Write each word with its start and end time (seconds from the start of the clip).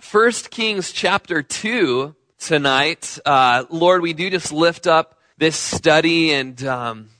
First 0.00 0.50
Kings 0.50 0.90
chapter 0.90 1.42
2 1.42 2.14
tonight. 2.38 3.18
Uh, 3.24 3.64
Lord, 3.70 4.00
we 4.00 4.12
do 4.14 4.30
just 4.30 4.52
lift 4.52 4.86
up 4.86 5.18
this 5.38 5.56
study 5.56 6.32
and, 6.32 6.62
um, 6.64 7.10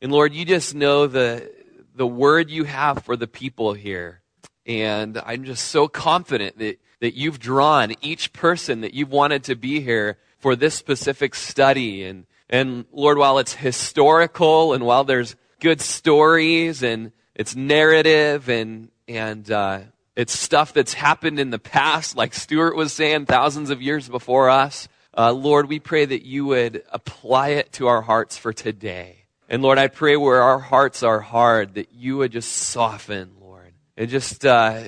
and 0.00 0.10
Lord, 0.10 0.32
you 0.32 0.44
just 0.44 0.74
know 0.74 1.06
the, 1.06 1.52
the 1.94 2.06
word 2.06 2.50
you 2.50 2.64
have 2.64 3.04
for 3.04 3.16
the 3.16 3.26
people 3.26 3.74
here. 3.74 4.22
And 4.64 5.20
I'm 5.24 5.44
just 5.44 5.68
so 5.68 5.88
confident 5.88 6.58
that, 6.58 6.78
that 7.00 7.14
you've 7.14 7.38
drawn 7.38 7.94
each 8.00 8.32
person 8.32 8.80
that 8.80 8.94
you've 8.94 9.12
wanted 9.12 9.44
to 9.44 9.54
be 9.54 9.80
here 9.80 10.18
for 10.38 10.56
this 10.56 10.74
specific 10.74 11.34
study. 11.34 12.04
And, 12.04 12.26
and 12.48 12.86
Lord, 12.92 13.18
while 13.18 13.38
it's 13.38 13.54
historical 13.54 14.72
and 14.72 14.84
while 14.84 15.04
there's 15.04 15.36
good 15.60 15.80
stories 15.80 16.82
and 16.82 17.12
it's 17.34 17.54
narrative 17.54 18.48
and, 18.48 18.90
and, 19.06 19.50
uh, 19.50 19.80
it's 20.16 20.36
stuff 20.36 20.72
that's 20.72 20.94
happened 20.94 21.38
in 21.38 21.50
the 21.50 21.58
past, 21.58 22.16
like 22.16 22.32
Stuart 22.32 22.74
was 22.74 22.92
saying, 22.92 23.26
thousands 23.26 23.68
of 23.68 23.82
years 23.82 24.08
before 24.08 24.48
us. 24.48 24.88
Uh, 25.16 25.32
Lord, 25.32 25.68
we 25.68 25.78
pray 25.78 26.06
that 26.06 26.24
you 26.24 26.46
would 26.46 26.82
apply 26.90 27.48
it 27.50 27.72
to 27.72 27.86
our 27.86 28.00
hearts 28.00 28.36
for 28.36 28.52
today. 28.52 29.26
And 29.48 29.62
Lord, 29.62 29.78
I 29.78 29.88
pray 29.88 30.16
where 30.16 30.42
our 30.42 30.58
hearts 30.58 31.02
are 31.02 31.20
hard, 31.20 31.74
that 31.74 31.92
you 31.92 32.16
would 32.16 32.32
just 32.32 32.50
soften, 32.50 33.32
Lord. 33.40 33.74
And 33.96 34.08
just 34.08 34.44
uh, 34.44 34.84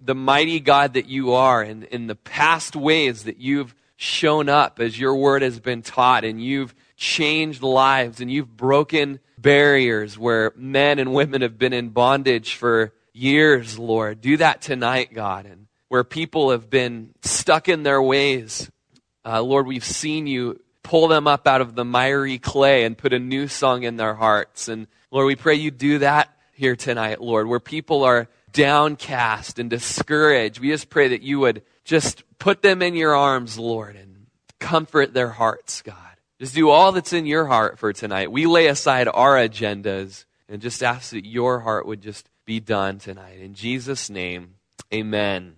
the 0.00 0.14
mighty 0.14 0.60
God 0.60 0.94
that 0.94 1.06
you 1.06 1.32
are, 1.32 1.62
and 1.62 1.84
in 1.84 2.06
the 2.06 2.14
past 2.14 2.76
ways 2.76 3.24
that 3.24 3.38
you've 3.38 3.74
shown 3.96 4.48
up 4.48 4.78
as 4.78 4.98
your 4.98 5.16
word 5.16 5.42
has 5.42 5.58
been 5.58 5.82
taught, 5.82 6.24
and 6.24 6.42
you've 6.42 6.74
changed 6.96 7.62
lives, 7.62 8.20
and 8.20 8.30
you've 8.30 8.56
broken 8.56 9.20
barriers 9.38 10.18
where 10.18 10.52
men 10.54 10.98
and 10.98 11.12
women 11.12 11.42
have 11.42 11.58
been 11.58 11.72
in 11.72 11.88
bondage 11.88 12.54
for 12.54 12.92
years, 13.16 13.78
Lord. 13.78 14.20
Do 14.20 14.36
that 14.36 14.60
tonight, 14.60 15.14
God. 15.14 15.46
And 15.46 15.66
where 15.88 16.04
people 16.04 16.50
have 16.50 16.68
been 16.68 17.14
stuck 17.22 17.68
in 17.68 17.82
their 17.82 18.02
ways, 18.02 18.70
uh, 19.24 19.40
Lord, 19.42 19.66
we've 19.66 19.84
seen 19.84 20.26
you 20.26 20.60
pull 20.82 21.08
them 21.08 21.26
up 21.26 21.46
out 21.46 21.60
of 21.60 21.74
the 21.74 21.84
miry 21.84 22.38
clay 22.38 22.84
and 22.84 22.96
put 22.96 23.12
a 23.12 23.18
new 23.18 23.48
song 23.48 23.82
in 23.82 23.96
their 23.96 24.14
hearts. 24.14 24.68
And 24.68 24.86
Lord, 25.10 25.26
we 25.26 25.34
pray 25.34 25.54
you 25.54 25.70
do 25.70 25.98
that 25.98 26.30
here 26.52 26.76
tonight, 26.76 27.20
Lord, 27.20 27.48
where 27.48 27.60
people 27.60 28.04
are 28.04 28.28
downcast 28.52 29.58
and 29.58 29.68
discouraged. 29.68 30.60
We 30.60 30.68
just 30.68 30.88
pray 30.88 31.08
that 31.08 31.22
you 31.22 31.40
would 31.40 31.62
just 31.84 32.22
put 32.38 32.62
them 32.62 32.82
in 32.82 32.94
your 32.94 33.14
arms, 33.14 33.58
Lord, 33.58 33.96
and 33.96 34.26
comfort 34.58 35.12
their 35.12 35.30
hearts, 35.30 35.82
God. 35.82 35.96
Just 36.38 36.54
do 36.54 36.70
all 36.70 36.92
that's 36.92 37.12
in 37.12 37.26
your 37.26 37.46
heart 37.46 37.78
for 37.78 37.92
tonight. 37.92 38.30
We 38.30 38.46
lay 38.46 38.66
aside 38.66 39.08
our 39.08 39.36
agendas 39.36 40.24
and 40.48 40.62
just 40.62 40.82
ask 40.82 41.10
that 41.10 41.26
your 41.26 41.60
heart 41.60 41.86
would 41.86 42.02
just 42.02 42.28
be 42.46 42.60
done 42.60 43.00
tonight. 43.00 43.40
In 43.40 43.54
Jesus' 43.54 44.08
name, 44.08 44.54
amen. 44.94 45.56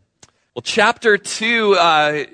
Well, 0.55 0.63
chapter 0.63 1.19
2, 1.19 1.75
uh, 1.75 2.25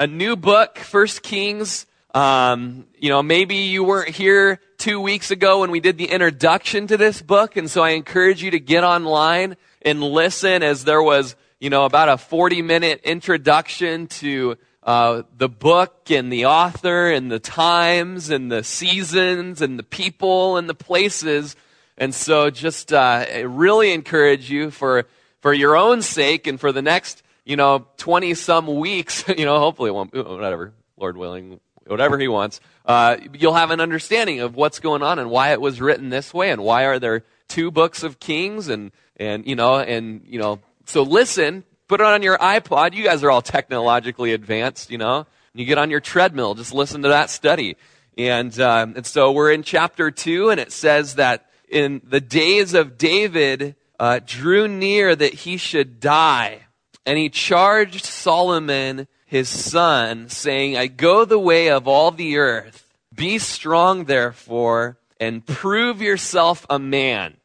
a 0.00 0.06
new 0.08 0.34
book, 0.34 0.78
First 0.78 1.22
Kings. 1.22 1.86
Um, 2.12 2.86
you 2.98 3.08
know, 3.08 3.22
maybe 3.22 3.54
you 3.54 3.84
weren't 3.84 4.08
here 4.08 4.58
two 4.78 5.00
weeks 5.00 5.30
ago 5.30 5.60
when 5.60 5.70
we 5.70 5.78
did 5.78 5.96
the 5.96 6.06
introduction 6.06 6.88
to 6.88 6.96
this 6.96 7.22
book, 7.22 7.56
and 7.56 7.70
so 7.70 7.84
I 7.84 7.90
encourage 7.90 8.42
you 8.42 8.50
to 8.50 8.58
get 8.58 8.82
online 8.82 9.56
and 9.80 10.02
listen 10.02 10.64
as 10.64 10.82
there 10.82 11.00
was, 11.00 11.36
you 11.60 11.70
know, 11.70 11.84
about 11.84 12.08
a 12.08 12.18
40 12.18 12.62
minute 12.62 13.02
introduction 13.04 14.08
to 14.08 14.58
uh, 14.82 15.22
the 15.38 15.48
book 15.48 16.10
and 16.10 16.32
the 16.32 16.46
author 16.46 17.12
and 17.12 17.30
the 17.30 17.38
times 17.38 18.28
and 18.28 18.50
the 18.50 18.64
seasons 18.64 19.62
and 19.62 19.78
the 19.78 19.84
people 19.84 20.56
and 20.56 20.68
the 20.68 20.74
places 20.74 21.54
and 22.00 22.14
so 22.14 22.48
just 22.48 22.94
uh, 22.94 23.26
really 23.44 23.92
encourage 23.92 24.50
you 24.50 24.70
for, 24.70 25.04
for 25.42 25.52
your 25.52 25.76
own 25.76 26.00
sake 26.00 26.46
and 26.46 26.58
for 26.58 26.72
the 26.72 26.80
next, 26.80 27.22
you 27.44 27.56
know, 27.56 27.86
20 27.98 28.32
some 28.32 28.66
weeks, 28.78 29.22
you 29.36 29.44
know, 29.44 29.58
hopefully 29.58 29.90
it 29.90 29.92
won't, 29.92 30.14
whatever, 30.14 30.72
Lord 30.96 31.18
willing, 31.18 31.60
whatever 31.86 32.18
he 32.18 32.26
wants, 32.26 32.58
uh, 32.86 33.18
you'll 33.34 33.52
have 33.52 33.70
an 33.70 33.80
understanding 33.80 34.40
of 34.40 34.56
what's 34.56 34.80
going 34.80 35.02
on 35.02 35.18
and 35.18 35.30
why 35.30 35.52
it 35.52 35.60
was 35.60 35.78
written 35.78 36.08
this 36.08 36.32
way 36.32 36.50
and 36.50 36.62
why 36.62 36.84
are 36.84 36.98
there 36.98 37.22
two 37.48 37.70
books 37.70 38.02
of 38.02 38.18
Kings 38.18 38.68
and, 38.68 38.92
and, 39.18 39.46
you 39.46 39.54
know, 39.54 39.78
and, 39.78 40.22
you 40.24 40.38
know, 40.38 40.58
so 40.86 41.02
listen, 41.02 41.64
put 41.86 42.00
it 42.00 42.06
on 42.06 42.22
your 42.22 42.38
iPod. 42.38 42.94
You 42.94 43.04
guys 43.04 43.22
are 43.22 43.30
all 43.30 43.42
technologically 43.42 44.32
advanced, 44.32 44.90
you 44.90 44.98
know. 44.98 45.26
You 45.52 45.66
get 45.66 45.76
on 45.76 45.90
your 45.90 46.00
treadmill, 46.00 46.54
just 46.54 46.72
listen 46.72 47.02
to 47.02 47.08
that 47.08 47.28
study. 47.28 47.76
And, 48.16 48.58
um, 48.58 48.94
and 48.96 49.04
so 49.04 49.32
we're 49.32 49.52
in 49.52 49.62
chapter 49.62 50.10
two, 50.10 50.48
and 50.48 50.58
it 50.58 50.72
says 50.72 51.16
that 51.16 51.49
in 51.70 52.02
the 52.04 52.20
days 52.20 52.74
of 52.74 52.98
David 52.98 53.76
uh, 53.98 54.20
drew 54.24 54.66
near 54.66 55.14
that 55.14 55.34
he 55.34 55.56
should 55.56 56.00
die. 56.00 56.66
And 57.06 57.18
he 57.18 57.30
charged 57.30 58.04
Solomon, 58.04 59.08
his 59.24 59.48
son, 59.48 60.28
saying, 60.28 60.76
I 60.76 60.86
go 60.86 61.24
the 61.24 61.38
way 61.38 61.70
of 61.70 61.88
all 61.88 62.10
the 62.10 62.38
earth. 62.38 62.92
Be 63.14 63.38
strong, 63.38 64.04
therefore, 64.04 64.98
and 65.18 65.44
prove 65.44 66.02
yourself 66.02 66.66
a 66.68 66.78
man. 66.78 67.36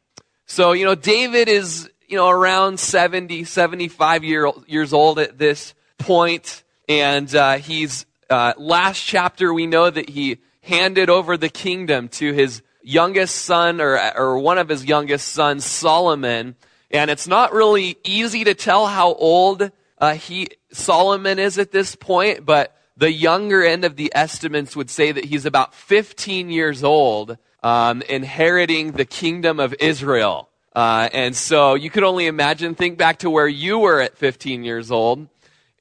So, 0.45 0.73
you 0.73 0.85
know, 0.85 0.95
David 0.95 1.47
is, 1.47 1.89
you 2.07 2.17
know, 2.17 2.29
around 2.29 2.79
70, 2.79 3.43
75 3.45 4.23
year, 4.23 4.51
years 4.67 4.93
old 4.93 5.19
at 5.19 5.37
this 5.37 5.73
point, 5.97 6.63
And 6.87 7.33
uh, 7.33 7.57
he's, 7.57 8.05
uh, 8.29 8.53
last 8.57 9.01
chapter, 9.01 9.53
we 9.53 9.65
know 9.65 9.89
that 9.89 10.09
he 10.09 10.37
handed 10.61 11.09
over 11.09 11.37
the 11.37 11.49
kingdom 11.49 12.09
to 12.09 12.31
his 12.33 12.61
youngest 12.85 13.35
son 13.35 13.81
or, 13.81 13.99
or 14.15 14.37
one 14.37 14.57
of 14.57 14.69
his 14.69 14.85
youngest 14.85 15.29
sons, 15.29 15.65
Solomon. 15.65 16.55
And 16.91 17.09
it's 17.09 17.27
not 17.27 17.51
really 17.51 17.97
easy 18.03 18.43
to 18.43 18.53
tell 18.53 18.85
how 18.85 19.13
old 19.15 19.71
uh, 19.97 20.13
he 20.13 20.49
Solomon 20.71 21.39
is 21.39 21.57
at 21.57 21.71
this 21.71 21.95
point, 21.95 22.45
but 22.45 22.77
the 22.97 23.11
younger 23.11 23.63
end 23.63 23.85
of 23.85 23.95
the 23.95 24.11
estimates 24.15 24.75
would 24.75 24.89
say 24.89 25.11
that 25.11 25.25
he's 25.25 25.45
about 25.45 25.73
15 25.73 26.49
years 26.49 26.83
old, 26.83 27.37
um, 27.63 28.01
inheriting 28.03 28.91
the 28.91 29.05
kingdom 29.05 29.59
of 29.59 29.73
Israel. 29.79 30.49
Uh, 30.73 31.09
and 31.13 31.35
so 31.35 31.73
you 31.73 31.89
could 31.89 32.03
only 32.03 32.27
imagine, 32.27 32.75
think 32.75 32.97
back 32.97 33.19
to 33.19 33.29
where 33.29 33.47
you 33.47 33.79
were 33.79 34.01
at 34.01 34.17
15 34.17 34.63
years 34.63 34.91
old, 34.91 35.27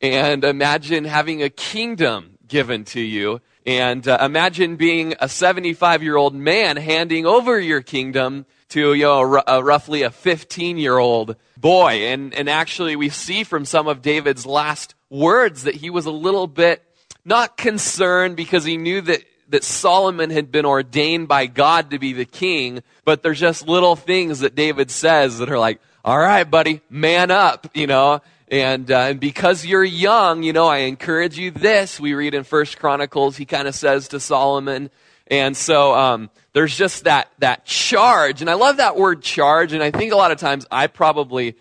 and 0.00 0.44
imagine 0.44 1.04
having 1.04 1.42
a 1.42 1.50
kingdom 1.50 2.38
given 2.46 2.84
to 2.84 3.00
you. 3.00 3.40
And 3.66 4.06
uh, 4.06 4.18
imagine 4.20 4.76
being 4.76 5.14
a 5.20 5.28
75 5.28 6.02
year 6.02 6.16
old 6.16 6.34
man 6.34 6.76
handing 6.76 7.26
over 7.26 7.58
your 7.58 7.80
kingdom 7.80 8.46
to 8.70 8.92
you 8.94 9.04
know, 9.04 9.22
roughly 9.22 10.02
a 10.02 10.10
15 10.10 10.78
year 10.78 10.98
old 10.98 11.36
boy. 11.56 12.06
And, 12.08 12.34
and 12.34 12.50
actually, 12.50 12.96
we 12.96 13.08
see 13.08 13.44
from 13.44 13.64
some 13.64 13.86
of 13.86 14.02
David's 14.02 14.44
last 14.44 14.94
words 15.08 15.62
that 15.62 15.76
he 15.76 15.90
was 15.90 16.06
a 16.06 16.10
little 16.10 16.46
bit 16.46 16.82
not 17.24 17.56
concerned 17.56 18.36
because 18.36 18.64
he 18.64 18.76
knew 18.76 19.00
that, 19.00 19.22
that 19.48 19.64
Solomon 19.64 20.30
had 20.30 20.52
been 20.52 20.66
ordained 20.66 21.28
by 21.28 21.46
God 21.46 21.90
to 21.90 21.98
be 21.98 22.12
the 22.12 22.26
king, 22.26 22.82
but 23.04 23.22
there's 23.22 23.40
just 23.40 23.66
little 23.66 23.96
things 23.96 24.40
that 24.40 24.54
David 24.54 24.90
says 24.90 25.38
that 25.38 25.50
are 25.50 25.58
like, 25.58 25.80
all 26.04 26.18
right, 26.18 26.44
buddy, 26.44 26.82
man 26.90 27.30
up, 27.30 27.68
you 27.74 27.86
know. 27.86 28.20
And, 28.48 28.90
uh, 28.90 28.98
and 28.98 29.20
because 29.20 29.64
you're 29.64 29.84
young, 29.84 30.42
you 30.42 30.52
know, 30.52 30.66
I 30.66 30.78
encourage 30.78 31.38
you 31.38 31.50
this. 31.50 31.98
We 31.98 32.14
read 32.14 32.34
in 32.34 32.44
First 32.44 32.78
Chronicles, 32.78 33.36
he 33.36 33.46
kind 33.46 33.66
of 33.66 33.74
says 33.74 34.08
to 34.08 34.20
Solomon. 34.20 34.90
And 35.26 35.56
so 35.56 35.94
um, 35.94 36.30
there's 36.52 36.76
just 36.76 37.04
that 37.04 37.30
that 37.38 37.64
charge, 37.64 38.42
and 38.42 38.50
I 38.50 38.54
love 38.54 38.76
that 38.76 38.96
word 38.96 39.22
charge. 39.22 39.72
And 39.72 39.82
I 39.82 39.90
think 39.90 40.12
a 40.12 40.16
lot 40.16 40.32
of 40.32 40.38
times 40.38 40.66
I 40.70 40.86
probably, 40.86 41.56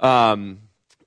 um, 0.00 0.58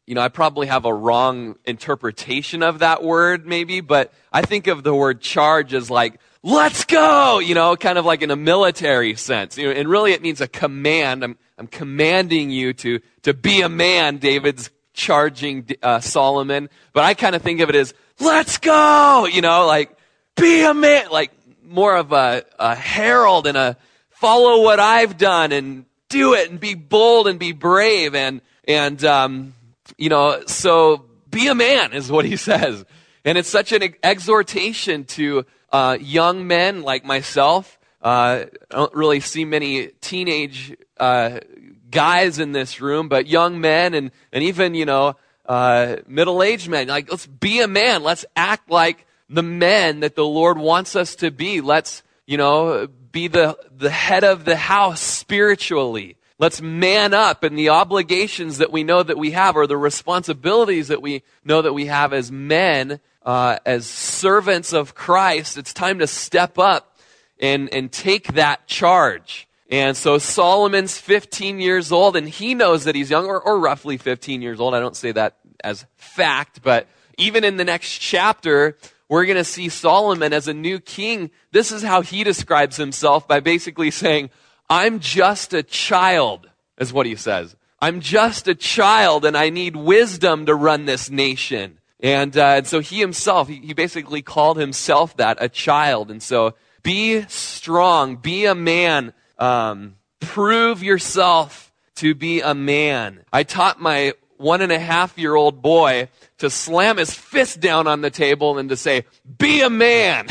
you 0.08 0.16
know, 0.16 0.22
I 0.22 0.30
probably 0.30 0.68
have 0.68 0.86
a 0.86 0.94
wrong 0.94 1.56
interpretation 1.66 2.64
of 2.64 2.80
that 2.80 3.04
word, 3.04 3.46
maybe. 3.46 3.82
But 3.82 4.12
I 4.34 4.42
think 4.42 4.66
of 4.66 4.84
the 4.84 4.96
word 4.96 5.22
charge 5.22 5.76
as 5.76 5.92
like 5.92 6.20
let's 6.42 6.86
go, 6.86 7.40
you 7.40 7.54
know, 7.54 7.76
kind 7.76 7.98
of 7.98 8.06
like 8.06 8.22
in 8.22 8.32
a 8.32 8.36
military 8.36 9.14
sense. 9.16 9.58
You 9.58 9.68
know, 9.68 9.80
and 9.80 9.88
really 9.88 10.14
it 10.14 10.22
means 10.22 10.42
a 10.42 10.48
command. 10.48 11.24
I'm, 11.24 11.38
I'm 11.58 11.68
commanding 11.68 12.50
you 12.50 12.74
to, 12.74 13.02
to 13.24 13.34
be 13.34 13.62
a 13.62 13.70
man, 13.70 14.18
David's 14.18 14.70
charging 15.00 15.66
uh, 15.82 16.02
Solomon, 16.02 16.70
but 16.94 17.04
I 17.04 17.14
kind 17.14 17.36
of 17.36 17.42
think 17.42 17.62
of 17.62 17.70
it 17.70 17.76
as, 17.76 17.94
let's 18.20 18.58
go, 18.58 19.26
you 19.26 19.42
know, 19.42 19.66
like, 19.66 19.96
be 20.36 20.64
a 20.64 20.74
man, 20.74 21.10
like 21.10 21.32
more 21.64 21.96
of 21.96 22.12
a, 22.12 22.44
a 22.60 22.76
herald 22.76 23.48
and 23.48 23.58
a 23.58 23.78
follow 24.10 24.62
what 24.62 24.80
I've 24.80 25.18
done 25.18 25.54
and 25.54 25.86
do 26.10 26.34
it 26.34 26.50
and 26.50 26.60
be 26.60 26.76
bold 26.76 27.28
and 27.28 27.40
be 27.40 27.54
brave 27.54 28.14
and, 28.14 28.42
and, 28.68 29.04
um, 29.06 29.54
you 29.98 30.10
know, 30.10 30.44
so 30.46 31.06
be 31.30 31.48
a 31.48 31.56
man 31.56 31.94
is 31.94 32.12
what 32.12 32.26
he 32.26 32.36
says. 32.50 32.86
And 33.24 33.38
it's 33.38 33.50
such 33.50 33.72
an 33.72 33.96
exhortation 34.04 35.06
to 35.06 35.46
uh, 35.72 35.98
young 36.00 36.48
men 36.48 36.82
like 36.82 37.06
myself. 37.06 37.80
Uh, 38.02 38.46
I 38.72 38.76
don't 38.76 38.94
really 38.94 39.20
see 39.20 39.46
many 39.46 39.88
teenage 40.02 40.76
uh, 41.00 41.40
guys 41.90 42.40
in 42.40 42.52
this 42.52 42.82
room, 42.82 43.10
but 43.10 43.28
young 43.28 43.60
men 43.62 43.94
and, 43.94 44.12
and 44.32 44.44
even, 44.44 44.74
you 44.76 44.86
know, 44.86 45.16
uh, 45.46 45.98
middle 46.08 46.44
aged 46.44 46.70
men. 46.70 46.88
Like, 46.88 47.10
let's 47.10 47.28
be 47.28 47.62
a 47.62 47.68
man. 47.68 48.04
Let's 48.04 48.26
act 48.36 48.70
like 48.70 49.06
the 49.30 49.44
men 49.44 50.02
that 50.02 50.16
the 50.16 50.26
Lord 50.26 50.58
wants 50.58 50.96
us 50.96 51.16
to 51.18 51.32
be. 51.32 51.62
Let's, 51.62 52.04
you 52.26 52.38
know, 52.38 52.88
be 53.12 53.28
the, 53.28 53.58
the 53.76 53.90
head 53.90 54.24
of 54.24 54.46
the 54.46 54.56
house 54.56 55.02
spiritually. 55.02 56.16
let's 56.40 56.62
man 56.62 57.14
up 57.14 57.44
and 57.44 57.58
the 57.58 57.70
obligations 57.70 58.58
that 58.60 58.72
we 58.72 58.84
know 58.84 59.04
that 59.04 59.18
we 59.18 59.32
have 59.32 59.56
or 59.56 59.68
the 59.68 59.78
responsibilities 59.78 60.88
that 60.88 61.02
we 61.02 61.22
know 61.44 61.62
that 61.62 61.74
we 61.74 61.88
have 61.88 62.14
as 62.14 62.32
men, 62.32 63.00
uh, 63.24 63.58
as 63.66 63.86
servants 63.86 64.74
of 64.74 64.96
Christ. 64.96 65.58
It's 65.58 65.74
time 65.74 66.00
to 66.00 66.08
step 66.08 66.58
up 66.58 66.98
and, 67.40 67.72
and 67.74 67.92
take 67.92 68.34
that 68.34 68.66
charge. 68.68 69.48
And 69.70 69.96
so 69.96 70.18
Solomon's 70.18 70.98
15 70.98 71.60
years 71.60 71.92
old 71.92 72.16
and 72.16 72.28
he 72.28 72.56
knows 72.56 72.86
that 72.86 72.96
he's 72.96 73.12
young 73.12 73.28
or, 73.28 73.40
or 73.40 73.60
roughly 73.60 73.98
15 73.98 74.42
years 74.42 74.60
old. 74.60 74.74
I 74.74 74.80
don't 74.80 74.96
say 74.96 75.12
that 75.12 75.38
as 75.64 75.86
fact, 75.96 76.62
but 76.64 76.88
even 77.18 77.44
in 77.44 77.58
the 77.58 77.66
next 77.66 78.00
chapter, 78.00 78.78
we're 79.08 79.26
going 79.26 79.38
to 79.38 79.44
see 79.44 79.70
Solomon 79.70 80.34
as 80.34 80.48
a 80.48 80.54
new 80.54 80.80
king. 80.80 81.30
This 81.52 81.72
is 81.72 81.84
how 81.84 82.02
he 82.02 82.24
describes 82.24 82.78
himself 82.78 83.28
by 83.28 83.42
basically 83.42 83.92
saying, 83.92 84.32
I'm 84.70 85.00
just 85.00 85.54
a 85.54 85.62
child, 85.62 86.50
is 86.80 86.92
what 86.92 87.06
he 87.06 87.16
says. 87.16 87.56
I'm 87.82 88.02
just 88.02 88.48
a 88.48 88.56
child 88.56 89.24
and 89.24 89.38
I 89.38 89.50
need 89.50 89.76
wisdom 89.76 90.48
to 90.48 90.56
run 90.56 90.86
this 90.86 91.10
nation. 91.10 91.80
And, 92.00 92.36
uh, 92.38 92.56
and 92.58 92.68
so 92.68 92.80
he 92.80 93.00
himself, 93.00 93.48
he, 93.48 93.58
he 93.58 93.74
basically 93.74 94.22
called 94.22 94.58
himself 94.58 95.18
that, 95.18 95.38
a 95.40 95.50
child. 95.50 96.10
And 96.10 96.24
so 96.24 96.56
be 96.82 97.22
strong, 97.24 98.16
be 98.16 98.46
a 98.46 98.56
man, 98.56 99.14
um, 99.40 99.96
prove 100.20 100.84
yourself 100.84 101.72
to 101.96 102.14
be 102.14 102.42
a 102.42 102.54
man. 102.54 103.24
I 103.34 103.44
taught 103.44 103.82
my 103.82 104.14
one 104.38 104.62
and 104.62 104.72
a 104.72 104.80
half 104.80 105.18
year 105.18 105.36
old 105.36 105.62
boy 105.62 106.10
to 106.38 106.50
slam 106.50 106.98
his 106.98 107.14
fist 107.14 107.60
down 107.60 107.88
on 107.88 108.02
the 108.02 108.10
table 108.10 108.58
and 108.58 108.70
to 108.70 108.78
say, 108.78 109.06
be 109.38 109.62
a 109.62 109.70
man. 109.70 110.28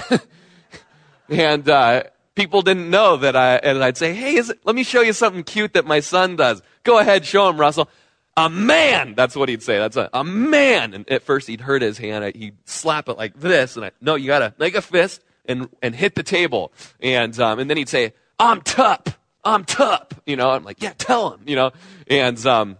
and, 1.28 1.68
uh, 1.68 2.04
people 2.34 2.62
didn't 2.62 2.88
know 2.88 3.16
that 3.16 3.34
I, 3.34 3.56
and 3.56 3.82
I'd 3.82 3.96
say, 3.96 4.14
hey, 4.14 4.36
it, 4.36 4.64
let 4.64 4.76
me 4.76 4.84
show 4.84 5.00
you 5.00 5.12
something 5.12 5.42
cute 5.42 5.72
that 5.72 5.84
my 5.84 5.98
son 5.98 6.36
does. 6.36 6.62
Go 6.84 6.98
ahead, 7.00 7.26
show 7.26 7.48
him, 7.48 7.58
Russell. 7.58 7.90
A 8.36 8.48
man! 8.48 9.14
That's 9.16 9.34
what 9.34 9.48
he'd 9.48 9.64
say. 9.64 9.78
That's 9.78 9.96
a, 9.96 10.08
a 10.12 10.22
man! 10.22 10.94
And 10.94 11.10
at 11.10 11.24
first 11.24 11.48
he'd 11.48 11.60
hurt 11.60 11.82
his 11.82 11.98
hand. 11.98 12.36
He'd 12.36 12.56
slap 12.64 13.08
it 13.08 13.18
like 13.18 13.34
this. 13.40 13.74
And 13.74 13.86
I, 13.86 13.90
no, 14.00 14.14
you 14.14 14.28
gotta 14.28 14.54
make 14.56 14.76
a 14.76 14.80
fist 14.80 15.24
and, 15.46 15.68
and 15.82 15.96
hit 15.96 16.14
the 16.14 16.22
table. 16.22 16.72
And, 17.00 17.38
um, 17.40 17.58
and 17.58 17.68
then 17.68 17.76
he'd 17.76 17.88
say, 17.88 18.12
I'm 18.38 18.60
tough. 18.62 19.18
I'm 19.44 19.64
tough. 19.64 20.08
You 20.26 20.36
know, 20.36 20.50
I'm 20.50 20.64
like, 20.64 20.82
yeah, 20.82 20.92
tell 20.96 21.30
him, 21.30 21.40
you 21.46 21.56
know. 21.56 21.72
And, 22.06 22.44
um, 22.46 22.78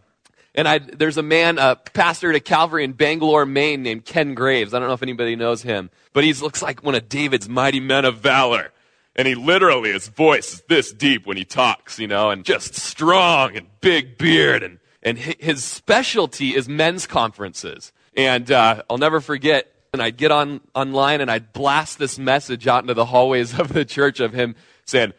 and 0.54 0.68
I, 0.68 0.78
there's 0.78 1.16
a 1.16 1.22
man, 1.22 1.58
a 1.58 1.76
pastor 1.76 2.32
at 2.32 2.44
Calvary 2.44 2.84
in 2.84 2.92
Bangor, 2.92 3.46
Maine 3.46 3.82
named 3.82 4.04
Ken 4.04 4.34
Graves. 4.34 4.74
I 4.74 4.78
don't 4.78 4.88
know 4.88 4.94
if 4.94 5.02
anybody 5.02 5.36
knows 5.36 5.62
him, 5.62 5.90
but 6.12 6.24
he 6.24 6.32
looks 6.34 6.62
like 6.62 6.82
one 6.82 6.94
of 6.94 7.08
David's 7.08 7.48
mighty 7.48 7.80
men 7.80 8.04
of 8.04 8.18
valor. 8.18 8.72
And 9.16 9.26
he 9.26 9.34
literally, 9.34 9.92
his 9.92 10.08
voice 10.08 10.54
is 10.54 10.62
this 10.68 10.92
deep 10.92 11.26
when 11.26 11.36
he 11.36 11.44
talks, 11.44 11.98
you 11.98 12.06
know, 12.06 12.30
and 12.30 12.44
just 12.44 12.74
strong 12.74 13.56
and 13.56 13.66
big 13.80 14.16
beard. 14.16 14.62
And, 14.62 14.78
and 15.02 15.18
his 15.18 15.64
specialty 15.64 16.54
is 16.54 16.68
men's 16.68 17.06
conferences. 17.06 17.92
And 18.16 18.50
uh, 18.50 18.82
I'll 18.88 18.98
never 18.98 19.20
forget, 19.20 19.72
and 19.92 20.00
I'd 20.02 20.16
get 20.16 20.30
on 20.30 20.60
online 20.74 21.20
and 21.20 21.30
I'd 21.30 21.52
blast 21.52 21.98
this 21.98 22.18
message 22.18 22.68
out 22.68 22.84
into 22.84 22.94
the 22.94 23.06
hallways 23.06 23.58
of 23.58 23.72
the 23.72 23.84
church 23.84 24.20
of 24.20 24.32
him 24.32 24.54
saying, 24.84 25.14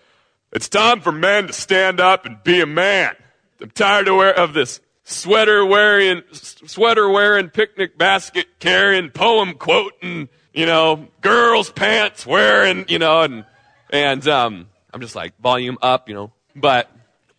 It's 0.52 0.68
time 0.68 1.02
for 1.02 1.12
men 1.12 1.48
to 1.48 1.54
stand 1.54 2.00
up 2.00 2.26
and 2.26 2.44
be 2.44 2.60
a 2.62 2.66
man. 2.66 3.16
I'm 3.62 3.70
tired 3.70 4.08
of, 4.08 4.20
of 4.20 4.54
this 4.54 4.80
sweater 5.04 5.64
wearing, 5.64 6.24
sweater 6.32 7.08
wearing, 7.08 7.50
picnic 7.50 7.98
basket 7.98 8.48
carrying, 8.60 9.12
poem 9.12 9.54
quoting, 9.54 10.28
you 10.54 10.66
know, 10.66 11.08
girls 11.22 11.72
pants 11.72 12.26
wearing, 12.26 12.86
you 12.88 12.98
know, 12.98 13.22
and, 13.22 13.46
and, 13.92 14.28
um, 14.28 14.68
I'm 14.92 15.02
just 15.02 15.16
like 15.16 15.40
volume 15.40 15.78
up, 15.84 16.10
you 16.10 16.16
know, 16.16 16.32
but, 16.56 16.90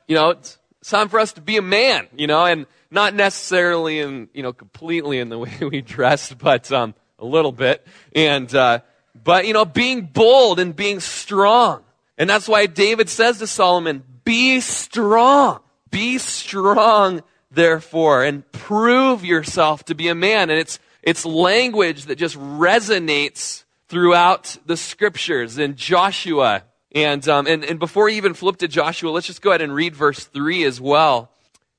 you 0.06 0.14
know, 0.14 0.30
it's, 0.30 0.58
it's 0.80 0.90
time 0.90 1.08
for 1.08 1.18
us 1.18 1.32
to 1.32 1.40
be 1.40 1.56
a 1.56 1.62
man, 1.62 2.06
you 2.16 2.28
know, 2.28 2.44
and 2.44 2.66
not 2.92 3.14
necessarily 3.14 3.98
in, 3.98 4.28
you 4.32 4.44
know, 4.44 4.52
completely 4.52 5.18
in 5.18 5.30
the 5.30 5.38
way 5.40 5.52
we 5.62 5.80
dress, 5.80 6.32
but, 6.32 6.70
um, 6.70 6.94
a 7.18 7.24
little 7.24 7.52
bit. 7.52 7.84
And, 8.14 8.54
uh, 8.54 8.80
but, 9.20 9.46
you 9.48 9.52
know, 9.52 9.64
being 9.64 10.02
bold 10.02 10.60
and 10.60 10.76
being 10.76 11.00
strong. 11.00 11.82
And 12.20 12.28
that's 12.28 12.46
why 12.46 12.66
David 12.66 13.08
says 13.08 13.38
to 13.38 13.46
Solomon, 13.46 14.04
be 14.24 14.60
strong. 14.60 15.60
Be 15.90 16.18
strong 16.18 17.22
therefore, 17.50 18.22
and 18.24 18.50
prove 18.52 19.24
yourself 19.24 19.86
to 19.86 19.94
be 19.94 20.08
a 20.08 20.14
man. 20.14 20.50
And 20.50 20.60
it's, 20.60 20.78
it's 21.02 21.24
language 21.24 22.04
that 22.04 22.16
just 22.16 22.38
resonates 22.38 23.64
throughout 23.88 24.58
the 24.66 24.76
scriptures 24.76 25.56
in 25.56 25.76
Joshua. 25.76 26.64
And, 26.94 27.26
um, 27.26 27.46
and, 27.46 27.64
and 27.64 27.78
before 27.78 28.10
you 28.10 28.18
even 28.18 28.34
flip 28.34 28.58
to 28.58 28.68
Joshua, 28.68 29.10
let's 29.10 29.26
just 29.26 29.40
go 29.40 29.52
ahead 29.52 29.62
and 29.62 29.74
read 29.74 29.96
verse 29.96 30.22
3 30.22 30.64
as 30.64 30.78
well. 30.78 31.30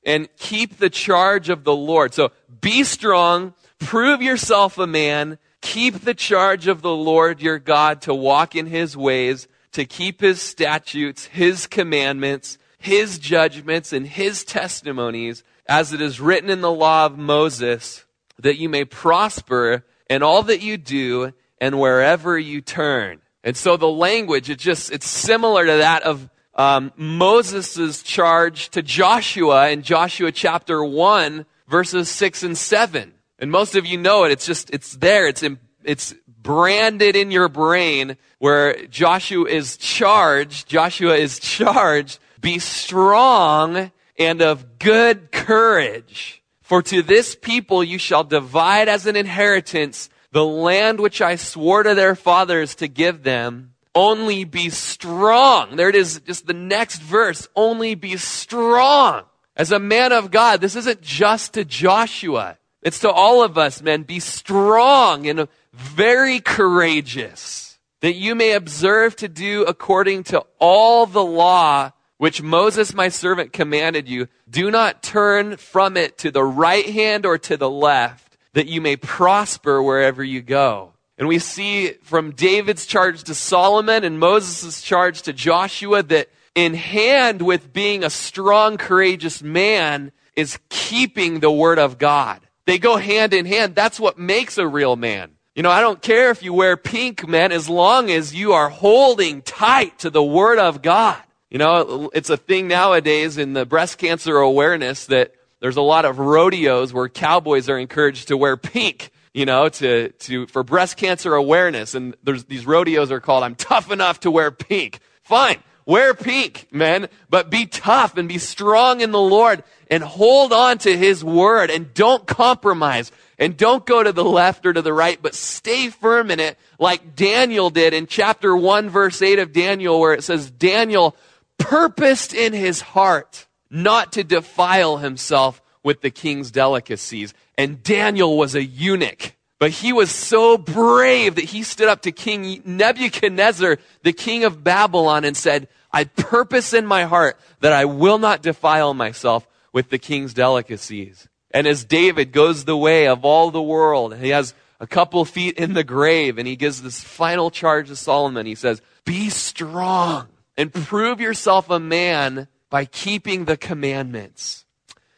And 0.03 0.27
keep 0.37 0.79
the 0.79 0.89
charge 0.89 1.49
of 1.49 1.63
the 1.65 1.75
Lord. 1.75 2.15
So 2.15 2.31
be 2.61 2.83
strong, 2.83 3.53
prove 3.77 4.23
yourself 4.23 4.79
a 4.79 4.87
man, 4.87 5.37
keep 5.61 5.99
the 5.99 6.15
charge 6.15 6.67
of 6.67 6.81
the 6.81 6.95
Lord 6.95 7.44
your 7.44 7.59
God 7.59 8.01
to 8.01 8.15
walk 8.15 8.55
in 8.55 8.65
his 8.65 8.97
ways, 8.97 9.47
to 9.73 9.85
keep 9.85 10.21
his 10.21 10.41
statutes, 10.41 11.25
his 11.25 11.68
commandments, 11.68 12.57
his 12.77 13.19
judgments, 13.19 13.94
and 13.94 14.07
his 14.07 14.44
testimonies 14.44 15.44
as 15.68 15.94
it 15.94 16.01
is 16.01 16.19
written 16.19 16.50
in 16.50 16.62
the 16.62 16.71
law 16.71 17.06
of 17.06 17.18
Moses, 17.18 18.06
that 18.39 18.57
you 18.57 18.68
may 18.68 18.83
prosper 18.83 19.85
in 20.09 20.23
all 20.23 20.44
that 20.44 20.62
you 20.62 20.77
do 20.77 21.33
and 21.59 21.79
wherever 21.79 22.38
you 22.38 22.59
turn. 22.59 23.21
And 23.44 23.56
so 23.56 23.77
the 23.77 23.88
language, 23.88 24.50
it 24.50 24.59
just, 24.59 24.91
it's 24.91 25.07
similar 25.07 25.65
to 25.65 25.77
that 25.77 26.03
of 26.03 26.29
um, 26.56 26.91
Moses' 26.95 28.03
charge 28.03 28.69
to 28.71 28.81
Joshua 28.81 29.69
in 29.69 29.83
Joshua 29.83 30.31
chapter 30.31 30.83
1, 30.83 31.45
verses 31.68 32.09
6 32.09 32.44
and 32.44 32.57
7. 32.57 33.13
And 33.39 33.51
most 33.51 33.75
of 33.75 33.85
you 33.85 33.97
know 33.97 34.25
it. 34.25 34.31
It's 34.31 34.45
just, 34.45 34.69
it's 34.71 34.94
there. 34.97 35.27
It's, 35.27 35.44
in, 35.44 35.59
it's 35.83 36.13
branded 36.41 37.15
in 37.15 37.31
your 37.31 37.49
brain 37.49 38.17
where 38.39 38.85
Joshua 38.88 39.47
is 39.47 39.77
charged, 39.77 40.67
Joshua 40.67 41.15
is 41.15 41.39
charged, 41.39 42.19
be 42.39 42.59
strong 42.59 43.91
and 44.17 44.41
of 44.41 44.79
good 44.79 45.31
courage. 45.31 46.41
For 46.61 46.81
to 46.83 47.01
this 47.01 47.35
people 47.35 47.83
you 47.83 47.97
shall 47.97 48.23
divide 48.23 48.88
as 48.88 49.05
an 49.05 49.15
inheritance 49.15 50.09
the 50.31 50.45
land 50.45 50.99
which 50.99 51.21
I 51.21 51.35
swore 51.35 51.83
to 51.83 51.93
their 51.93 52.15
fathers 52.15 52.75
to 52.75 52.87
give 52.87 53.23
them. 53.23 53.73
Only 53.94 54.45
be 54.45 54.69
strong. 54.69 55.75
There 55.75 55.89
it 55.89 55.95
is, 55.95 56.21
just 56.21 56.47
the 56.47 56.53
next 56.53 57.01
verse. 57.01 57.49
Only 57.55 57.95
be 57.95 58.15
strong. 58.15 59.23
As 59.57 59.73
a 59.73 59.79
man 59.79 60.13
of 60.13 60.31
God, 60.31 60.61
this 60.61 60.77
isn't 60.77 61.01
just 61.01 61.55
to 61.55 61.65
Joshua. 61.65 62.57
It's 62.81 62.99
to 62.99 63.11
all 63.11 63.44
of 63.44 63.57
us, 63.57 63.81
men. 63.81 64.03
Be 64.03 64.19
strong 64.19 65.27
and 65.27 65.47
very 65.73 66.40
courageous, 66.40 67.80
that 68.01 68.16
you 68.16 68.35
may 68.35 68.51
observe 68.51 69.16
to 69.18 69.28
do 69.28 69.63
according 69.63 70.23
to 70.25 70.45
all 70.59 71.06
the 71.06 71.23
law 71.23 71.92
which 72.21 72.40
Moses 72.40 72.94
my 72.94 73.09
servant 73.09 73.51
commanded 73.51 74.07
you, 74.07 74.28
do 74.47 74.69
not 74.69 75.01
turn 75.01 75.57
from 75.57 75.97
it 75.97 76.19
to 76.19 76.30
the 76.30 76.44
right 76.44 76.85
hand 76.85 77.25
or 77.25 77.40
to 77.40 77.57
the 77.57 77.69
left, 77.69 78.37
that 78.54 78.68
you 78.68 78.80
may 78.80 78.95
prosper 78.95 79.81
wherever 79.81 80.23
you 80.23 80.40
go. 80.40 80.94
And 81.18 81.28
we 81.28 81.40
see 81.40 81.94
from 82.04 82.31
David's 82.31 82.85
charge 82.85 83.23
to 83.23 83.33
Solomon 83.33 84.04
and 84.04 84.19
Moses' 84.19 84.83
charge 84.83 85.23
to 85.23 85.33
Joshua 85.33 86.04
that 86.04 86.30
in 86.54 86.75
hand 86.75 87.42
with 87.42 87.73
being 87.73 88.04
a 88.04 88.09
strong, 88.11 88.78
courageous 88.78 89.42
man 89.42 90.11
is 90.35 90.59
keeping 90.69 91.40
the 91.40 91.51
word 91.51 91.80
of 91.80 91.97
God. 91.97 92.42
They 92.66 92.78
go 92.78 92.97
hand 92.97 93.33
in 93.33 93.47
hand. 93.47 93.73
That's 93.73 93.99
what 93.99 94.19
makes 94.19 94.59
a 94.59 94.68
real 94.68 94.95
man. 94.95 95.31
You 95.53 95.63
know, 95.63 95.69
I 95.69 95.81
don't 95.81 96.01
care 96.01 96.31
if 96.31 96.43
you 96.43 96.53
wear 96.53 96.77
pink, 96.77 97.27
man, 97.27 97.51
as 97.51 97.67
long 97.67 98.09
as 98.09 98.33
you 98.33 98.53
are 98.53 98.69
holding 98.69 99.41
tight 99.41 99.99
to 99.99 100.09
the 100.09 100.23
word 100.23 100.59
of 100.59 100.81
God. 100.81 101.21
You 101.49 101.57
know, 101.57 102.09
it's 102.13 102.29
a 102.29 102.37
thing 102.37 102.69
nowadays 102.69 103.37
in 103.37 103.51
the 103.51 103.65
breast 103.65 103.97
cancer 103.97 104.37
awareness 104.37 105.07
that 105.07 105.33
there's 105.59 105.75
a 105.75 105.81
lot 105.81 106.05
of 106.05 106.19
rodeos 106.19 106.93
where 106.93 107.09
cowboys 107.09 107.67
are 107.67 107.77
encouraged 107.77 108.29
to 108.29 108.37
wear 108.37 108.55
pink, 108.55 109.11
you 109.33 109.45
know, 109.45 109.67
to, 109.67 110.09
to, 110.09 110.47
for 110.47 110.63
breast 110.63 110.95
cancer 110.95 111.35
awareness. 111.35 111.95
And 111.95 112.15
there's, 112.23 112.45
these 112.45 112.65
rodeos 112.65 113.11
are 113.11 113.19
called, 113.19 113.43
I'm 113.43 113.55
tough 113.55 113.91
enough 113.91 114.21
to 114.21 114.31
wear 114.31 114.51
pink. 114.51 115.01
Fine. 115.21 115.61
Wear 115.85 116.13
pink, 116.13 116.67
men, 116.71 117.09
but 117.29 117.49
be 117.49 117.65
tough 117.65 118.15
and 118.15 118.29
be 118.29 118.37
strong 118.37 119.01
in 119.01 119.11
the 119.11 119.19
Lord 119.19 119.65
and 119.89 120.01
hold 120.01 120.53
on 120.53 120.77
to 120.79 120.97
His 120.97 121.25
word 121.25 121.69
and 121.69 121.93
don't 121.93 122.25
compromise 122.25 123.11
and 123.42 123.57
don't 123.57 123.88
go 123.88 124.04
to 124.04 124.14
the 124.14 124.24
left 124.24 124.68
or 124.68 124.71
to 124.71 124.83
the 124.83 124.94
right, 124.94 125.19
but 125.19 125.33
stay 125.33 125.90
firm 125.90 126.30
in 126.30 126.40
it 126.40 126.60
like 126.78 127.16
Daniel 127.16 127.71
did 127.71 127.92
in 127.92 128.06
chapter 128.06 128.56
1 128.56 128.90
verse 128.90 129.19
8 129.19 129.40
of 129.40 129.52
Daniel 129.52 130.00
where 130.00 130.14
it 130.14 130.24
says, 130.24 130.52
Daniel 130.52 131.16
purposed 131.57 132.36
in 132.36 132.54
his 132.54 132.81
heart 132.81 133.48
not 133.71 134.12
to 134.14 134.24
defile 134.24 134.98
himself 134.98 135.60
with 135.83 136.02
the 136.02 136.12
king's 136.12 136.52
delicacies. 136.52 137.33
And 137.57 137.81
Daniel 137.81 138.38
was 138.38 138.54
a 138.54 138.64
eunuch. 138.64 139.33
But 139.57 139.71
he 139.71 139.92
was 139.92 140.12
so 140.12 140.57
brave 140.57 141.36
that 141.36 141.45
he 141.45 141.64
stood 141.64 141.88
up 141.88 142.04
to 142.04 142.12
King 142.12 142.62
Nebuchadnezzar, 142.64 143.78
the 144.04 144.14
king 144.14 144.44
of 144.44 144.64
Babylon, 144.64 145.24
and 145.24 145.38
said, 145.38 145.68
I 145.92 146.06
purpose 146.06 146.74
in 146.74 146.86
my 146.86 147.04
heart 147.04 147.40
that 147.60 147.74
I 147.74 147.86
will 147.86 148.18
not 148.18 148.42
defile 148.42 148.94
myself 148.94 149.48
with 149.74 149.90
the 149.90 150.00
king's 150.00 150.33
delicacies. 150.33 151.28
And 151.53 151.67
as 151.67 151.83
David 151.83 152.31
goes 152.31 152.65
the 152.65 152.77
way 152.77 153.07
of 153.07 153.25
all 153.25 153.51
the 153.51 153.61
world, 153.61 154.15
he 154.15 154.29
has 154.29 154.53
a 154.79 154.87
couple 154.87 155.23
feet 155.25 155.57
in 155.57 155.73
the 155.73 155.83
grave 155.83 156.37
and 156.37 156.47
he 156.47 156.55
gives 156.55 156.81
this 156.81 157.01
final 157.01 157.51
charge 157.51 157.87
to 157.87 157.95
Solomon. 157.95 158.45
He 158.45 158.55
says, 158.55 158.81
be 159.05 159.29
strong 159.29 160.27
and 160.57 160.73
prove 160.73 161.21
yourself 161.21 161.69
a 161.69 161.79
man 161.79 162.47
by 162.69 162.85
keeping 162.85 163.45
the 163.45 163.57
commandments. 163.57 164.65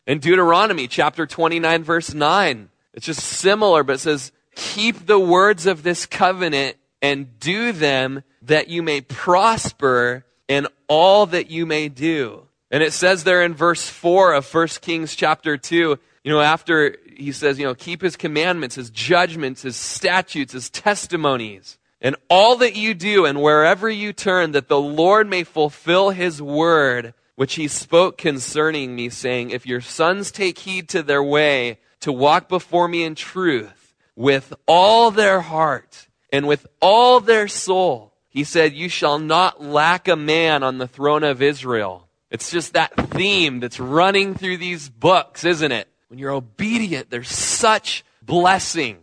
In 0.06 0.20
Deuteronomy 0.20 0.88
chapter 0.88 1.26
29 1.26 1.84
verse 1.84 2.14
9, 2.14 2.70
it's 2.94 3.06
just 3.06 3.22
similar, 3.22 3.84
but 3.84 3.96
it 3.96 4.00
says, 4.00 4.32
keep 4.56 5.06
the 5.06 5.20
words 5.20 5.66
of 5.66 5.84
this 5.84 6.06
covenant 6.06 6.78
and 7.02 7.40
do 7.40 7.72
them 7.72 8.24
that 8.42 8.68
you 8.68 8.84
may 8.84 9.02
prosper 9.02 10.26
in 10.48 10.68
all 10.88 11.26
that 11.28 11.50
you 11.50 11.66
may 11.66 11.90
do. 11.90 12.48
And 12.70 12.84
it 12.84 12.94
says 12.94 13.24
there 13.24 13.44
in 13.44 13.54
verse 13.54 13.88
4 13.88 14.34
of 14.34 14.54
1 14.54 14.68
Kings 14.82 15.16
chapter 15.16 15.58
2, 15.58 15.98
you 16.24 16.32
know, 16.32 16.40
after 16.40 16.98
he 17.16 17.32
says, 17.32 17.60
you 17.60 17.66
know, 17.66 17.76
keep 17.76 18.02
his 18.02 18.16
commandments, 18.16 18.76
his 18.76 18.90
judgments, 18.90 19.64
his 19.64 19.76
statutes, 19.76 20.54
his 20.54 20.70
testimonies, 20.70 21.78
and 22.02 22.16
all 22.30 22.58
that 22.58 22.76
you 22.76 22.94
do 22.94 23.26
and 23.26 23.42
wherever 23.42 23.90
you 23.90 24.14
turn, 24.14 24.52
that 24.52 24.68
the 24.68 24.80
Lord 24.80 25.30
may 25.30 25.44
fulfill 25.44 26.12
his 26.12 26.42
word, 26.42 27.14
which 27.36 27.56
he 27.56 27.68
spoke 27.68 28.18
concerning 28.18 28.96
me, 28.96 29.10
saying, 29.10 29.50
If 29.50 29.66
your 29.66 29.82
sons 29.82 30.32
take 30.32 30.60
heed 30.60 30.90
to 30.90 31.04
their 31.04 31.24
way, 31.24 31.80
to 32.02 32.12
walk 32.12 32.50
before 32.50 32.88
me 32.88 33.04
in 33.04 33.16
truth, 33.16 33.94
with 34.16 34.54
all 34.68 35.12
their 35.12 35.42
heart 35.42 36.08
and 36.32 36.48
with 36.48 36.68
all 36.82 37.20
their 37.20 37.48
soul, 37.48 38.14
he 38.30 38.44
said, 38.44 38.74
You 38.74 38.90
shall 38.90 39.20
not 39.20 39.62
lack 39.62 40.08
a 40.08 40.16
man 40.16 40.64
on 40.64 40.78
the 40.78 40.88
throne 40.88 41.24
of 41.24 41.42
Israel. 41.42 42.08
It's 42.30 42.50
just 42.50 42.74
that 42.74 42.96
theme 42.96 43.60
that's 43.60 43.80
running 43.80 44.36
through 44.36 44.58
these 44.58 44.90
books, 44.90 45.44
isn't 45.46 45.72
it? 45.72 45.88
When 46.14 46.20
you're 46.20 46.30
obedient, 46.30 47.10
there's 47.10 47.32
such 47.32 48.06
blessing. 48.22 49.00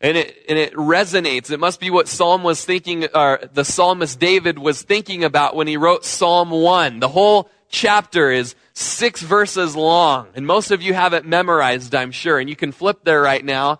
And 0.00 0.16
it, 0.16 0.44
and 0.48 0.58
it 0.58 0.74
resonates. 0.74 1.52
It 1.52 1.60
must 1.60 1.78
be 1.78 1.88
what 1.88 2.08
Psalm 2.08 2.42
was 2.42 2.64
thinking, 2.64 3.06
or 3.14 3.38
the 3.54 3.64
psalmist 3.64 4.18
David 4.18 4.58
was 4.58 4.82
thinking 4.82 5.22
about 5.22 5.54
when 5.54 5.68
he 5.68 5.76
wrote 5.76 6.04
Psalm 6.04 6.50
1. 6.50 6.98
The 6.98 7.06
whole 7.06 7.48
chapter 7.68 8.32
is 8.32 8.56
six 8.72 9.22
verses 9.22 9.76
long. 9.76 10.30
And 10.34 10.48
most 10.48 10.72
of 10.72 10.82
you 10.82 10.94
have 10.94 11.12
it 11.12 11.24
memorized, 11.24 11.94
I'm 11.94 12.10
sure. 12.10 12.40
And 12.40 12.50
you 12.50 12.56
can 12.56 12.72
flip 12.72 13.04
there 13.04 13.22
right 13.22 13.44
now 13.44 13.78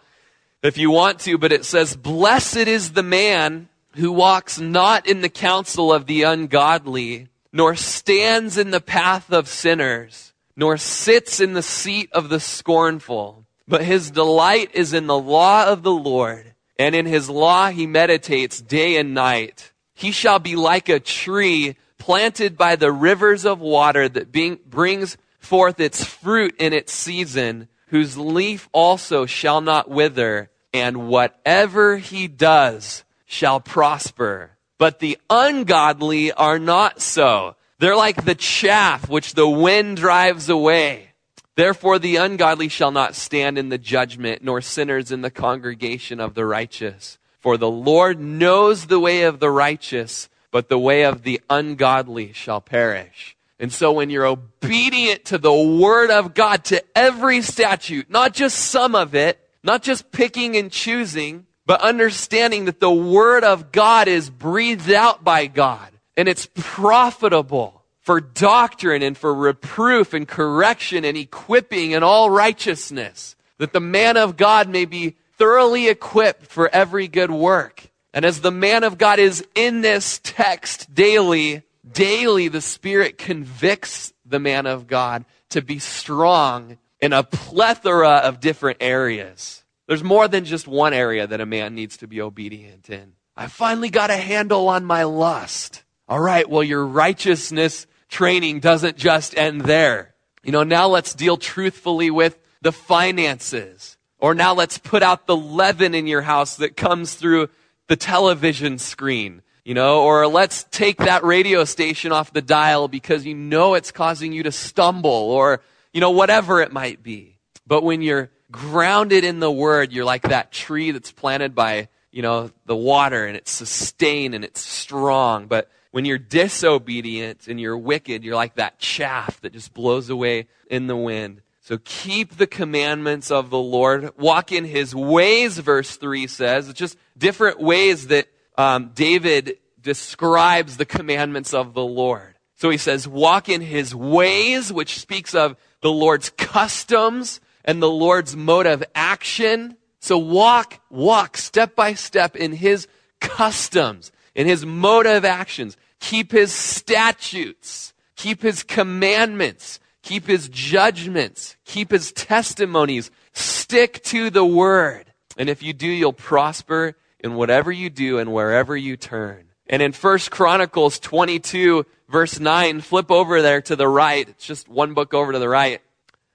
if 0.62 0.78
you 0.78 0.92
want 0.92 1.18
to, 1.22 1.36
but 1.36 1.50
it 1.50 1.64
says, 1.64 1.96
Blessed 1.96 2.58
is 2.58 2.92
the 2.92 3.02
man 3.02 3.68
who 3.96 4.12
walks 4.12 4.60
not 4.60 5.04
in 5.08 5.20
the 5.20 5.28
counsel 5.28 5.92
of 5.92 6.06
the 6.06 6.22
ungodly, 6.22 7.26
nor 7.52 7.74
stands 7.74 8.56
in 8.56 8.70
the 8.70 8.80
path 8.80 9.32
of 9.32 9.48
sinners, 9.48 10.27
nor 10.58 10.76
sits 10.76 11.38
in 11.38 11.52
the 11.52 11.62
seat 11.62 12.10
of 12.10 12.28
the 12.28 12.40
scornful. 12.40 13.46
But 13.68 13.84
his 13.84 14.10
delight 14.10 14.70
is 14.74 14.92
in 14.92 15.06
the 15.06 15.18
law 15.18 15.66
of 15.66 15.84
the 15.84 15.92
Lord, 15.92 16.52
and 16.76 16.96
in 16.96 17.06
his 17.06 17.30
law 17.30 17.70
he 17.70 17.86
meditates 17.86 18.60
day 18.60 18.96
and 18.96 19.14
night. 19.14 19.72
He 19.94 20.10
shall 20.10 20.40
be 20.40 20.56
like 20.56 20.88
a 20.88 20.98
tree 20.98 21.76
planted 21.98 22.58
by 22.58 22.74
the 22.74 22.90
rivers 22.90 23.46
of 23.46 23.60
water 23.60 24.08
that 24.08 24.32
being, 24.32 24.58
brings 24.66 25.16
forth 25.38 25.78
its 25.78 26.02
fruit 26.04 26.56
in 26.58 26.72
its 26.72 26.92
season, 26.92 27.68
whose 27.88 28.18
leaf 28.18 28.68
also 28.72 29.26
shall 29.26 29.60
not 29.60 29.88
wither, 29.88 30.50
and 30.74 31.06
whatever 31.06 31.98
he 31.98 32.26
does 32.26 33.04
shall 33.26 33.60
prosper. 33.60 34.58
But 34.76 34.98
the 34.98 35.18
ungodly 35.30 36.32
are 36.32 36.58
not 36.58 37.00
so. 37.00 37.54
They're 37.78 37.96
like 37.96 38.24
the 38.24 38.34
chaff 38.34 39.08
which 39.08 39.34
the 39.34 39.48
wind 39.48 39.98
drives 39.98 40.48
away. 40.48 41.12
Therefore 41.54 41.98
the 41.98 42.16
ungodly 42.16 42.68
shall 42.68 42.90
not 42.90 43.14
stand 43.14 43.56
in 43.56 43.68
the 43.68 43.78
judgment, 43.78 44.42
nor 44.42 44.60
sinners 44.60 45.12
in 45.12 45.22
the 45.22 45.30
congregation 45.30 46.18
of 46.20 46.34
the 46.34 46.44
righteous. 46.44 47.18
For 47.38 47.56
the 47.56 47.70
Lord 47.70 48.20
knows 48.20 48.86
the 48.86 48.98
way 48.98 49.22
of 49.22 49.38
the 49.38 49.50
righteous, 49.50 50.28
but 50.50 50.68
the 50.68 50.78
way 50.78 51.04
of 51.04 51.22
the 51.22 51.40
ungodly 51.48 52.32
shall 52.32 52.60
perish. 52.60 53.36
And 53.60 53.72
so 53.72 53.92
when 53.92 54.10
you're 54.10 54.26
obedient 54.26 55.24
to 55.26 55.38
the 55.38 55.52
word 55.52 56.10
of 56.10 56.34
God, 56.34 56.64
to 56.66 56.82
every 56.96 57.42
statute, 57.42 58.10
not 58.10 58.34
just 58.34 58.58
some 58.58 58.94
of 58.94 59.14
it, 59.14 59.40
not 59.62 59.82
just 59.82 60.10
picking 60.10 60.56
and 60.56 60.70
choosing, 60.70 61.46
but 61.66 61.80
understanding 61.80 62.64
that 62.64 62.80
the 62.80 62.90
Word 62.90 63.44
of 63.44 63.72
God 63.72 64.08
is 64.08 64.30
breathed 64.30 64.90
out 64.90 65.22
by 65.22 65.46
God 65.46 65.90
and 66.18 66.28
it's 66.28 66.48
profitable 66.56 67.84
for 68.00 68.20
doctrine 68.20 69.02
and 69.02 69.16
for 69.16 69.32
reproof 69.32 70.12
and 70.12 70.26
correction 70.26 71.04
and 71.04 71.16
equipping 71.16 71.94
and 71.94 72.02
all 72.02 72.28
righteousness, 72.28 73.36
that 73.58 73.72
the 73.72 73.80
man 73.80 74.16
of 74.16 74.36
God 74.36 74.68
may 74.68 74.84
be 74.84 75.14
thoroughly 75.36 75.88
equipped 75.88 76.46
for 76.46 76.68
every 76.74 77.06
good 77.06 77.30
work. 77.30 77.90
And 78.12 78.24
as 78.24 78.40
the 78.40 78.50
man 78.50 78.82
of 78.82 78.98
God 78.98 79.20
is 79.20 79.46
in 79.54 79.80
this 79.82 80.20
text 80.24 80.92
daily, 80.92 81.62
daily 81.88 82.48
the 82.48 82.60
Spirit 82.60 83.16
convicts 83.16 84.12
the 84.26 84.40
man 84.40 84.66
of 84.66 84.88
God 84.88 85.24
to 85.50 85.62
be 85.62 85.78
strong 85.78 86.78
in 87.00 87.12
a 87.12 87.22
plethora 87.22 88.16
of 88.24 88.40
different 88.40 88.78
areas. 88.80 89.62
There's 89.86 90.02
more 90.02 90.26
than 90.26 90.44
just 90.44 90.66
one 90.66 90.94
area 90.94 91.28
that 91.28 91.40
a 91.40 91.46
man 91.46 91.76
needs 91.76 91.98
to 91.98 92.08
be 92.08 92.20
obedient 92.20 92.90
in. 92.90 93.12
I 93.36 93.46
finally 93.46 93.88
got 93.88 94.10
a 94.10 94.16
handle 94.16 94.68
on 94.68 94.84
my 94.84 95.04
lust. 95.04 95.84
All 96.08 96.20
right, 96.20 96.48
well, 96.48 96.62
your 96.62 96.86
righteousness 96.86 97.86
training 98.08 98.60
doesn't 98.60 98.96
just 98.96 99.36
end 99.36 99.62
there. 99.62 100.14
You 100.42 100.52
know, 100.52 100.62
now 100.62 100.88
let's 100.88 101.14
deal 101.14 101.36
truthfully 101.36 102.10
with 102.10 102.38
the 102.62 102.72
finances. 102.72 103.98
Or 104.18 104.34
now 104.34 104.54
let's 104.54 104.78
put 104.78 105.02
out 105.02 105.26
the 105.26 105.36
leaven 105.36 105.94
in 105.94 106.06
your 106.06 106.22
house 106.22 106.56
that 106.56 106.76
comes 106.76 107.14
through 107.14 107.50
the 107.88 107.96
television 107.96 108.78
screen. 108.78 109.42
You 109.64 109.74
know, 109.74 110.02
or 110.02 110.26
let's 110.26 110.64
take 110.70 110.96
that 110.96 111.24
radio 111.24 111.64
station 111.64 112.10
off 112.10 112.32
the 112.32 112.40
dial 112.40 112.88
because 112.88 113.26
you 113.26 113.34
know 113.34 113.74
it's 113.74 113.92
causing 113.92 114.32
you 114.32 114.44
to 114.44 114.52
stumble 114.52 115.10
or, 115.10 115.60
you 115.92 116.00
know, 116.00 116.10
whatever 116.10 116.62
it 116.62 116.72
might 116.72 117.02
be. 117.02 117.38
But 117.66 117.82
when 117.84 118.00
you're 118.00 118.30
grounded 118.50 119.24
in 119.24 119.40
the 119.40 119.50
word, 119.50 119.92
you're 119.92 120.06
like 120.06 120.22
that 120.22 120.52
tree 120.52 120.90
that's 120.92 121.12
planted 121.12 121.54
by, 121.54 121.88
you 122.10 122.22
know, 122.22 122.50
the 122.64 122.74
water 122.74 123.26
and 123.26 123.36
it's 123.36 123.50
sustained 123.50 124.34
and 124.34 124.42
it's 124.42 124.62
strong. 124.62 125.48
But 125.48 125.70
when 125.90 126.04
you're 126.04 126.18
disobedient 126.18 127.48
and 127.48 127.60
you're 127.60 127.78
wicked, 127.78 128.24
you're 128.24 128.34
like 128.34 128.56
that 128.56 128.78
chaff 128.78 129.40
that 129.40 129.52
just 129.52 129.72
blows 129.74 130.10
away 130.10 130.46
in 130.70 130.86
the 130.86 130.96
wind. 130.96 131.42
So 131.60 131.78
keep 131.84 132.36
the 132.36 132.46
commandments 132.46 133.30
of 133.30 133.50
the 133.50 133.58
Lord. 133.58 134.16
Walk 134.18 134.52
in 134.52 134.64
his 134.64 134.94
ways, 134.94 135.58
verse 135.58 135.96
3 135.96 136.26
says. 136.26 136.68
It's 136.68 136.78
just 136.78 136.96
different 137.16 137.60
ways 137.60 138.06
that 138.08 138.28
um, 138.56 138.92
David 138.94 139.58
describes 139.80 140.76
the 140.76 140.86
commandments 140.86 141.52
of 141.52 141.74
the 141.74 141.84
Lord. 141.84 142.34
So 142.54 142.70
he 142.70 142.78
says, 142.78 143.06
walk 143.06 143.48
in 143.48 143.60
his 143.60 143.94
ways, 143.94 144.72
which 144.72 144.98
speaks 144.98 145.34
of 145.34 145.56
the 145.80 145.92
Lord's 145.92 146.30
customs, 146.30 147.40
and 147.68 147.82
the 147.82 147.90
Lord's 147.90 148.34
mode 148.34 148.66
of 148.66 148.82
action. 148.94 149.76
So 150.00 150.16
walk, 150.16 150.80
walk 150.90 151.36
step 151.36 151.76
by 151.76 151.94
step 151.94 152.34
in 152.34 152.52
His 152.52 152.88
customs, 153.20 154.10
in 154.38 154.46
His 154.46 154.64
of 154.64 155.24
actions. 155.24 155.76
Keep 155.98 156.30
His 156.30 156.52
statutes. 156.52 157.92
Keep 158.16 158.42
His 158.42 158.62
commandments. 158.62 159.80
Keep 160.02 160.28
His 160.28 160.48
judgments. 160.48 161.56
Keep 161.64 161.90
His 161.90 162.12
testimonies. 162.12 163.10
Stick 163.32 164.02
to 164.04 164.30
the 164.30 164.44
Word. 164.44 165.12
And 165.36 165.50
if 165.50 165.62
you 165.62 165.72
do, 165.72 165.88
you'll 165.88 166.12
prosper 166.12 166.96
in 167.18 167.34
whatever 167.34 167.72
you 167.72 167.90
do 167.90 168.18
and 168.18 168.32
wherever 168.32 168.76
you 168.76 168.96
turn. 168.96 169.46
And 169.66 169.82
in 169.82 169.90
First 169.90 170.30
Chronicles 170.30 171.00
22, 171.00 171.84
verse 172.08 172.38
9, 172.38 172.80
flip 172.80 173.10
over 173.10 173.42
there 173.42 173.60
to 173.62 173.74
the 173.74 173.88
right. 173.88 174.28
It's 174.28 174.46
just 174.46 174.68
one 174.68 174.94
book 174.94 175.14
over 175.14 175.32
to 175.32 175.38
the 175.40 175.48
right. 175.48 175.82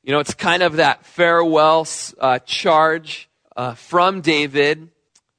You 0.04 0.12
know, 0.12 0.20
it's 0.20 0.34
kind 0.34 0.62
of 0.62 0.76
that 0.76 1.06
farewell 1.06 1.88
uh, 2.20 2.40
charge 2.40 3.30
uh, 3.56 3.76
from 3.76 4.20
David. 4.20 4.90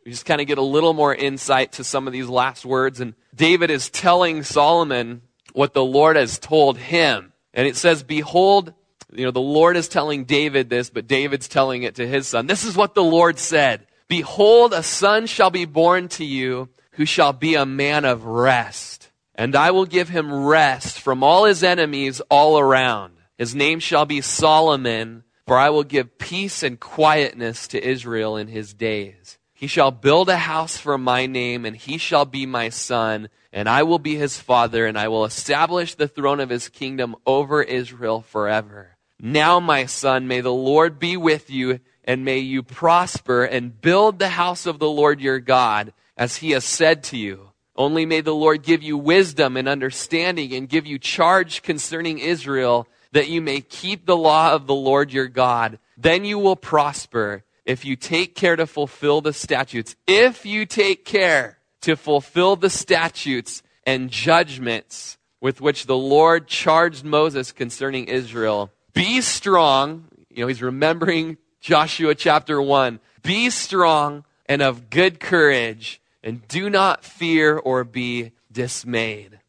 We 0.04 0.10
just 0.10 0.26
kind 0.26 0.40
of 0.40 0.46
get 0.46 0.58
a 0.58 0.62
little 0.62 0.92
more 0.92 1.14
insight 1.14 1.72
to 1.72 1.84
some 1.84 2.06
of 2.06 2.12
these 2.12 2.28
last 2.28 2.64
words. 2.64 3.00
And 3.00 3.14
David 3.34 3.70
is 3.70 3.88
telling 3.88 4.42
Solomon 4.42 5.22
what 5.54 5.72
the 5.72 5.84
Lord 5.84 6.16
has 6.16 6.38
told 6.38 6.76
him. 6.76 7.32
And 7.54 7.66
it 7.66 7.76
says, 7.76 8.02
Behold, 8.02 8.74
you 9.12 9.24
know, 9.24 9.30
the 9.30 9.40
Lord 9.40 9.76
is 9.76 9.88
telling 9.88 10.24
David 10.24 10.68
this, 10.68 10.90
but 10.90 11.06
David's 11.06 11.48
telling 11.48 11.84
it 11.84 11.94
to 11.96 12.06
his 12.06 12.26
son. 12.26 12.46
This 12.46 12.64
is 12.64 12.76
what 12.76 12.94
the 12.94 13.04
Lord 13.04 13.38
said 13.38 13.86
Behold, 14.08 14.72
a 14.74 14.82
son 14.82 15.26
shall 15.26 15.50
be 15.50 15.64
born 15.64 16.08
to 16.08 16.24
you 16.24 16.68
who 16.92 17.06
shall 17.06 17.32
be 17.32 17.54
a 17.54 17.66
man 17.66 18.04
of 18.04 18.24
rest. 18.24 19.10
And 19.34 19.56
I 19.56 19.70
will 19.70 19.86
give 19.86 20.08
him 20.08 20.44
rest 20.44 21.00
from 21.00 21.24
all 21.24 21.44
his 21.44 21.64
enemies 21.64 22.20
all 22.30 22.58
around. 22.58 23.14
His 23.38 23.54
name 23.54 23.80
shall 23.80 24.04
be 24.04 24.20
Solomon, 24.20 25.24
for 25.46 25.58
I 25.58 25.70
will 25.70 25.82
give 25.82 26.18
peace 26.18 26.62
and 26.62 26.78
quietness 26.78 27.66
to 27.68 27.84
Israel 27.84 28.36
in 28.36 28.46
his 28.46 28.74
days. 28.74 29.38
He 29.64 29.68
shall 29.68 29.92
build 29.92 30.28
a 30.28 30.36
house 30.36 30.76
for 30.76 30.98
my 30.98 31.24
name, 31.24 31.64
and 31.64 31.74
he 31.74 31.96
shall 31.96 32.26
be 32.26 32.44
my 32.44 32.68
son, 32.68 33.30
and 33.50 33.66
I 33.66 33.82
will 33.82 33.98
be 33.98 34.14
his 34.14 34.38
father, 34.38 34.84
and 34.84 34.98
I 34.98 35.08
will 35.08 35.24
establish 35.24 35.94
the 35.94 36.06
throne 36.06 36.38
of 36.40 36.50
his 36.50 36.68
kingdom 36.68 37.16
over 37.24 37.62
Israel 37.62 38.20
forever. 38.20 38.98
Now, 39.18 39.60
my 39.60 39.86
son, 39.86 40.28
may 40.28 40.42
the 40.42 40.52
Lord 40.52 40.98
be 40.98 41.16
with 41.16 41.48
you, 41.48 41.80
and 42.04 42.26
may 42.26 42.40
you 42.40 42.62
prosper, 42.62 43.42
and 43.42 43.80
build 43.80 44.18
the 44.18 44.28
house 44.28 44.66
of 44.66 44.80
the 44.80 44.90
Lord 44.90 45.22
your 45.22 45.38
God, 45.38 45.94
as 46.14 46.36
he 46.36 46.50
has 46.50 46.66
said 46.66 47.02
to 47.04 47.16
you. 47.16 47.48
Only 47.74 48.04
may 48.04 48.20
the 48.20 48.34
Lord 48.34 48.64
give 48.64 48.82
you 48.82 48.98
wisdom 48.98 49.56
and 49.56 49.66
understanding, 49.66 50.52
and 50.52 50.68
give 50.68 50.84
you 50.84 50.98
charge 50.98 51.62
concerning 51.62 52.18
Israel, 52.18 52.86
that 53.12 53.30
you 53.30 53.40
may 53.40 53.62
keep 53.62 54.04
the 54.04 54.14
law 54.14 54.52
of 54.52 54.66
the 54.66 54.74
Lord 54.74 55.10
your 55.10 55.28
God. 55.28 55.78
Then 55.96 56.26
you 56.26 56.38
will 56.38 56.54
prosper 56.54 57.44
if 57.64 57.84
you 57.84 57.96
take 57.96 58.34
care 58.34 58.56
to 58.56 58.66
fulfill 58.66 59.20
the 59.20 59.32
statutes, 59.32 59.96
if 60.06 60.44
you 60.44 60.66
take 60.66 61.04
care 61.04 61.58
to 61.80 61.96
fulfill 61.96 62.56
the 62.56 62.70
statutes 62.70 63.62
and 63.86 64.10
judgments 64.10 65.18
with 65.40 65.60
which 65.60 65.86
the 65.86 65.96
Lord 65.96 66.46
charged 66.46 67.04
Moses 67.04 67.52
concerning 67.52 68.06
Israel, 68.06 68.70
be 68.92 69.20
strong. 69.20 70.06
You 70.30 70.42
know, 70.42 70.48
he's 70.48 70.62
remembering 70.62 71.36
Joshua 71.60 72.14
chapter 72.14 72.60
1. 72.60 73.00
Be 73.22 73.50
strong 73.50 74.24
and 74.46 74.60
of 74.60 74.90
good 74.90 75.20
courage, 75.20 76.00
and 76.22 76.46
do 76.48 76.68
not 76.68 77.04
fear 77.04 77.56
or 77.56 77.84
be 77.84 78.32
dismayed. 78.52 79.40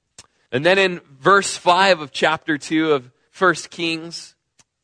And 0.52 0.66
then 0.66 0.78
in 0.78 1.02
verse 1.20 1.58
5 1.58 2.00
of 2.00 2.12
chapter 2.12 2.58
2 2.58 2.94
of 2.94 3.12
1 3.38 3.56
Kings, 3.70 4.35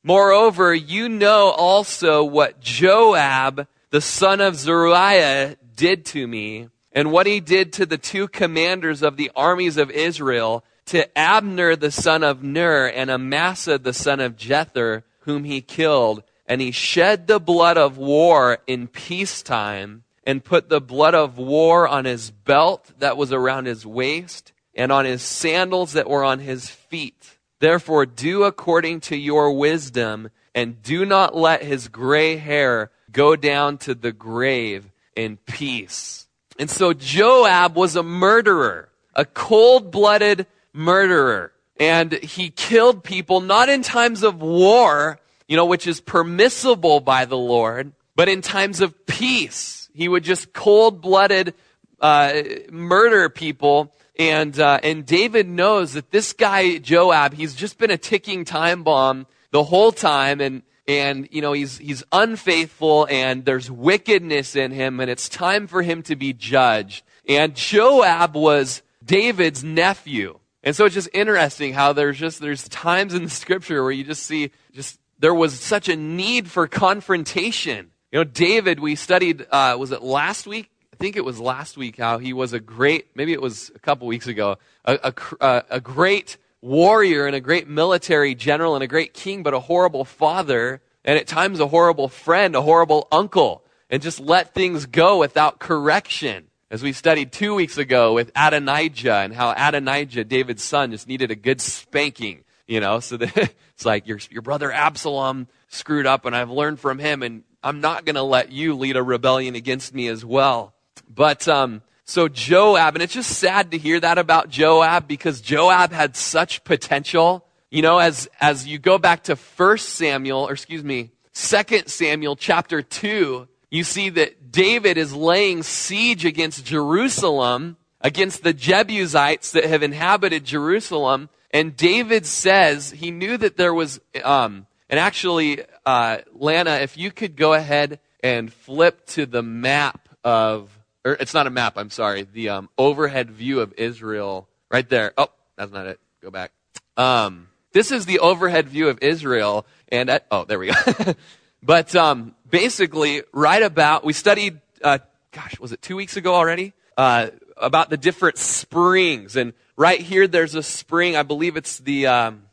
Moreover, 0.03 0.73
you 0.73 1.09
know 1.09 1.51
also 1.51 2.23
what 2.23 2.59
Joab, 2.59 3.67
the 3.91 4.01
son 4.01 4.41
of 4.41 4.55
Zeruiah, 4.55 5.57
did 5.75 6.05
to 6.07 6.27
me, 6.27 6.69
and 6.91 7.11
what 7.11 7.27
he 7.27 7.39
did 7.39 7.71
to 7.73 7.85
the 7.85 7.97
two 7.97 8.27
commanders 8.27 9.03
of 9.03 9.15
the 9.15 9.31
armies 9.35 9.77
of 9.77 9.91
Israel, 9.91 10.63
to 10.87 11.17
Abner 11.17 11.75
the 11.75 11.91
son 11.91 12.23
of 12.23 12.41
Ner, 12.41 12.87
and 12.87 13.11
Amasa 13.11 13.77
the 13.77 13.93
son 13.93 14.19
of 14.19 14.35
Jether, 14.35 15.03
whom 15.21 15.43
he 15.43 15.61
killed. 15.61 16.23
And 16.47 16.59
he 16.59 16.71
shed 16.71 17.27
the 17.27 17.39
blood 17.39 17.77
of 17.77 17.97
war 17.97 18.57
in 18.67 18.87
peacetime, 18.87 20.03
and 20.25 20.43
put 20.43 20.67
the 20.67 20.81
blood 20.81 21.15
of 21.15 21.37
war 21.37 21.87
on 21.87 22.05
his 22.05 22.31
belt 22.31 22.91
that 22.99 23.17
was 23.17 23.31
around 23.31 23.67
his 23.67 23.85
waist, 23.85 24.51
and 24.75 24.91
on 24.91 25.05
his 25.05 25.21
sandals 25.21 25.93
that 25.93 26.09
were 26.09 26.23
on 26.23 26.39
his 26.39 26.69
feet. 26.69 27.37
Therefore, 27.61 28.07
do 28.07 28.43
according 28.43 29.01
to 29.01 29.15
your 29.15 29.53
wisdom, 29.53 30.31
and 30.55 30.81
do 30.81 31.05
not 31.05 31.35
let 31.35 31.61
his 31.61 31.89
gray 31.89 32.37
hair 32.37 32.89
go 33.11 33.35
down 33.35 33.77
to 33.77 33.93
the 33.93 34.11
grave 34.11 34.91
in 35.15 35.37
peace. 35.37 36.25
And 36.57 36.71
so 36.71 36.91
Joab 36.91 37.75
was 37.75 37.95
a 37.95 38.01
murderer, 38.01 38.89
a 39.13 39.25
cold 39.25 39.91
blooded 39.91 40.47
murderer. 40.73 41.53
And 41.79 42.13
he 42.13 42.49
killed 42.49 43.03
people 43.03 43.41
not 43.41 43.69
in 43.69 43.83
times 43.83 44.23
of 44.23 44.41
war, 44.41 45.19
you 45.47 45.55
know, 45.55 45.65
which 45.65 45.85
is 45.85 46.01
permissible 46.01 46.99
by 46.99 47.25
the 47.25 47.37
Lord, 47.37 47.91
but 48.15 48.27
in 48.27 48.41
times 48.41 48.81
of 48.81 49.05
peace. 49.05 49.87
He 49.93 50.07
would 50.07 50.23
just 50.23 50.51
cold 50.51 50.99
blooded 50.99 51.53
uh, 51.99 52.41
murder 52.71 53.29
people 53.29 53.93
and, 54.21 54.59
uh, 54.59 54.79
and 54.83 55.03
David 55.03 55.49
knows 55.49 55.93
that 55.93 56.11
this 56.11 56.31
guy, 56.31 56.77
Joab, 56.77 57.33
he's 57.33 57.55
just 57.55 57.79
been 57.79 57.89
a 57.89 57.97
ticking 57.97 58.45
time 58.45 58.83
bomb 58.83 59.25
the 59.49 59.63
whole 59.63 59.91
time. 59.91 60.39
And, 60.39 60.61
and, 60.87 61.27
you 61.31 61.41
know, 61.41 61.53
he's, 61.53 61.79
he's 61.79 62.03
unfaithful 62.11 63.07
and 63.09 63.45
there's 63.45 63.71
wickedness 63.71 64.55
in 64.55 64.73
him 64.73 64.99
and 64.99 65.09
it's 65.09 65.27
time 65.27 65.65
for 65.65 65.81
him 65.81 66.03
to 66.03 66.15
be 66.15 66.33
judged. 66.33 67.03
And 67.27 67.55
Joab 67.55 68.35
was 68.35 68.83
David's 69.03 69.63
nephew. 69.63 70.37
And 70.63 70.75
so 70.75 70.85
it's 70.85 70.93
just 70.93 71.09
interesting 71.13 71.73
how 71.73 71.93
there's 71.93 72.19
just, 72.19 72.39
there's 72.41 72.69
times 72.69 73.15
in 73.15 73.23
the 73.23 73.29
scripture 73.31 73.81
where 73.81 73.91
you 73.91 74.03
just 74.03 74.23
see 74.23 74.51
just, 74.71 74.99
there 75.17 75.33
was 75.33 75.59
such 75.59 75.89
a 75.89 75.95
need 75.95 76.47
for 76.47 76.67
confrontation. 76.67 77.89
You 78.11 78.19
know, 78.19 78.23
David, 78.23 78.79
we 78.79 78.93
studied, 78.93 79.47
uh, 79.49 79.77
was 79.79 79.91
it 79.91 80.03
last 80.03 80.45
week? 80.45 80.70
Think 81.01 81.15
it 81.15 81.25
was 81.25 81.39
last 81.39 81.77
week 81.77 81.97
how 81.97 82.19
he 82.19 82.31
was 82.31 82.53
a 82.53 82.59
great, 82.59 83.07
maybe 83.15 83.33
it 83.33 83.41
was 83.41 83.71
a 83.73 83.79
couple 83.79 84.07
weeks 84.07 84.27
ago, 84.27 84.57
a, 84.85 85.13
a, 85.41 85.63
a 85.71 85.81
great 85.81 86.37
warrior 86.61 87.25
and 87.25 87.35
a 87.35 87.39
great 87.39 87.67
military 87.67 88.35
general 88.35 88.75
and 88.75 88.83
a 88.83 88.87
great 88.87 89.11
king, 89.13 89.41
but 89.41 89.55
a 89.55 89.59
horrible 89.59 90.05
father 90.05 90.79
and 91.03 91.17
at 91.17 91.25
times 91.25 91.59
a 91.59 91.67
horrible 91.67 92.07
friend, 92.07 92.55
a 92.55 92.61
horrible 92.61 93.07
uncle, 93.11 93.63
and 93.89 94.03
just 94.03 94.19
let 94.19 94.53
things 94.53 94.85
go 94.85 95.17
without 95.17 95.57
correction. 95.57 96.45
As 96.69 96.83
we 96.83 96.93
studied 96.93 97.31
two 97.31 97.55
weeks 97.55 97.79
ago 97.79 98.13
with 98.13 98.31
Adonijah 98.35 99.15
and 99.15 99.33
how 99.33 99.51
Adonijah, 99.57 100.23
David's 100.23 100.63
son, 100.63 100.91
just 100.91 101.07
needed 101.07 101.31
a 101.31 101.35
good 101.35 101.59
spanking, 101.59 102.43
you 102.67 102.79
know, 102.79 102.99
so 102.99 103.17
that 103.17 103.35
it's 103.73 103.85
like 103.85 104.07
your, 104.07 104.19
your 104.29 104.43
brother 104.43 104.71
Absalom 104.71 105.47
screwed 105.67 106.05
up 106.05 106.25
and 106.25 106.35
I've 106.35 106.51
learned 106.51 106.79
from 106.79 106.99
him 106.99 107.23
and 107.23 107.43
I'm 107.63 107.81
not 107.81 108.05
going 108.05 108.15
to 108.15 108.23
let 108.23 108.51
you 108.51 108.75
lead 108.75 108.97
a 108.97 109.03
rebellion 109.03 109.55
against 109.55 109.95
me 109.95 110.07
as 110.07 110.23
well. 110.23 110.75
But 111.13 111.47
um, 111.47 111.81
so 112.05 112.27
Joab, 112.27 112.95
and 112.95 113.03
it's 113.03 113.13
just 113.13 113.37
sad 113.37 113.71
to 113.71 113.77
hear 113.77 113.99
that 113.99 114.17
about 114.17 114.49
Joab 114.49 115.07
because 115.07 115.41
Joab 115.41 115.91
had 115.91 116.15
such 116.15 116.63
potential. 116.63 117.45
You 117.69 117.81
know, 117.81 117.99
as 117.99 118.29
as 118.39 118.67
you 118.67 118.79
go 118.79 118.97
back 118.97 119.23
to 119.23 119.35
First 119.35 119.89
Samuel, 119.89 120.47
or 120.47 120.53
excuse 120.53 120.83
me, 120.83 121.11
Second 121.33 121.87
Samuel 121.87 122.35
chapter 122.35 122.81
two, 122.81 123.47
you 123.69 123.83
see 123.83 124.09
that 124.09 124.51
David 124.51 124.97
is 124.97 125.13
laying 125.13 125.63
siege 125.63 126.25
against 126.25 126.65
Jerusalem, 126.65 127.77
against 128.01 128.43
the 128.43 128.53
Jebusites 128.53 129.51
that 129.51 129.65
have 129.65 129.83
inhabited 129.83 130.43
Jerusalem. 130.43 131.29
And 131.51 131.75
David 131.75 132.25
says 132.25 132.91
he 132.91 133.11
knew 133.11 133.37
that 133.37 133.57
there 133.57 133.73
was, 133.73 133.99
um, 134.23 134.67
and 134.89 134.99
actually, 134.99 135.63
uh, 135.85 136.19
Lana, 136.33 136.75
if 136.75 136.97
you 136.97 137.11
could 137.11 137.35
go 137.35 137.53
ahead 137.53 137.99
and 138.23 138.51
flip 138.51 139.05
to 139.07 139.25
the 139.25 139.41
map 139.41 140.09
of 140.23 140.77
or 141.03 141.13
it's 141.13 141.33
not 141.33 141.47
a 141.47 141.49
map, 141.49 141.73
I'm 141.77 141.89
sorry, 141.89 142.23
the 142.23 142.49
um, 142.49 142.69
overhead 142.77 143.31
view 143.31 143.59
of 143.61 143.73
Israel 143.77 144.47
right 144.69 144.87
there. 144.87 145.13
Oh, 145.17 145.29
that's 145.57 145.71
not 145.71 145.87
it. 145.87 145.99
Go 146.21 146.31
back. 146.31 146.51
Um, 146.97 147.47
this 147.73 147.91
is 147.91 148.05
the 148.05 148.19
overhead 148.19 148.67
view 148.67 148.89
of 148.89 148.99
Israel, 149.01 149.65
and 149.89 150.09
at, 150.09 150.25
oh, 150.29 150.45
there 150.45 150.59
we 150.59 150.71
go. 150.71 151.13
but 151.63 151.95
um, 151.95 152.35
basically, 152.49 153.23
right 153.31 153.63
about 153.63 154.03
we 154.03 154.13
studied. 154.13 154.59
Uh, 154.83 154.99
gosh, 155.31 155.59
was 155.59 155.71
it 155.71 155.81
two 155.81 155.95
weeks 155.95 156.17
ago 156.17 156.35
already? 156.35 156.73
Uh, 156.97 157.29
about 157.57 157.89
the 157.89 157.97
different 157.97 158.37
springs, 158.37 159.35
and 159.35 159.53
right 159.77 160.01
here, 160.01 160.27
there's 160.27 160.55
a 160.55 160.63
spring. 160.63 161.15
I 161.15 161.23
believe 161.23 161.55
it's 161.55 161.79
the 161.79 162.07
um, 162.07 162.43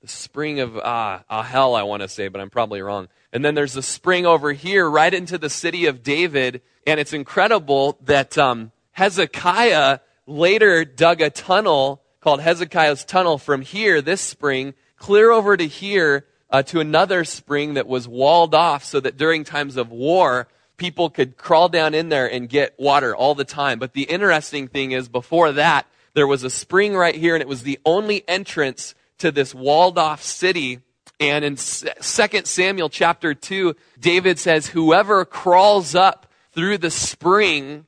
the 0.00 0.08
spring 0.08 0.60
of 0.60 0.76
uh, 0.76 1.20
Ahel, 1.30 1.78
I 1.78 1.82
want 1.82 2.02
to 2.02 2.08
say, 2.08 2.28
but 2.28 2.40
I'm 2.40 2.50
probably 2.50 2.80
wrong. 2.80 3.08
And 3.32 3.44
then 3.44 3.54
there's 3.54 3.76
a 3.76 3.82
spring 3.82 4.26
over 4.26 4.52
here, 4.52 4.88
right 4.88 5.12
into 5.12 5.38
the 5.38 5.50
city 5.50 5.86
of 5.86 6.02
David, 6.02 6.62
and 6.88 6.98
it's 6.98 7.12
incredible 7.12 7.98
that 8.06 8.38
um, 8.38 8.72
Hezekiah 8.92 9.98
later 10.26 10.86
dug 10.86 11.20
a 11.20 11.28
tunnel 11.28 12.02
called 12.20 12.40
Hezekiah's 12.40 13.04
Tunnel 13.04 13.36
from 13.36 13.60
here, 13.60 14.00
this 14.00 14.22
spring, 14.22 14.72
clear 14.96 15.30
over 15.30 15.54
to 15.54 15.66
here 15.66 16.24
uh, 16.48 16.62
to 16.62 16.80
another 16.80 17.24
spring 17.24 17.74
that 17.74 17.86
was 17.86 18.08
walled 18.08 18.54
off 18.54 18.84
so 18.84 19.00
that 19.00 19.18
during 19.18 19.44
times 19.44 19.76
of 19.76 19.90
war, 19.90 20.48
people 20.78 21.10
could 21.10 21.36
crawl 21.36 21.68
down 21.68 21.92
in 21.92 22.08
there 22.08 22.26
and 22.26 22.48
get 22.48 22.74
water 22.78 23.14
all 23.14 23.34
the 23.34 23.44
time. 23.44 23.78
But 23.78 23.92
the 23.92 24.04
interesting 24.04 24.66
thing 24.66 24.92
is, 24.92 25.10
before 25.10 25.52
that, 25.52 25.86
there 26.14 26.26
was 26.26 26.42
a 26.42 26.50
spring 26.50 26.96
right 26.96 27.14
here, 27.14 27.34
and 27.34 27.42
it 27.42 27.48
was 27.48 27.64
the 27.64 27.78
only 27.84 28.26
entrance 28.26 28.94
to 29.18 29.30
this 29.30 29.54
walled 29.54 29.98
off 29.98 30.22
city. 30.22 30.80
And 31.20 31.44
in 31.44 31.56
2 31.56 31.96
Samuel 32.44 32.88
chapter 32.88 33.34
2, 33.34 33.76
David 34.00 34.38
says, 34.38 34.68
Whoever 34.68 35.26
crawls 35.26 35.94
up 35.94 36.24
through 36.58 36.76
the 36.76 36.90
spring, 36.90 37.86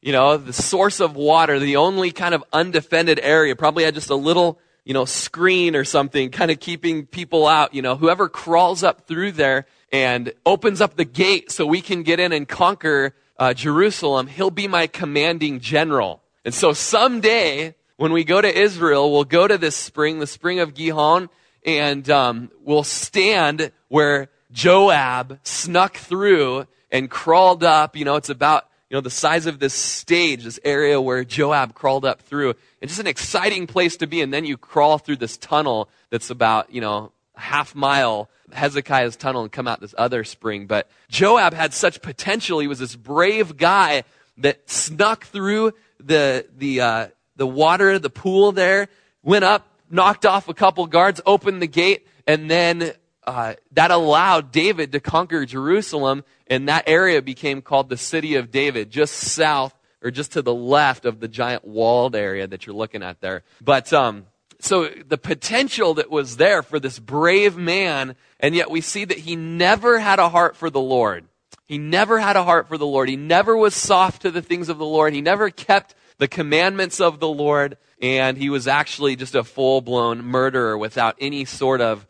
you 0.00 0.12
know, 0.12 0.36
the 0.36 0.52
source 0.52 1.00
of 1.00 1.16
water, 1.16 1.58
the 1.58 1.74
only 1.74 2.12
kind 2.12 2.32
of 2.32 2.44
undefended 2.52 3.18
area, 3.20 3.56
probably 3.56 3.82
had 3.82 3.92
just 3.92 4.08
a 4.08 4.14
little, 4.14 4.60
you 4.84 4.94
know, 4.94 5.04
screen 5.04 5.74
or 5.74 5.82
something 5.82 6.30
kind 6.30 6.52
of 6.52 6.60
keeping 6.60 7.06
people 7.06 7.44
out. 7.44 7.74
You 7.74 7.82
know, 7.82 7.96
whoever 7.96 8.28
crawls 8.28 8.84
up 8.84 9.08
through 9.08 9.32
there 9.32 9.66
and 9.92 10.32
opens 10.46 10.80
up 10.80 10.94
the 10.94 11.04
gate 11.04 11.50
so 11.50 11.66
we 11.66 11.80
can 11.80 12.04
get 12.04 12.20
in 12.20 12.32
and 12.32 12.46
conquer 12.46 13.16
uh, 13.36 13.52
Jerusalem, 13.52 14.28
he'll 14.28 14.52
be 14.52 14.68
my 14.68 14.86
commanding 14.86 15.58
general. 15.58 16.22
And 16.44 16.54
so 16.54 16.72
someday, 16.72 17.74
when 17.96 18.12
we 18.12 18.22
go 18.22 18.40
to 18.40 18.46
Israel, 18.48 19.10
we'll 19.10 19.24
go 19.24 19.48
to 19.48 19.58
this 19.58 19.74
spring, 19.74 20.20
the 20.20 20.28
spring 20.28 20.60
of 20.60 20.74
Gihon, 20.74 21.30
and 21.66 22.08
um, 22.10 22.52
we'll 22.62 22.84
stand 22.84 23.72
where 23.88 24.28
Joab 24.52 25.40
snuck 25.42 25.96
through 25.96 26.68
and 26.94 27.10
crawled 27.10 27.64
up. 27.64 27.96
You 27.96 28.04
know, 28.04 28.14
it's 28.14 28.30
about, 28.30 28.68
you 28.88 28.96
know, 28.96 29.00
the 29.00 29.10
size 29.10 29.46
of 29.46 29.58
this 29.58 29.74
stage, 29.74 30.44
this 30.44 30.60
area 30.64 31.00
where 31.00 31.24
Joab 31.24 31.74
crawled 31.74 32.04
up 32.04 32.22
through. 32.22 32.54
And 32.80 32.88
just 32.88 33.00
an 33.00 33.08
exciting 33.08 33.66
place 33.66 33.96
to 33.98 34.06
be. 34.06 34.22
And 34.22 34.32
then 34.32 34.44
you 34.44 34.56
crawl 34.56 34.98
through 34.98 35.16
this 35.16 35.36
tunnel 35.36 35.90
that's 36.10 36.30
about, 36.30 36.72
you 36.72 36.80
know, 36.80 37.10
a 37.34 37.40
half 37.40 37.74
mile 37.74 38.30
Hezekiah's 38.52 39.16
tunnel 39.16 39.42
and 39.42 39.50
come 39.50 39.66
out 39.66 39.80
this 39.80 39.94
other 39.98 40.22
spring. 40.22 40.66
But 40.66 40.88
Joab 41.08 41.52
had 41.52 41.74
such 41.74 42.00
potential. 42.00 42.60
He 42.60 42.68
was 42.68 42.78
this 42.78 42.94
brave 42.94 43.56
guy 43.56 44.04
that 44.38 44.70
snuck 44.70 45.24
through 45.26 45.72
the, 45.98 46.46
the, 46.56 46.80
uh, 46.80 47.08
the 47.34 47.46
water, 47.46 47.98
the 47.98 48.10
pool 48.10 48.52
there, 48.52 48.88
went 49.24 49.44
up, 49.44 49.66
knocked 49.90 50.24
off 50.24 50.48
a 50.48 50.54
couple 50.54 50.86
guards, 50.86 51.20
opened 51.26 51.60
the 51.60 51.66
gate, 51.66 52.06
and 52.28 52.48
then 52.48 52.92
uh, 53.26 53.54
that 53.72 53.90
allowed 53.90 54.52
David 54.52 54.92
to 54.92 55.00
conquer 55.00 55.46
Jerusalem, 55.46 56.24
and 56.46 56.68
that 56.68 56.84
area 56.86 57.22
became 57.22 57.62
called 57.62 57.88
the 57.88 57.96
city 57.96 58.34
of 58.34 58.50
David, 58.50 58.90
just 58.90 59.14
south 59.14 59.74
or 60.02 60.10
just 60.10 60.32
to 60.32 60.42
the 60.42 60.54
left 60.54 61.06
of 61.06 61.18
the 61.20 61.28
giant 61.28 61.64
walled 61.64 62.14
area 62.14 62.46
that 62.46 62.66
you're 62.66 62.76
looking 62.76 63.02
at 63.02 63.20
there. 63.22 63.42
But 63.62 63.90
um, 63.92 64.26
so 64.60 64.88
the 64.88 65.18
potential 65.18 65.94
that 65.94 66.10
was 66.10 66.36
there 66.36 66.62
for 66.62 66.78
this 66.78 66.98
brave 66.98 67.56
man, 67.56 68.14
and 68.38 68.54
yet 68.54 68.70
we 68.70 68.82
see 68.82 69.06
that 69.06 69.18
he 69.18 69.34
never 69.34 69.98
had 69.98 70.18
a 70.18 70.28
heart 70.28 70.56
for 70.56 70.68
the 70.68 70.80
Lord. 70.80 71.24
He 71.66 71.78
never 71.78 72.18
had 72.20 72.36
a 72.36 72.44
heart 72.44 72.68
for 72.68 72.76
the 72.76 72.86
Lord. 72.86 73.08
He 73.08 73.16
never 73.16 73.56
was 73.56 73.74
soft 73.74 74.22
to 74.22 74.30
the 74.30 74.42
things 74.42 74.68
of 74.68 74.76
the 74.76 74.84
Lord. 74.84 75.14
He 75.14 75.22
never 75.22 75.48
kept 75.48 75.94
the 76.18 76.28
commandments 76.28 77.00
of 77.00 77.18
the 77.18 77.28
Lord, 77.28 77.78
and 78.00 78.36
he 78.36 78.50
was 78.50 78.68
actually 78.68 79.16
just 79.16 79.34
a 79.34 79.42
full 79.42 79.80
blown 79.80 80.22
murderer 80.22 80.76
without 80.76 81.16
any 81.18 81.46
sort 81.46 81.80
of 81.80 82.06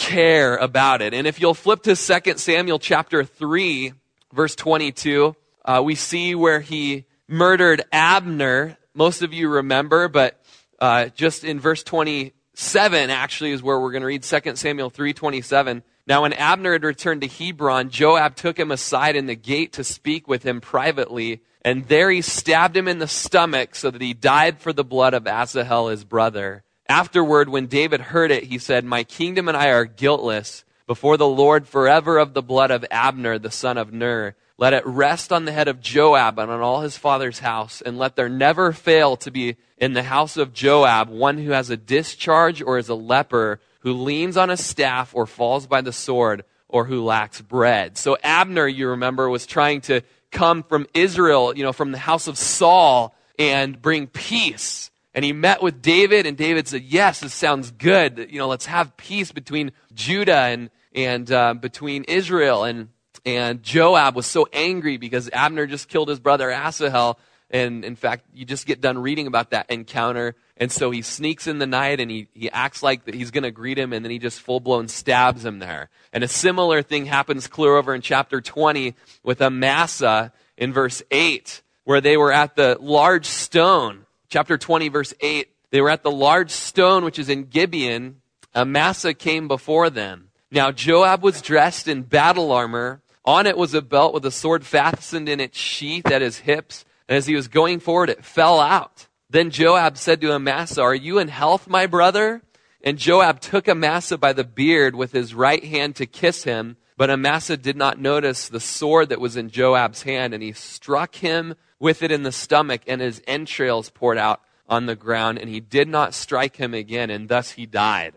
care 0.00 0.56
about 0.56 1.02
it. 1.02 1.12
And 1.12 1.26
if 1.26 1.40
you'll 1.40 1.54
flip 1.54 1.82
to 1.82 1.94
2 1.94 2.38
Samuel 2.38 2.78
chapter 2.78 3.22
3, 3.22 3.92
verse 4.32 4.56
22, 4.56 5.36
uh, 5.64 5.82
we 5.84 5.94
see 5.94 6.34
where 6.34 6.60
he 6.60 7.04
murdered 7.28 7.82
Abner. 7.92 8.78
Most 8.94 9.22
of 9.22 9.34
you 9.34 9.50
remember, 9.50 10.08
but 10.08 10.42
uh, 10.80 11.08
just 11.08 11.44
in 11.44 11.60
verse 11.60 11.82
27 11.82 13.10
actually 13.10 13.52
is 13.52 13.62
where 13.62 13.78
we're 13.78 13.92
going 13.92 14.00
to 14.00 14.06
read 14.06 14.22
2 14.22 14.56
Samuel 14.56 14.90
3:27. 14.90 15.82
Now 16.06 16.22
when 16.22 16.32
Abner 16.32 16.72
had 16.72 16.82
returned 16.82 17.20
to 17.20 17.28
Hebron, 17.28 17.90
Joab 17.90 18.34
took 18.34 18.58
him 18.58 18.72
aside 18.72 19.16
in 19.16 19.26
the 19.26 19.36
gate 19.36 19.74
to 19.74 19.84
speak 19.84 20.26
with 20.26 20.42
him 20.42 20.62
privately, 20.62 21.42
and 21.62 21.86
there 21.88 22.10
he 22.10 22.22
stabbed 22.22 22.76
him 22.76 22.88
in 22.88 23.00
the 23.00 23.06
stomach 23.06 23.74
so 23.74 23.90
that 23.90 24.00
he 24.00 24.14
died 24.14 24.60
for 24.60 24.72
the 24.72 24.82
blood 24.82 25.12
of 25.12 25.26
Asahel 25.26 25.88
his 25.88 26.04
brother. 26.04 26.64
Afterward, 26.90 27.48
when 27.48 27.68
David 27.68 28.00
heard 28.00 28.32
it, 28.32 28.42
he 28.42 28.58
said, 28.58 28.84
My 28.84 29.04
kingdom 29.04 29.46
and 29.46 29.56
I 29.56 29.68
are 29.68 29.84
guiltless 29.84 30.64
before 30.88 31.16
the 31.16 31.28
Lord 31.28 31.68
forever 31.68 32.18
of 32.18 32.34
the 32.34 32.42
blood 32.42 32.72
of 32.72 32.84
Abner, 32.90 33.38
the 33.38 33.52
son 33.52 33.78
of 33.78 33.92
Ner. 33.92 34.34
Let 34.58 34.72
it 34.72 34.84
rest 34.84 35.32
on 35.32 35.44
the 35.44 35.52
head 35.52 35.68
of 35.68 35.80
Joab 35.80 36.36
and 36.40 36.50
on 36.50 36.60
all 36.60 36.80
his 36.80 36.96
father's 36.96 37.38
house, 37.38 37.80
and 37.80 37.96
let 37.96 38.16
there 38.16 38.28
never 38.28 38.72
fail 38.72 39.16
to 39.18 39.30
be 39.30 39.54
in 39.78 39.92
the 39.92 40.02
house 40.02 40.36
of 40.36 40.52
Joab 40.52 41.08
one 41.08 41.38
who 41.38 41.52
has 41.52 41.70
a 41.70 41.76
discharge 41.76 42.60
or 42.60 42.76
is 42.76 42.88
a 42.88 42.96
leper, 42.96 43.60
who 43.82 43.92
leans 43.92 44.36
on 44.36 44.50
a 44.50 44.56
staff 44.56 45.14
or 45.14 45.26
falls 45.26 45.68
by 45.68 45.82
the 45.82 45.92
sword, 45.92 46.44
or 46.68 46.86
who 46.86 47.04
lacks 47.04 47.40
bread. 47.40 47.98
So 47.98 48.16
Abner, 48.24 48.66
you 48.66 48.88
remember, 48.88 49.28
was 49.28 49.46
trying 49.46 49.82
to 49.82 50.00
come 50.32 50.64
from 50.64 50.88
Israel, 50.92 51.56
you 51.56 51.62
know, 51.62 51.72
from 51.72 51.92
the 51.92 51.98
house 51.98 52.26
of 52.26 52.36
Saul 52.36 53.14
and 53.38 53.80
bring 53.80 54.08
peace. 54.08 54.89
And 55.14 55.24
he 55.24 55.32
met 55.32 55.62
with 55.62 55.82
David, 55.82 56.26
and 56.26 56.36
David 56.36 56.68
said, 56.68 56.82
Yes, 56.82 57.20
this 57.20 57.34
sounds 57.34 57.70
good. 57.72 58.28
You 58.30 58.38
know, 58.38 58.48
let's 58.48 58.66
have 58.66 58.96
peace 58.96 59.32
between 59.32 59.72
Judah 59.92 60.42
and, 60.42 60.70
and 60.94 61.30
uh, 61.30 61.54
between 61.54 62.04
Israel. 62.04 62.64
And 62.64 62.88
and 63.24 63.62
Joab 63.62 64.16
was 64.16 64.26
so 64.26 64.48
angry 64.52 64.96
because 64.96 65.28
Abner 65.32 65.66
just 65.66 65.88
killed 65.88 66.08
his 66.08 66.20
brother 66.20 66.50
Asahel. 66.50 67.18
And 67.50 67.84
in 67.84 67.96
fact, 67.96 68.24
you 68.32 68.44
just 68.44 68.66
get 68.66 68.80
done 68.80 68.98
reading 68.98 69.26
about 69.26 69.50
that 69.50 69.70
encounter. 69.70 70.36
And 70.56 70.70
so 70.70 70.90
he 70.90 71.02
sneaks 71.02 71.46
in 71.46 71.58
the 71.58 71.66
night 71.66 72.00
and 72.00 72.10
he, 72.10 72.28
he 72.32 72.50
acts 72.50 72.82
like 72.82 73.06
that 73.06 73.14
he's 73.14 73.30
going 73.30 73.42
to 73.42 73.50
greet 73.50 73.78
him 73.78 73.92
and 73.92 74.04
then 74.04 74.12
he 74.12 74.18
just 74.18 74.40
full 74.40 74.60
blown 74.60 74.88
stabs 74.88 75.44
him 75.44 75.58
there. 75.58 75.90
And 76.12 76.22
a 76.22 76.28
similar 76.28 76.82
thing 76.82 77.06
happens 77.06 77.48
clear 77.48 77.76
over 77.76 77.94
in 77.94 78.02
chapter 78.02 78.40
20 78.40 78.94
with 79.22 79.42
Amasa 79.42 80.32
in 80.56 80.72
verse 80.72 81.02
8, 81.10 81.62
where 81.84 82.00
they 82.00 82.16
were 82.16 82.32
at 82.32 82.56
the 82.56 82.76
large 82.80 83.26
stone. 83.26 84.06
Chapter 84.30 84.56
20, 84.56 84.88
verse 84.88 85.12
8. 85.20 85.48
They 85.70 85.80
were 85.80 85.90
at 85.90 86.04
the 86.04 86.10
large 86.10 86.52
stone 86.52 87.04
which 87.04 87.18
is 87.18 87.28
in 87.28 87.44
Gibeon. 87.44 88.22
Amasa 88.54 89.12
came 89.12 89.48
before 89.48 89.90
them. 89.90 90.30
Now 90.52 90.70
Joab 90.70 91.22
was 91.22 91.42
dressed 91.42 91.88
in 91.88 92.02
battle 92.02 92.52
armor 92.52 93.02
on 93.24 93.46
it 93.46 93.56
was 93.56 93.74
a 93.74 93.82
belt 93.82 94.14
with 94.14 94.24
a 94.24 94.30
sword 94.30 94.64
fastened 94.64 95.28
in 95.28 95.40
its 95.40 95.58
sheath 95.58 96.06
at 96.06 96.22
his 96.22 96.38
hips, 96.38 96.84
and 97.08 97.16
as 97.16 97.26
he 97.26 97.34
was 97.34 97.48
going 97.48 97.80
forward, 97.80 98.08
it 98.08 98.24
fell 98.24 98.60
out. 98.60 99.08
Then 99.28 99.50
Joab 99.50 99.98
said 99.98 100.20
to 100.20 100.32
Amasa, 100.32 100.80
Are 100.80 100.94
you 100.94 101.18
in 101.18 101.28
health, 101.28 101.68
my 101.68 101.86
brother? 101.86 102.42
And 102.82 102.98
Joab 102.98 103.40
took 103.40 103.68
Amasa 103.68 104.16
by 104.16 104.32
the 104.32 104.44
beard 104.44 104.94
with 104.94 105.12
his 105.12 105.34
right 105.34 105.62
hand 105.62 105.96
to 105.96 106.06
kiss 106.06 106.44
him, 106.44 106.76
but 106.96 107.10
Amasa 107.10 107.56
did 107.56 107.76
not 107.76 108.00
notice 108.00 108.48
the 108.48 108.60
sword 108.60 109.08
that 109.08 109.20
was 109.20 109.36
in 109.36 109.50
Joab's 109.50 110.02
hand, 110.02 110.34
and 110.34 110.42
he 110.42 110.52
struck 110.52 111.16
him 111.16 111.56
with 111.80 112.02
it 112.02 112.12
in 112.12 112.22
the 112.22 112.30
stomach, 112.30 112.82
and 112.86 113.00
his 113.00 113.20
entrails 113.26 113.90
poured 113.90 114.18
out 114.18 114.40
on 114.68 114.86
the 114.86 114.94
ground, 114.94 115.38
and 115.38 115.50
he 115.50 115.58
did 115.58 115.88
not 115.88 116.14
strike 116.14 116.56
him 116.56 116.74
again, 116.74 117.10
and 117.10 117.28
thus 117.28 117.52
he 117.52 117.66
died. 117.66 118.14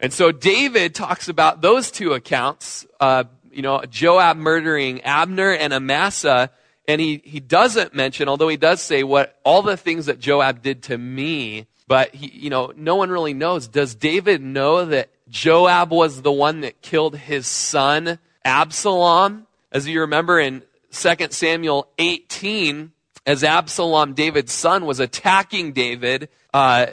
And 0.00 0.12
so 0.12 0.32
David 0.32 0.96
talks 0.96 1.28
about 1.28 1.60
those 1.60 1.92
two 1.92 2.12
accounts, 2.12 2.84
uh, 2.98 3.24
you 3.52 3.62
know, 3.62 3.84
Joab 3.88 4.36
murdering 4.36 5.02
Abner 5.02 5.52
and 5.52 5.72
Amasa, 5.72 6.50
and 6.88 7.00
he, 7.00 7.22
he 7.24 7.38
doesn't 7.38 7.94
mention, 7.94 8.28
although 8.28 8.48
he 8.48 8.56
does 8.56 8.80
say 8.80 9.04
what 9.04 9.38
all 9.44 9.62
the 9.62 9.76
things 9.76 10.06
that 10.06 10.18
Joab 10.18 10.62
did 10.62 10.82
to 10.84 10.98
me, 10.98 11.68
but 11.86 12.12
he, 12.14 12.30
you 12.30 12.50
know, 12.50 12.72
no 12.76 12.96
one 12.96 13.10
really 13.10 13.34
knows. 13.34 13.68
Does 13.68 13.94
David 13.94 14.42
know 14.42 14.86
that 14.86 15.10
Joab 15.28 15.92
was 15.92 16.22
the 16.22 16.32
one 16.32 16.62
that 16.62 16.82
killed 16.82 17.16
his 17.16 17.46
son 17.46 18.18
Absalom? 18.44 19.46
As 19.70 19.86
you 19.86 20.00
remember 20.00 20.40
in 20.40 20.62
2 20.90 21.14
Samuel 21.30 21.86
18, 21.98 22.90
as 23.26 23.44
Absalom, 23.44 24.14
David's 24.14 24.52
son, 24.52 24.84
was 24.84 25.00
attacking 25.00 25.72
David, 25.72 26.28
uh, 26.52 26.86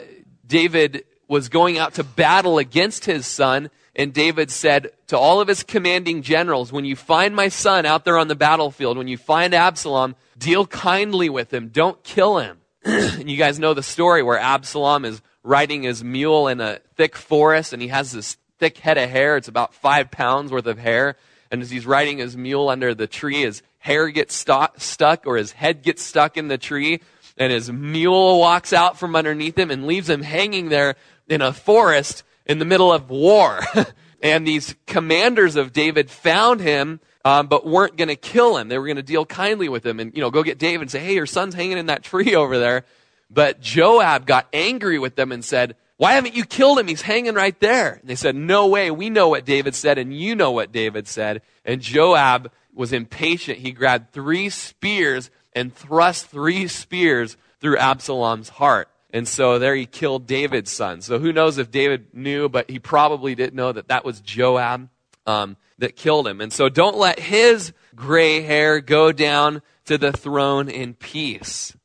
David 0.46 1.04
was 1.28 1.48
going 1.48 1.78
out 1.78 1.94
to 1.94 2.04
battle 2.04 2.58
against 2.58 3.04
his 3.04 3.26
son, 3.26 3.70
and 3.94 4.12
David 4.12 4.50
said 4.50 4.90
to 5.08 5.18
all 5.18 5.40
of 5.40 5.48
his 5.48 5.62
commanding 5.62 6.22
generals, 6.22 6.72
When 6.72 6.84
you 6.84 6.96
find 6.96 7.34
my 7.34 7.48
son 7.48 7.86
out 7.86 8.04
there 8.04 8.18
on 8.18 8.28
the 8.28 8.36
battlefield, 8.36 8.96
when 8.96 9.08
you 9.08 9.16
find 9.16 9.54
Absalom, 9.54 10.16
deal 10.38 10.66
kindly 10.66 11.28
with 11.28 11.52
him. 11.52 11.68
Don't 11.68 12.02
kill 12.02 12.38
him. 12.38 12.58
and 12.84 13.30
you 13.30 13.36
guys 13.36 13.58
know 13.58 13.74
the 13.74 13.82
story 13.82 14.22
where 14.22 14.38
Absalom 14.38 15.04
is 15.04 15.22
riding 15.42 15.82
his 15.82 16.02
mule 16.02 16.48
in 16.48 16.60
a 16.60 16.80
thick 16.96 17.16
forest 17.16 17.72
and 17.72 17.80
he 17.80 17.88
has 17.88 18.12
this 18.12 18.36
thick 18.58 18.78
head 18.78 18.98
of 18.98 19.08
hair. 19.08 19.36
It's 19.36 19.48
about 19.48 19.74
five 19.74 20.10
pounds 20.10 20.50
worth 20.50 20.66
of 20.66 20.78
hair. 20.78 21.16
And 21.50 21.62
as 21.62 21.70
he's 21.70 21.86
riding 21.86 22.18
his 22.18 22.36
mule 22.36 22.68
under 22.68 22.94
the 22.94 23.06
tree, 23.06 23.42
his 23.42 23.62
hair 23.78 24.08
gets 24.08 24.34
st- 24.34 24.80
stuck 24.80 25.26
or 25.26 25.36
his 25.36 25.52
head 25.52 25.82
gets 25.82 26.02
stuck 26.02 26.36
in 26.36 26.48
the 26.48 26.58
tree. 26.58 27.00
And 27.36 27.52
his 27.52 27.72
mule 27.72 28.38
walks 28.38 28.72
out 28.72 28.98
from 28.98 29.16
underneath 29.16 29.58
him 29.58 29.70
and 29.70 29.86
leaves 29.86 30.08
him 30.08 30.22
hanging 30.22 30.68
there 30.68 30.96
in 31.28 31.42
a 31.42 31.52
forest 31.52 32.22
in 32.46 32.58
the 32.58 32.64
middle 32.64 32.92
of 32.92 33.10
war. 33.10 33.60
and 34.22 34.46
these 34.46 34.74
commanders 34.86 35.56
of 35.56 35.72
David 35.72 36.10
found 36.10 36.60
him, 36.60 37.00
um, 37.24 37.46
but 37.46 37.66
weren't 37.66 37.96
going 37.96 38.08
to 38.08 38.16
kill 38.16 38.56
him. 38.56 38.68
They 38.68 38.78
were 38.78 38.86
going 38.86 38.96
to 38.96 39.02
deal 39.02 39.24
kindly 39.24 39.68
with 39.68 39.84
him 39.84 40.00
and, 40.00 40.14
you 40.14 40.20
know, 40.20 40.30
go 40.30 40.42
get 40.42 40.58
David 40.58 40.82
and 40.82 40.90
say, 40.90 41.00
hey, 41.00 41.14
your 41.14 41.26
son's 41.26 41.54
hanging 41.54 41.78
in 41.78 41.86
that 41.86 42.02
tree 42.02 42.34
over 42.34 42.58
there. 42.58 42.84
But 43.30 43.60
Joab 43.60 44.26
got 44.26 44.48
angry 44.52 44.98
with 44.98 45.14
them 45.14 45.32
and 45.32 45.44
said, 45.44 45.76
why 46.00 46.12
haven't 46.12 46.34
you 46.34 46.46
killed 46.46 46.78
him? 46.78 46.88
He's 46.88 47.02
hanging 47.02 47.34
right 47.34 47.60
there. 47.60 47.98
And 48.00 48.08
they 48.08 48.14
said, 48.14 48.34
no 48.34 48.68
way. 48.68 48.90
We 48.90 49.10
know 49.10 49.28
what 49.28 49.44
David 49.44 49.74
said 49.74 49.98
and 49.98 50.18
you 50.18 50.34
know 50.34 50.50
what 50.50 50.72
David 50.72 51.06
said. 51.06 51.42
And 51.62 51.82
Joab 51.82 52.50
was 52.72 52.94
impatient. 52.94 53.58
He 53.58 53.72
grabbed 53.72 54.10
three 54.10 54.48
spears 54.48 55.30
and 55.52 55.74
thrust 55.74 56.28
three 56.28 56.68
spears 56.68 57.36
through 57.60 57.76
Absalom's 57.76 58.48
heart. 58.48 58.88
And 59.10 59.28
so 59.28 59.58
there 59.58 59.74
he 59.74 59.84
killed 59.84 60.26
David's 60.26 60.70
son. 60.70 61.02
So 61.02 61.18
who 61.18 61.34
knows 61.34 61.58
if 61.58 61.70
David 61.70 62.14
knew, 62.14 62.48
but 62.48 62.70
he 62.70 62.78
probably 62.78 63.34
didn't 63.34 63.54
know 63.54 63.70
that 63.70 63.88
that 63.88 64.02
was 64.02 64.22
Joab 64.22 64.88
um, 65.26 65.58
that 65.76 65.96
killed 65.96 66.26
him. 66.26 66.40
And 66.40 66.50
so 66.50 66.70
don't 66.70 66.96
let 66.96 67.18
his 67.18 67.74
gray 67.94 68.40
hair 68.40 68.80
go 68.80 69.12
down 69.12 69.60
to 69.84 69.98
the 69.98 70.12
throne 70.12 70.70
in 70.70 70.94
peace. 70.94 71.76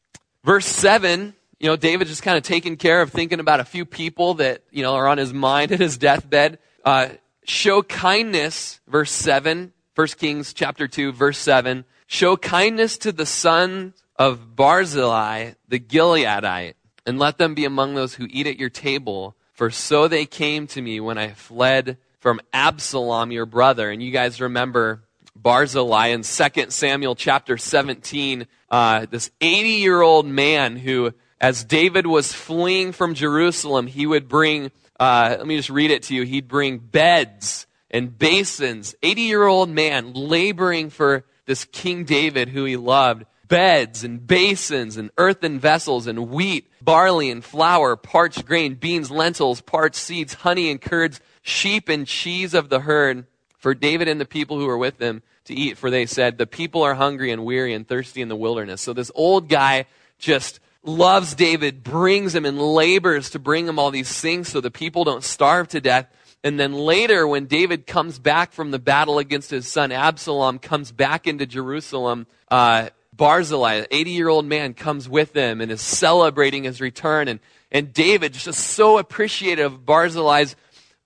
Verse 0.45 0.67
7, 0.67 1.34
you 1.59 1.67
know, 1.67 1.75
David 1.75 2.07
just 2.07 2.23
kind 2.23 2.37
of 2.37 2.43
taking 2.43 2.77
care 2.77 3.01
of 3.01 3.11
thinking 3.11 3.39
about 3.39 3.59
a 3.59 3.65
few 3.65 3.85
people 3.85 4.35
that, 4.35 4.63
you 4.71 4.83
know, 4.83 4.95
are 4.95 5.07
on 5.07 5.17
his 5.17 5.33
mind 5.33 5.71
at 5.73 5.79
his 5.79 5.97
deathbed. 5.97 6.59
Uh, 6.83 7.09
show 7.43 7.81
kindness, 7.81 8.79
verse 8.87 9.11
7, 9.11 9.73
1 9.95 10.07
Kings 10.17 10.53
chapter 10.53 10.87
2, 10.87 11.11
verse 11.11 11.37
7. 11.37 11.85
Show 12.07 12.37
kindness 12.37 12.97
to 12.99 13.11
the 13.11 13.25
son 13.25 13.93
of 14.17 14.55
Barzillai, 14.55 15.53
the 15.67 15.79
Gileadite 15.79 16.75
and 17.05 17.19
let 17.19 17.37
them 17.37 17.53
be 17.53 17.65
among 17.65 17.93
those 17.93 18.15
who 18.15 18.27
eat 18.29 18.47
at 18.47 18.57
your 18.57 18.69
table. 18.69 19.35
For 19.53 19.69
so 19.69 20.07
they 20.07 20.25
came 20.25 20.67
to 20.67 20.81
me 20.81 20.99
when 20.99 21.17
I 21.17 21.29
fled 21.29 21.97
from 22.19 22.41
Absalom, 22.51 23.31
your 23.31 23.45
brother. 23.45 23.91
And 23.91 24.01
you 24.01 24.11
guys 24.11 24.41
remember 24.41 25.03
Barzillai 25.35 26.07
in 26.07 26.23
2 26.23 26.69
Samuel 26.69 27.15
chapter 27.15 27.57
17, 27.57 28.47
uh, 28.69 29.05
this 29.09 29.29
80 29.39 29.69
year 29.69 30.01
old 30.01 30.25
man 30.25 30.75
who, 30.75 31.13
as 31.39 31.63
David 31.63 32.08
was 32.08 32.34
fleeing 32.34 32.91
from 32.91 33.13
Jerusalem, 33.13 33.88
he 33.88 34.06
would 34.06 34.28
bring, 34.28 34.71
uh, 35.00 35.36
let 35.38 35.48
me 35.48 35.58
just 35.58 35.69
read 35.69 35.91
it 35.91 36.04
to 36.04 36.15
you, 36.15 36.24
he'd 36.24 36.48
bring 36.48 36.78
beds 36.78 37.67
and 37.91 38.17
basins. 38.17 38.95
80 39.04 39.21
year 39.21 39.45
old 39.45 39.69
man 39.69 40.13
laboring 40.13 40.89
for 40.89 41.26
this 41.45 41.65
King 41.65 42.04
David 42.06 42.50
who 42.50 42.65
he 42.65 42.78
loved. 42.78 43.26
Beds 43.48 44.04
and 44.04 44.26
basins 44.26 44.98
and 44.98 45.12
earthen 45.19 45.60
vessels 45.60 46.08
and 46.08 46.30
wheat, 46.30 46.67
barley 46.82 47.30
and 47.30 47.45
flour, 47.45 47.95
parched 47.95 48.45
grain, 48.45 48.74
beans, 48.74 49.12
lentils, 49.12 49.62
parched 49.62 49.98
seeds, 49.98 50.34
honey 50.34 50.71
and 50.71 50.82
curds, 50.82 51.21
sheep 51.43 51.88
and 51.88 52.08
cheese 52.08 52.56
of 52.56 52.69
the 52.69 52.80
herd 52.80 53.28
for 53.60 53.76
David 53.76 54.08
and 54.08 54.19
the 54.19 54.26
people 54.26 54.58
who 54.58 54.65
were 54.65 54.78
with 54.78 55.00
him 55.00 55.21
to 55.45 55.54
eat. 55.54 55.78
For 55.78 55.91
they 55.91 56.08
said, 56.08 56.38
The 56.38 56.48
people 56.48 56.82
are 56.82 56.95
hungry 56.95 57.32
and 57.32 57.45
weary 57.45 57.74
and 57.74 57.88
thirsty 57.88 58.21
in 58.21 58.30
the 58.30 58.36
wilderness. 58.36 58.82
So 58.82 58.93
this 58.93 59.12
old 59.13 59.48
guy 59.48 59.86
just 60.17 60.60
loves 60.86 61.36
David, 61.36 61.84
brings 61.84 62.36
him 62.36 62.45
and 62.45 62.60
labors 62.60 63.32
to 63.32 63.39
bring 63.39 63.67
him 63.67 63.80
all 63.80 63.91
these 63.91 64.21
things 64.21 64.50
so 64.50 64.62
the 64.62 64.71
people 64.71 65.04
don't 65.04 65.24
starve 65.24 65.67
to 65.69 65.82
death. 65.82 66.08
And 66.43 66.60
then 66.60 66.74
later, 66.74 67.28
when 67.28 67.48
David 67.48 67.88
comes 67.88 68.19
back 68.19 68.52
from 68.52 68.69
the 68.71 68.80
battle 68.80 69.17
against 69.17 69.50
his 69.50 69.67
son 69.67 69.91
Absalom, 69.91 70.60
comes 70.60 70.91
back 70.91 71.26
into 71.26 71.48
Jerusalem, 71.48 72.28
uh, 72.52 72.89
Barzillai, 73.13 73.76
an 73.76 73.86
80 73.89 74.12
year 74.12 74.30
old 74.30 74.45
man, 74.45 74.74
comes 74.74 75.10
with 75.10 75.36
him 75.36 75.60
and 75.60 75.71
is 75.71 75.82
celebrating 75.82 76.63
his 76.63 76.80
return. 76.80 77.28
And, 77.28 77.39
and 77.71 77.93
David, 77.93 78.34
just 78.34 78.60
so 78.60 79.00
appreciative 79.00 79.74
of 79.74 79.86
Barzillai's 79.86 80.56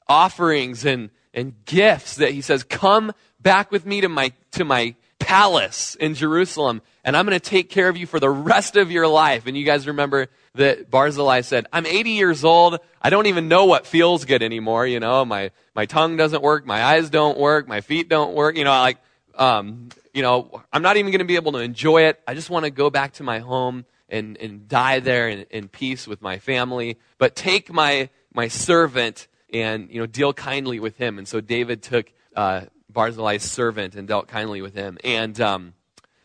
offerings 0.08 0.86
and, 0.86 1.10
and 1.34 1.54
gifts 1.66 2.16
that 2.18 2.32
he 2.32 2.42
says, 2.42 2.64
Come 2.64 3.14
back 3.40 3.72
with 3.72 3.86
me 3.86 4.02
to 4.02 4.10
my, 4.10 4.34
to 4.52 4.66
my 4.66 4.96
palace 5.30 5.94
in 5.94 6.16
Jerusalem, 6.16 6.82
and 7.04 7.16
I'm 7.16 7.28
going 7.28 7.40
to 7.40 7.50
take 7.50 7.70
care 7.70 7.88
of 7.88 7.96
you 7.96 8.08
for 8.08 8.20
the 8.20 8.32
rest 8.32 8.76
of 8.76 8.90
your 8.90 9.08
life. 9.08 9.46
And 9.46 9.56
you 9.56 9.64
guys 9.64 9.86
remember 9.86 10.26
that 10.56 10.90
Barzillai 10.90 11.42
said, 11.42 11.68
I'm 11.72 11.86
80 11.86 12.10
years 12.10 12.44
old. 12.44 12.80
I 13.00 13.12
don't 13.12 13.28
even 13.28 13.48
know 13.48 13.66
what 13.66 13.86
feels 13.86 14.26
good 14.26 14.42
anymore. 14.42 14.88
You 14.88 15.00
know, 15.00 15.24
my, 15.26 15.52
my 15.76 15.86
tongue 15.86 16.18
doesn't 16.18 16.42
work. 16.42 16.66
My 16.66 16.84
eyes 16.84 17.12
don't 17.12 17.38
work. 17.38 17.68
My 17.68 17.82
feet 17.82 18.10
don't 18.10 18.34
work. 18.34 18.58
You 18.58 18.64
know, 18.64 18.72
like, 18.72 18.98
um, 19.36 19.90
you 20.16 20.24
know, 20.24 20.64
I'm 20.74 20.82
not 20.82 20.98
even 20.98 21.12
going 21.12 21.20
to 21.20 21.26
be 21.26 21.36
able 21.36 21.52
to 21.52 21.60
enjoy 21.60 22.08
it. 22.08 22.20
I 22.28 22.34
just 22.34 22.50
want 22.50 22.66
to 22.66 22.72
go 22.72 22.90
back 22.90 23.14
to 23.14 23.24
my 23.24 23.38
home 23.38 23.86
and, 24.10 24.36
and 24.38 24.68
die 24.68 25.00
there 25.00 25.30
in, 25.30 25.46
in 25.52 25.68
peace 25.68 26.08
with 26.08 26.24
my 26.24 26.40
family. 26.40 26.98
But 27.20 27.36
take 27.36 27.72
my, 27.72 28.10
my 28.34 28.48
servant 28.48 29.28
and, 29.54 29.92
you 29.92 30.00
know, 30.00 30.08
deal 30.08 30.34
kindly 30.34 30.80
with 30.80 30.98
him. 30.98 31.20
And 31.20 31.28
so 31.28 31.40
David 31.40 31.84
took, 31.84 32.12
uh, 32.36 32.62
Barzillai's 32.90 33.44
servant 33.44 33.96
and 33.96 34.08
dealt 34.08 34.28
kindly 34.28 34.62
with 34.62 34.74
him. 34.74 34.98
And, 35.04 35.40
um, 35.40 35.74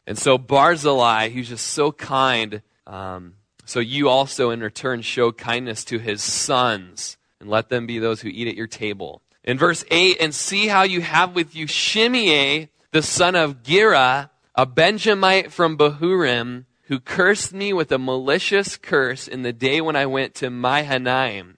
and 0.07 0.19
so 0.19 0.39
Barzillai, 0.39 1.29
he's 1.29 1.49
just 1.49 1.67
so 1.67 1.93
kind, 1.93 2.63
um, 2.87 3.35
so 3.65 3.81
you 3.81 4.09
also, 4.09 4.51
in 4.51 4.61
return, 4.61 5.03
show 5.03 5.33
kindness 5.33 5.85
to 5.87 5.99
his 5.99 6.23
sons, 6.23 7.17
and 7.41 7.49
let 7.49 7.71
them 7.71 7.87
be 7.87 7.99
those 7.99 8.21
who 8.21 8.29
eat 8.29 8.49
at 8.49 8.57
your 8.57 8.67
table. 8.67 9.23
In 9.43 9.59
verse 9.59 9.85
8, 9.91 10.19
and 10.21 10.35
see 10.35 10.69
how 10.69 10.83
you 10.83 11.01
have 11.01 11.35
with 11.35 11.55
you 11.55 11.67
Shimei, 11.67 12.69
the 12.93 13.03
son 13.03 13.35
of 13.35 13.63
Gera, 13.63 14.31
a 14.55 14.67
Benjamite 14.67 15.51
from 15.51 15.77
Bahurim, 15.77 16.65
who 16.85 17.01
cursed 17.01 17.53
me 17.53 17.73
with 17.73 17.91
a 17.91 17.99
malicious 17.99 18.77
curse 18.77 19.27
in 19.27 19.43
the 19.43 19.53
day 19.53 19.81
when 19.81 19.97
I 19.97 20.07
went 20.07 20.35
to 20.37 20.51
Mahanaim. 20.51 21.57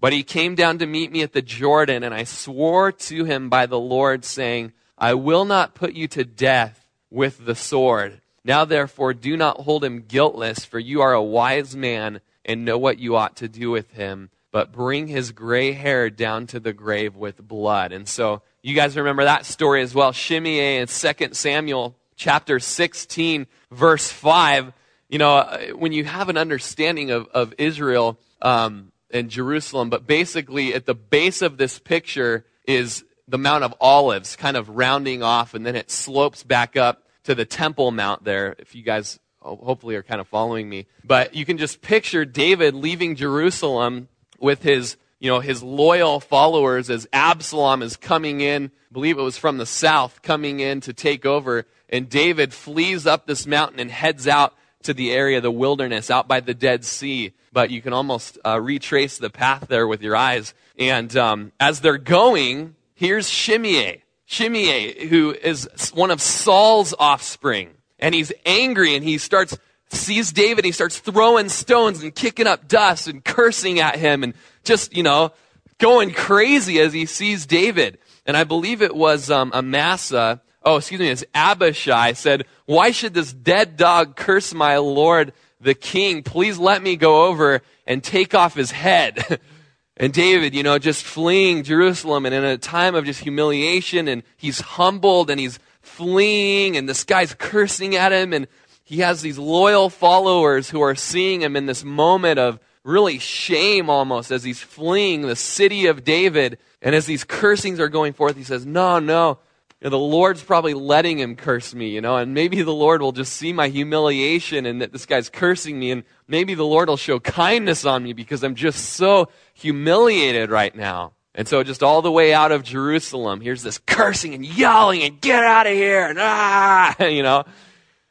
But 0.00 0.12
he 0.12 0.22
came 0.22 0.54
down 0.54 0.78
to 0.78 0.86
meet 0.86 1.10
me 1.10 1.22
at 1.22 1.32
the 1.32 1.42
Jordan, 1.42 2.02
and 2.02 2.14
I 2.14 2.24
swore 2.24 2.92
to 2.92 3.24
him 3.24 3.48
by 3.48 3.66
the 3.66 3.78
Lord, 3.78 4.24
saying, 4.24 4.72
I 4.98 5.14
will 5.14 5.44
not 5.44 5.74
put 5.74 5.94
you 5.94 6.06
to 6.08 6.24
death 6.24 6.86
with 7.10 7.44
the 7.44 7.54
sword. 7.54 8.20
Now, 8.44 8.64
therefore, 8.64 9.14
do 9.14 9.36
not 9.36 9.60
hold 9.60 9.84
him 9.84 10.04
guiltless, 10.06 10.64
for 10.64 10.78
you 10.78 11.00
are 11.00 11.14
a 11.14 11.22
wise 11.22 11.74
man 11.74 12.20
and 12.44 12.64
know 12.64 12.78
what 12.78 12.98
you 12.98 13.16
ought 13.16 13.36
to 13.36 13.48
do 13.48 13.70
with 13.70 13.90
him, 13.92 14.30
but 14.52 14.72
bring 14.72 15.08
his 15.08 15.32
gray 15.32 15.72
hair 15.72 16.10
down 16.10 16.46
to 16.48 16.60
the 16.60 16.72
grave 16.72 17.16
with 17.16 17.46
blood. 17.46 17.92
And 17.92 18.06
so, 18.06 18.42
you 18.62 18.74
guys 18.74 18.96
remember 18.96 19.24
that 19.24 19.46
story 19.46 19.82
as 19.82 19.94
well. 19.94 20.12
Shimei 20.12 20.78
in 20.78 20.88
2 20.88 21.12
Samuel 21.32 21.94
chapter 22.16 22.58
16, 22.58 23.46
verse 23.70 24.10
5. 24.10 24.72
You 25.08 25.18
know, 25.18 25.72
when 25.76 25.92
you 25.92 26.04
have 26.04 26.28
an 26.28 26.36
understanding 26.36 27.10
of, 27.10 27.28
of 27.28 27.54
Israel 27.58 28.18
um, 28.42 28.90
and 29.16 29.30
Jerusalem, 29.30 29.90
but 29.90 30.06
basically 30.06 30.74
at 30.74 30.86
the 30.86 30.94
base 30.94 31.42
of 31.42 31.56
this 31.56 31.78
picture 31.78 32.44
is 32.66 33.04
the 33.26 33.38
Mount 33.38 33.64
of 33.64 33.74
Olives, 33.80 34.36
kind 34.36 34.56
of 34.56 34.68
rounding 34.68 35.22
off, 35.22 35.54
and 35.54 35.66
then 35.66 35.74
it 35.74 35.90
slopes 35.90 36.42
back 36.44 36.76
up 36.76 37.02
to 37.24 37.34
the 37.34 37.44
Temple 37.44 37.90
Mount 37.90 38.22
there, 38.24 38.54
if 38.58 38.74
you 38.74 38.82
guys 38.82 39.18
hopefully 39.40 39.96
are 39.96 40.02
kind 40.02 40.20
of 40.20 40.28
following 40.28 40.68
me. 40.68 40.86
But 41.04 41.34
you 41.34 41.44
can 41.44 41.58
just 41.58 41.80
picture 41.80 42.24
David 42.24 42.74
leaving 42.74 43.16
Jerusalem 43.16 44.08
with 44.38 44.62
his, 44.62 44.96
you 45.18 45.30
know, 45.30 45.40
his 45.40 45.62
loyal 45.62 46.20
followers 46.20 46.90
as 46.90 47.08
Absalom 47.12 47.82
is 47.82 47.96
coming 47.96 48.40
in, 48.40 48.70
I 48.90 48.92
believe 48.92 49.18
it 49.18 49.22
was 49.22 49.38
from 49.38 49.58
the 49.58 49.66
south, 49.66 50.22
coming 50.22 50.60
in 50.60 50.80
to 50.82 50.92
take 50.92 51.26
over. 51.26 51.66
And 51.88 52.08
David 52.08 52.52
flees 52.52 53.06
up 53.06 53.26
this 53.26 53.46
mountain 53.46 53.80
and 53.80 53.90
heads 53.90 54.26
out 54.26 54.54
to 54.82 54.94
the 54.94 55.12
area, 55.12 55.40
the 55.40 55.50
wilderness, 55.50 56.10
out 56.10 56.28
by 56.28 56.40
the 56.40 56.54
Dead 56.54 56.84
Sea. 56.84 57.32
But 57.52 57.70
you 57.70 57.82
can 57.82 57.92
almost 57.92 58.38
uh, 58.44 58.60
retrace 58.60 59.18
the 59.18 59.30
path 59.30 59.68
there 59.68 59.86
with 59.86 60.02
your 60.02 60.16
eyes. 60.16 60.54
And 60.78 61.14
um, 61.16 61.52
as 61.58 61.80
they're 61.80 61.98
going, 61.98 62.76
here's 62.94 63.28
Shimei. 63.28 64.02
Shimei, 64.26 65.06
who 65.08 65.32
is 65.32 65.68
one 65.94 66.10
of 66.10 66.20
Saul's 66.20 66.94
offspring, 66.98 67.70
and 67.98 68.14
he's 68.14 68.32
angry 68.44 68.94
and 68.94 69.04
he 69.04 69.18
starts 69.18 69.56
sees 69.88 70.32
David, 70.32 70.64
he 70.64 70.72
starts 70.72 70.98
throwing 70.98 71.48
stones 71.48 72.02
and 72.02 72.14
kicking 72.14 72.46
up 72.46 72.68
dust 72.68 73.08
and 73.08 73.24
cursing 73.24 73.80
at 73.80 73.96
him 73.96 74.22
and 74.22 74.34
just, 74.64 74.96
you 74.96 75.02
know, 75.02 75.32
going 75.78 76.12
crazy 76.12 76.80
as 76.80 76.92
he 76.92 77.06
sees 77.06 77.46
David. 77.46 77.98
And 78.24 78.36
I 78.36 78.44
believe 78.44 78.82
it 78.82 78.94
was 78.94 79.30
um, 79.30 79.52
Amasa, 79.52 80.42
oh, 80.66 80.76
excuse 80.76 81.00
me, 81.00 81.08
it's 81.08 81.24
Abishai 81.34 82.12
said, 82.12 82.44
Why 82.66 82.90
should 82.90 83.14
this 83.14 83.32
dead 83.32 83.76
dog 83.76 84.16
curse 84.16 84.52
my 84.52 84.76
Lord 84.76 85.32
the 85.60 85.74
king? 85.74 86.22
Please 86.22 86.58
let 86.58 86.82
me 86.82 86.96
go 86.96 87.26
over 87.26 87.62
and 87.86 88.04
take 88.04 88.34
off 88.34 88.54
his 88.54 88.72
head. 88.72 89.40
And 89.98 90.12
David, 90.12 90.54
you 90.54 90.62
know, 90.62 90.78
just 90.78 91.04
fleeing 91.04 91.62
Jerusalem 91.62 92.26
and 92.26 92.34
in 92.34 92.44
a 92.44 92.58
time 92.58 92.94
of 92.94 93.06
just 93.06 93.20
humiliation 93.20 94.08
and 94.08 94.22
he's 94.36 94.60
humbled 94.60 95.30
and 95.30 95.40
he's 95.40 95.58
fleeing 95.80 96.76
and 96.76 96.86
this 96.86 97.02
guy's 97.04 97.32
cursing 97.32 97.96
at 97.96 98.12
him 98.12 98.34
and 98.34 98.46
he 98.84 98.98
has 98.98 99.22
these 99.22 99.38
loyal 99.38 99.88
followers 99.88 100.68
who 100.68 100.82
are 100.82 100.94
seeing 100.94 101.40
him 101.40 101.56
in 101.56 101.64
this 101.64 101.82
moment 101.82 102.38
of 102.38 102.60
really 102.84 103.18
shame 103.18 103.88
almost 103.88 104.30
as 104.30 104.44
he's 104.44 104.60
fleeing 104.60 105.22
the 105.22 105.34
city 105.34 105.86
of 105.86 106.04
David. 106.04 106.58
And 106.82 106.94
as 106.94 107.06
these 107.06 107.24
cursings 107.24 107.80
are 107.80 107.88
going 107.88 108.12
forth, 108.12 108.36
he 108.36 108.44
says, 108.44 108.66
No, 108.66 108.98
no, 108.98 109.38
know, 109.86 109.90
the 109.90 109.98
Lord's 109.98 110.42
probably 110.42 110.74
letting 110.74 111.18
him 111.18 111.36
curse 111.36 111.74
me, 111.74 111.88
you 111.90 112.00
know, 112.00 112.16
and 112.16 112.34
maybe 112.34 112.62
the 112.62 112.72
Lord 112.72 113.00
will 113.00 113.12
just 113.12 113.32
see 113.32 113.52
my 113.52 113.68
humiliation 113.68 114.66
and 114.66 114.82
that 114.82 114.92
this 114.92 115.06
guy's 115.06 115.28
cursing 115.28 115.78
me, 115.78 115.90
and 115.90 116.04
maybe 116.28 116.54
the 116.54 116.64
Lord 116.64 116.88
will 116.88 116.96
show 116.96 117.20
kindness 117.20 117.84
on 117.84 118.02
me 118.02 118.12
because 118.12 118.42
I'm 118.42 118.54
just 118.54 118.90
so 118.90 119.28
humiliated 119.54 120.50
right 120.50 120.74
now. 120.74 121.12
And 121.34 121.46
so, 121.46 121.62
just 121.62 121.82
all 121.82 122.00
the 122.00 122.10
way 122.10 122.32
out 122.32 122.50
of 122.50 122.62
Jerusalem, 122.62 123.40
here's 123.40 123.62
this 123.62 123.78
cursing 123.78 124.34
and 124.34 124.44
yelling 124.44 125.02
and 125.02 125.20
get 125.20 125.44
out 125.44 125.66
of 125.66 125.74
here 125.74 126.06
and 126.06 126.18
ah, 126.18 127.02
you 127.04 127.22
know. 127.22 127.44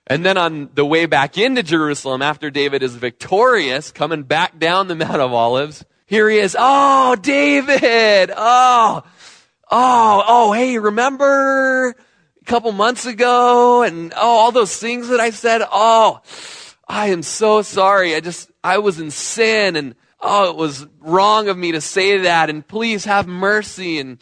And 0.08 0.24
then 0.24 0.38
on 0.38 0.70
the 0.76 0.86
way 0.86 1.08
back 1.08 1.36
into 1.38 1.64
Jerusalem, 1.64 2.22
after 2.22 2.52
David 2.52 2.84
is 2.84 2.96
victorious, 2.96 3.92
coming 3.92 4.22
back 4.22 4.60
down 4.60 4.88
the 4.88 4.96
Mount 4.96 5.20
of 5.20 5.34
Olives, 5.34 5.84
here 6.06 6.30
he 6.30 6.38
is. 6.38 6.56
Oh, 6.58 7.16
David! 7.16 8.32
Oh, 8.38 9.04
oh, 9.78 10.24
oh, 10.26 10.54
hey, 10.54 10.80
remember 10.80 11.90
a 11.90 12.46
couple 12.46 12.72
months 12.72 13.06
ago 13.06 13.84
and 13.84 14.14
oh, 14.16 14.38
all 14.38 14.52
those 14.54 14.78
things 14.78 15.10
that 15.10 15.20
I 15.20 15.32
said? 15.32 15.62
Oh, 15.70 16.22
I 16.88 17.08
am 17.08 17.22
so 17.22 17.62
sorry. 17.62 18.16
I 18.16 18.22
just, 18.22 18.50
I 18.64 18.78
was 18.78 19.02
in 19.02 19.12
sin 19.12 19.76
and 19.76 19.96
oh, 20.22 20.50
it 20.50 20.56
was 20.56 20.88
wrong 21.02 21.50
of 21.50 21.58
me 21.58 21.74
to 21.74 21.82
say 21.82 22.20
that 22.20 22.50
and 22.50 22.66
please 22.66 23.04
have 23.04 23.28
mercy. 23.28 24.00
And, 24.00 24.22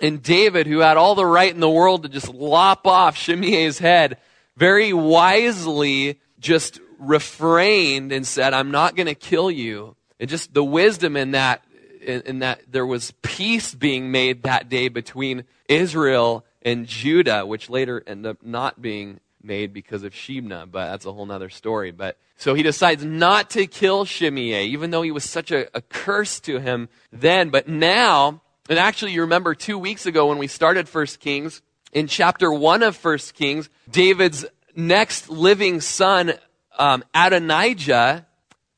and 0.00 0.22
David, 0.22 0.68
who 0.68 0.78
had 0.78 0.96
all 0.96 1.16
the 1.16 1.26
right 1.26 1.52
in 1.52 1.60
the 1.60 1.68
world 1.68 2.04
to 2.04 2.08
just 2.08 2.32
lop 2.32 2.86
off 2.86 3.16
Shimei's 3.16 3.80
head, 3.80 4.18
very 4.56 4.92
wisely 4.92 6.20
just 6.38 6.78
refrained 7.00 8.12
and 8.12 8.24
said, 8.24 8.54
I'm 8.54 8.70
not 8.70 8.94
going 8.94 9.08
to 9.08 9.16
kill 9.16 9.50
you. 9.50 9.96
And 10.20 10.30
just 10.30 10.54
the 10.54 10.62
wisdom 10.62 11.16
in 11.16 11.32
that 11.32 11.64
in, 12.04 12.20
in 12.22 12.38
that 12.40 12.60
there 12.70 12.86
was 12.86 13.12
peace 13.22 13.74
being 13.74 14.10
made 14.10 14.42
that 14.44 14.68
day 14.68 14.88
between 14.88 15.44
Israel 15.68 16.44
and 16.62 16.86
Judah, 16.86 17.44
which 17.44 17.68
later 17.68 18.02
ended 18.06 18.30
up 18.30 18.42
not 18.42 18.80
being 18.80 19.20
made 19.42 19.72
because 19.72 20.02
of 20.02 20.12
Shebna, 20.12 20.70
but 20.70 20.90
that's 20.90 21.04
a 21.04 21.12
whole 21.12 21.30
other 21.30 21.50
story. 21.50 21.90
But 21.90 22.16
so 22.36 22.54
he 22.54 22.62
decides 22.62 23.04
not 23.04 23.50
to 23.50 23.66
kill 23.66 24.04
Shimei, 24.04 24.66
even 24.66 24.90
though 24.90 25.02
he 25.02 25.10
was 25.10 25.24
such 25.24 25.50
a, 25.50 25.68
a 25.76 25.82
curse 25.82 26.40
to 26.40 26.58
him 26.58 26.88
then. 27.12 27.50
But 27.50 27.68
now, 27.68 28.40
and 28.68 28.78
actually 28.78 29.12
you 29.12 29.22
remember 29.22 29.54
two 29.54 29.78
weeks 29.78 30.06
ago 30.06 30.28
when 30.28 30.38
we 30.38 30.46
started 30.46 30.88
First 30.88 31.20
Kings, 31.20 31.62
in 31.92 32.06
chapter 32.08 32.52
one 32.52 32.82
of 32.82 32.96
First 32.96 33.34
Kings, 33.34 33.68
David's 33.90 34.44
next 34.74 35.30
living 35.30 35.80
son, 35.80 36.34
um, 36.78 37.04
Adonijah, 37.14 38.26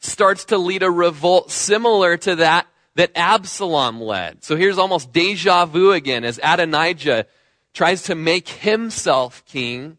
starts 0.01 0.47
to 0.47 0.59
lead 0.59 0.83
a 0.83 0.91
revolt 0.91 1.51
similar 1.51 2.17
to 2.19 2.37
that 2.37 2.67
that 2.97 3.13
Absalom 3.15 4.01
led. 4.01 4.43
So 4.43 4.57
here's 4.57 4.79
almost 4.79 5.13
deja 5.13 5.67
vu 5.67 5.93
again 5.93 6.25
as 6.25 6.41
Adonijah 6.43 7.27
tries 7.75 8.05
to 8.05 8.15
make 8.15 8.49
himself 8.49 9.45
king. 9.45 9.99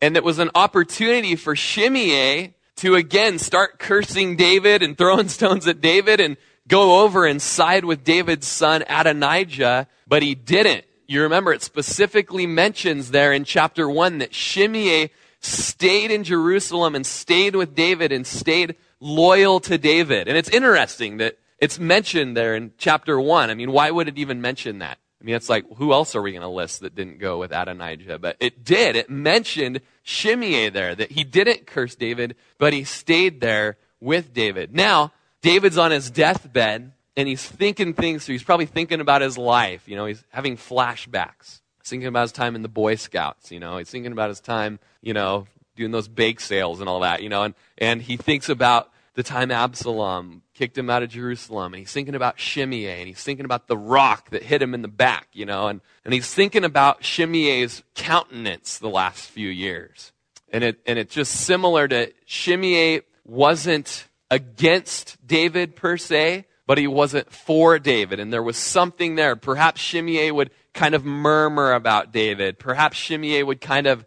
And 0.00 0.16
it 0.16 0.22
was 0.22 0.38
an 0.38 0.50
opportunity 0.54 1.34
for 1.34 1.56
Shimei 1.56 2.54
to 2.76 2.94
again 2.94 3.38
start 3.38 3.80
cursing 3.80 4.36
David 4.36 4.82
and 4.82 4.96
throwing 4.96 5.28
stones 5.38 5.66
at 5.66 5.80
David 5.80 6.20
and 6.20 6.36
go 6.68 7.02
over 7.02 7.26
and 7.26 7.42
side 7.42 7.84
with 7.84 8.04
David's 8.04 8.46
son 8.46 8.84
Adonijah, 8.88 9.88
but 10.06 10.22
he 10.22 10.34
didn't. 10.34 10.84
You 11.08 11.22
remember 11.22 11.52
it 11.52 11.62
specifically 11.62 12.46
mentions 12.46 13.10
there 13.10 13.32
in 13.32 13.44
chapter 13.44 13.88
1 13.88 14.18
that 14.18 14.34
Shimei 14.34 15.10
stayed 15.40 16.12
in 16.12 16.22
Jerusalem 16.22 16.94
and 16.94 17.04
stayed 17.04 17.56
with 17.56 17.74
David 17.74 18.12
and 18.12 18.26
stayed 18.26 18.76
loyal 19.00 19.58
to 19.60 19.78
David. 19.78 20.28
And 20.28 20.36
it's 20.36 20.48
interesting 20.48 21.16
that 21.18 21.38
it's 21.58 21.78
mentioned 21.78 22.36
there 22.36 22.54
in 22.54 22.72
chapter 22.78 23.20
1. 23.20 23.50
I 23.50 23.54
mean, 23.54 23.72
why 23.72 23.90
would 23.90 24.08
it 24.08 24.18
even 24.18 24.40
mention 24.40 24.80
that? 24.80 24.98
I 25.20 25.24
mean, 25.24 25.34
it's 25.34 25.48
like, 25.48 25.64
who 25.76 25.92
else 25.92 26.14
are 26.14 26.22
we 26.22 26.32
going 26.32 26.42
to 26.42 26.48
list 26.48 26.80
that 26.80 26.94
didn't 26.94 27.18
go 27.18 27.38
with 27.38 27.50
Adonijah? 27.50 28.18
But 28.18 28.36
it 28.38 28.64
did. 28.64 28.96
It 28.96 29.08
mentioned 29.08 29.80
Shimei 30.02 30.68
there, 30.68 30.94
that 30.94 31.12
he 31.12 31.24
didn't 31.24 31.66
curse 31.66 31.94
David, 31.94 32.36
but 32.58 32.72
he 32.72 32.84
stayed 32.84 33.40
there 33.40 33.78
with 34.00 34.34
David. 34.34 34.74
Now, 34.74 35.12
David's 35.40 35.78
on 35.78 35.90
his 35.90 36.10
deathbed, 36.10 36.92
and 37.16 37.28
he's 37.28 37.44
thinking 37.44 37.94
things 37.94 38.24
through. 38.24 38.34
He's 38.34 38.44
probably 38.44 38.66
thinking 38.66 39.00
about 39.00 39.22
his 39.22 39.38
life. 39.38 39.88
You 39.88 39.96
know, 39.96 40.04
he's 40.04 40.22
having 40.30 40.56
flashbacks. 40.56 41.60
He's 41.80 41.90
thinking 41.90 42.08
about 42.08 42.22
his 42.22 42.32
time 42.32 42.54
in 42.54 42.62
the 42.62 42.68
Boy 42.68 42.96
Scouts, 42.96 43.50
you 43.50 43.58
know. 43.58 43.78
He's 43.78 43.90
thinking 43.90 44.12
about 44.12 44.28
his 44.28 44.40
time, 44.40 44.78
you 45.00 45.14
know, 45.14 45.46
doing 45.76 45.92
those 45.92 46.08
bake 46.08 46.40
sales 46.40 46.80
and 46.80 46.88
all 46.88 47.00
that, 47.00 47.22
you 47.22 47.30
know. 47.30 47.42
And, 47.42 47.54
and 47.78 48.02
he 48.02 48.18
thinks 48.18 48.50
about 48.50 48.90
the 49.16 49.22
time 49.22 49.50
Absalom 49.50 50.42
kicked 50.54 50.76
him 50.76 50.90
out 50.90 51.02
of 51.02 51.08
Jerusalem, 51.08 51.72
and 51.72 51.80
he's 51.80 51.92
thinking 51.92 52.14
about 52.14 52.38
Shimei, 52.38 53.00
and 53.00 53.08
he's 53.08 53.22
thinking 53.22 53.46
about 53.46 53.66
the 53.66 53.76
rock 53.76 54.28
that 54.30 54.42
hit 54.42 54.60
him 54.60 54.74
in 54.74 54.82
the 54.82 54.88
back, 54.88 55.28
you 55.32 55.46
know, 55.46 55.68
and, 55.68 55.80
and 56.04 56.12
he's 56.12 56.32
thinking 56.32 56.64
about 56.64 57.02
Shimei's 57.02 57.82
countenance 57.94 58.78
the 58.78 58.90
last 58.90 59.30
few 59.30 59.48
years. 59.48 60.12
And 60.52 60.62
it 60.62 60.78
and 60.86 60.98
it's 60.98 61.14
just 61.14 61.32
similar 61.32 61.88
to 61.88 62.12
Shimei 62.26 63.00
wasn't 63.24 64.06
against 64.30 65.16
David 65.26 65.74
per 65.74 65.96
se, 65.96 66.44
but 66.66 66.78
he 66.78 66.86
wasn't 66.86 67.32
for 67.32 67.78
David. 67.78 68.20
And 68.20 68.32
there 68.32 68.42
was 68.42 68.56
something 68.56 69.16
there. 69.16 69.34
Perhaps 69.34 69.80
Shimei 69.80 70.30
would 70.30 70.50
kind 70.72 70.94
of 70.94 71.04
murmur 71.04 71.72
about 71.72 72.12
David. 72.12 72.58
Perhaps 72.58 72.96
Shimei 72.96 73.42
would 73.42 73.60
kind 73.60 73.86
of, 73.86 74.04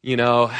you 0.00 0.16
know, 0.16 0.50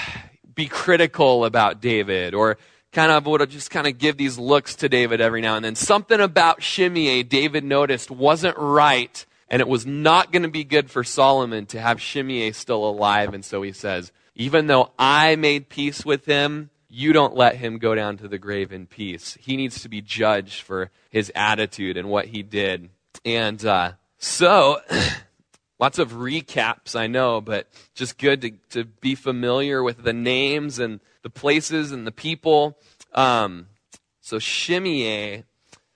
be 0.55 0.67
critical 0.67 1.45
about 1.45 1.81
David 1.81 2.35
or 2.35 2.59
kind 2.92 3.12
of 3.12 3.27
would 3.27 3.48
just 3.51 3.70
kind 3.70 3.87
of 3.87 3.98
give 3.98 4.16
these 4.16 4.38
looks 4.38 4.74
to 4.77 4.88
David 4.88 5.20
every 5.20 5.40
now 5.40 5.57
and 5.57 5.64
then. 5.64 5.74
Something 5.74 6.20
about 6.20 6.62
Shimei 6.62 7.22
David 7.22 7.64
noticed 7.64 8.11
wasn't 8.11 8.57
right, 8.57 9.24
and 9.48 9.61
it 9.61 9.68
was 9.68 9.87
not 9.87 10.33
going 10.33 10.42
to 10.42 10.48
be 10.48 10.64
good 10.64 10.90
for 10.90 11.05
Solomon 11.05 11.66
to 11.66 11.81
have 11.81 12.01
Shimei 12.01 12.53
still 12.53 12.88
alive. 12.88 13.35
And 13.35 13.44
so 13.44 13.62
he 13.62 13.72
says, 13.72 14.12
even 14.35 14.66
though 14.68 14.92
I 14.98 15.37
made 15.37 15.68
peace 15.68 16.05
with 16.05 16.24
him, 16.24 16.70
you 16.88 17.12
don't 17.12 17.37
let 17.37 17.57
him 17.57 17.79
go 17.79 17.94
down 17.94 18.16
to 18.18 18.29
the 18.29 18.38
grave 18.38 18.72
in 18.72 18.87
peace. 18.87 19.37
He 19.40 19.57
needs 19.57 19.83
to 19.83 19.88
be 19.88 20.01
judged 20.01 20.62
for 20.62 20.90
his 21.11 21.31
attitude 21.35 21.96
and 21.96 22.09
what 22.09 22.27
he 22.27 22.42
did. 22.42 22.88
And 23.24 23.62
uh, 23.64 23.92
so, 24.16 24.81
lots 25.79 25.99
of 25.99 26.12
recaps, 26.12 26.97
I 26.97 27.07
know, 27.07 27.41
but 27.41 27.69
just 27.95 28.19
good 28.19 28.43
to, 28.43 28.51
to 28.71 28.85
be 28.85 29.14
familiar 29.14 29.83
with 29.83 30.03
the 30.03 30.12
names 30.12 30.79
and 30.79 31.01
the 31.23 31.31
places 31.31 31.93
and 31.93 32.07
the 32.07 32.12
people. 32.12 32.79
Um, 33.12 33.69
so 34.21 34.38
Shimei, 34.38 35.45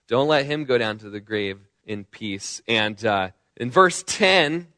don't 0.09 0.29
let 0.29 0.47
him 0.47 0.64
go 0.64 0.79
down 0.79 0.99
to 0.99 1.11
the 1.11 1.21
grave 1.21 1.59
in 1.85 2.05
peace. 2.05 2.62
And 2.68 3.05
uh, 3.05 3.31
in 3.57 3.71
verse 3.71 4.05
10, 4.07 4.68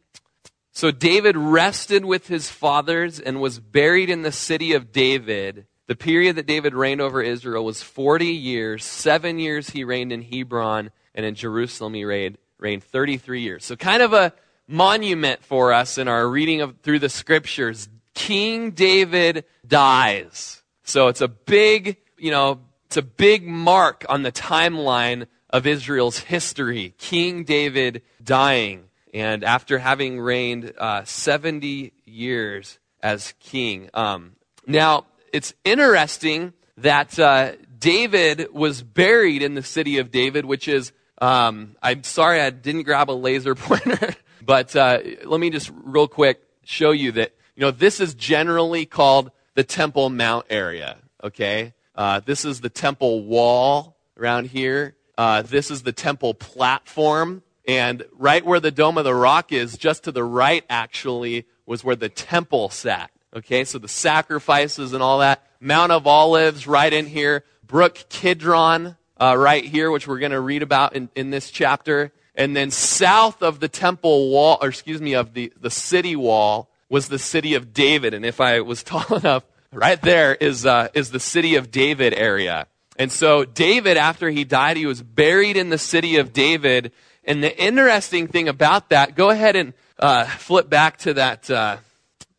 so 0.73 0.91
David 0.91 1.37
rested 1.37 2.05
with 2.05 2.27
his 2.27 2.51
fathers 2.51 3.21
and 3.21 3.41
was 3.41 3.61
buried 3.61 4.11
in 4.11 4.23
the 4.23 4.33
city 4.33 4.73
of 4.73 4.91
David. 4.91 5.67
The 5.87 5.95
period 5.95 6.37
that 6.37 6.47
David 6.47 6.75
reigned 6.75 7.01
over 7.01 7.23
Israel 7.23 7.65
was 7.65 7.83
40 7.83 8.27
years. 8.27 8.85
Seven 8.85 9.39
years 9.39 9.71
he 9.71 9.85
reigned 9.85 10.13
in 10.13 10.23
Hebron, 10.23 10.91
and 11.15 11.25
in 11.25 11.35
Jerusalem 11.35 11.95
he 11.95 12.05
reigned, 12.05 12.39
reigned 12.59 12.83
33 12.83 13.43
years. 13.43 13.65
So, 13.65 13.77
kind 13.77 14.03
of 14.03 14.13
a 14.13 14.33
monument 14.67 15.45
for 15.45 15.73
us 15.73 15.99
in 15.99 16.09
our 16.09 16.29
reading 16.29 16.61
of 16.61 16.79
through 16.83 17.01
the 17.01 17.09
scriptures. 17.09 17.89
King 18.15 18.71
David 18.71 19.45
dies. 19.67 20.63
So 20.85 21.09
it's 21.09 21.21
a 21.21 21.29
big, 21.29 21.97
you 22.19 22.31
know, 22.31 22.61
it's 22.87 22.97
a 22.97 23.03
big 23.03 23.47
mark 23.47 24.05
on 24.09 24.23
the 24.23 24.33
timeline 24.33 25.27
of 25.51 25.67
Israel's 25.67 26.19
history. 26.19 26.95
King 26.99 27.45
David 27.45 28.03
dying. 28.23 28.85
And 29.13 29.45
after 29.45 29.79
having 29.79 30.21
reigned 30.21 30.73
uh, 30.77 31.05
70 31.05 31.93
years 32.05 32.79
as 33.03 33.35
king. 33.39 33.91
Um, 33.95 34.33
now, 34.67 35.07
it's 35.33 35.53
interesting 35.65 36.55
that 36.79 37.19
uh, 37.19 37.53
David 37.79 38.49
was 38.53 38.83
buried 38.83 39.43
in 39.43 39.55
the 39.55 39.63
city 39.63 39.99
of 39.99 40.11
David, 40.11 40.45
which 40.45 40.67
is, 40.69 40.93
um, 41.21 41.77
I'm 41.83 42.03
sorry 42.03 42.41
I 42.41 42.51
didn't 42.51 42.85
grab 42.85 43.11
a 43.11 43.13
laser 43.13 43.55
pointer, 43.55 44.15
but 44.45 44.75
uh, 44.77 44.99
let 45.25 45.41
me 45.41 45.51
just 45.51 45.71
real 45.73 46.09
quick 46.09 46.43
show 46.65 46.91
you 46.91 47.13
that 47.13 47.33
you 47.57 47.61
know, 47.61 47.71
this 47.71 48.01
is 48.01 48.15
generally 48.15 48.85
called 48.85 49.31
the 49.55 49.63
Temple 49.63 50.11
Mount 50.11 50.47
area, 50.51 50.99
okay? 51.23 51.73
Uh, 51.95 52.21
this 52.21 52.45
is 52.45 52.61
the 52.61 52.69
temple 52.69 53.23
wall 53.25 53.97
around 54.19 54.47
here. 54.49 54.97
Uh, 55.17 55.43
this 55.43 55.71
is 55.71 55.83
the 55.83 55.93
temple 55.93 56.35
platform. 56.35 57.43
And 57.67 58.05
right 58.13 58.45
where 58.45 58.61
the 58.61 58.73
Dome 58.73 58.99
of 58.99 59.05
the 59.05 59.15
Rock 59.15 59.53
is, 59.53 59.79
just 59.79 60.05
to 60.05 60.13
the 60.13 60.25
right, 60.25 60.65
actually, 60.69 61.47
was 61.67 61.85
where 61.85 61.97
the 61.97 62.09
temple 62.09 62.69
sat. 62.69 63.11
Okay, 63.35 63.65
so 63.65 63.79
the 63.79 63.89
sacrifices 63.89 64.93
and 64.93 65.03
all 65.03 65.21
that. 65.21 65.47
Mount 65.61 65.93
of 65.93 66.07
Olives 66.07 66.67
right 66.67 66.93
in 66.93 67.07
here. 67.07 67.45
Brook 67.67 68.05
Kidron 68.09 68.97
uh, 69.21 69.37
right 69.37 69.65
here, 69.65 69.91
which 69.91 70.07
we're 70.07 70.19
going 70.19 70.33
to 70.33 70.41
read 70.41 70.63
about 70.63 70.95
in, 70.95 71.09
in 71.15 71.31
this 71.31 71.51
chapter. 71.51 72.13
And 72.35 72.57
then 72.57 72.71
south 72.71 73.43
of 73.43 73.61
the 73.61 73.69
temple 73.69 74.31
wall, 74.31 74.59
or 74.61 74.69
excuse 74.69 75.01
me, 75.01 75.15
of 75.15 75.35
the, 75.35 75.53
the 75.61 75.71
city 75.71 76.17
wall, 76.17 76.69
was 76.89 77.09
the 77.09 77.19
city 77.19 77.55
of 77.55 77.73
David. 77.73 78.15
And 78.15 78.25
if 78.25 78.41
I 78.41 78.61
was 78.61 78.83
tall 78.85 79.17
enough, 79.17 79.45
right 79.73 80.01
there 80.01 80.35
is, 80.35 80.67
uh, 80.67 80.89
is 80.95 81.11
the 81.11 81.21
city 81.21 81.57
of 81.57 81.71
David 81.71 82.15
area. 82.15 82.67
And 82.97 83.11
so 83.11 83.45
David, 83.45 83.97
after 83.97 84.31
he 84.31 84.45
died, 84.45 84.77
he 84.77 84.87
was 84.87 85.03
buried 85.03 85.57
in 85.57 85.71
the 85.71 85.79
city 85.79 86.17
of 86.17 86.33
David. 86.33 86.93
And 87.25 87.43
the 87.43 87.57
interesting 87.57 88.29
thing 88.29 88.49
about 88.49 88.91
that, 88.91 89.15
go 89.15 89.31
ahead 89.31 89.57
and 89.57 89.73
uh, 89.99 90.25
flip 90.25 90.69
back 90.69 90.99
to 90.99 91.15
that, 91.15 91.51
uh, 91.51 91.79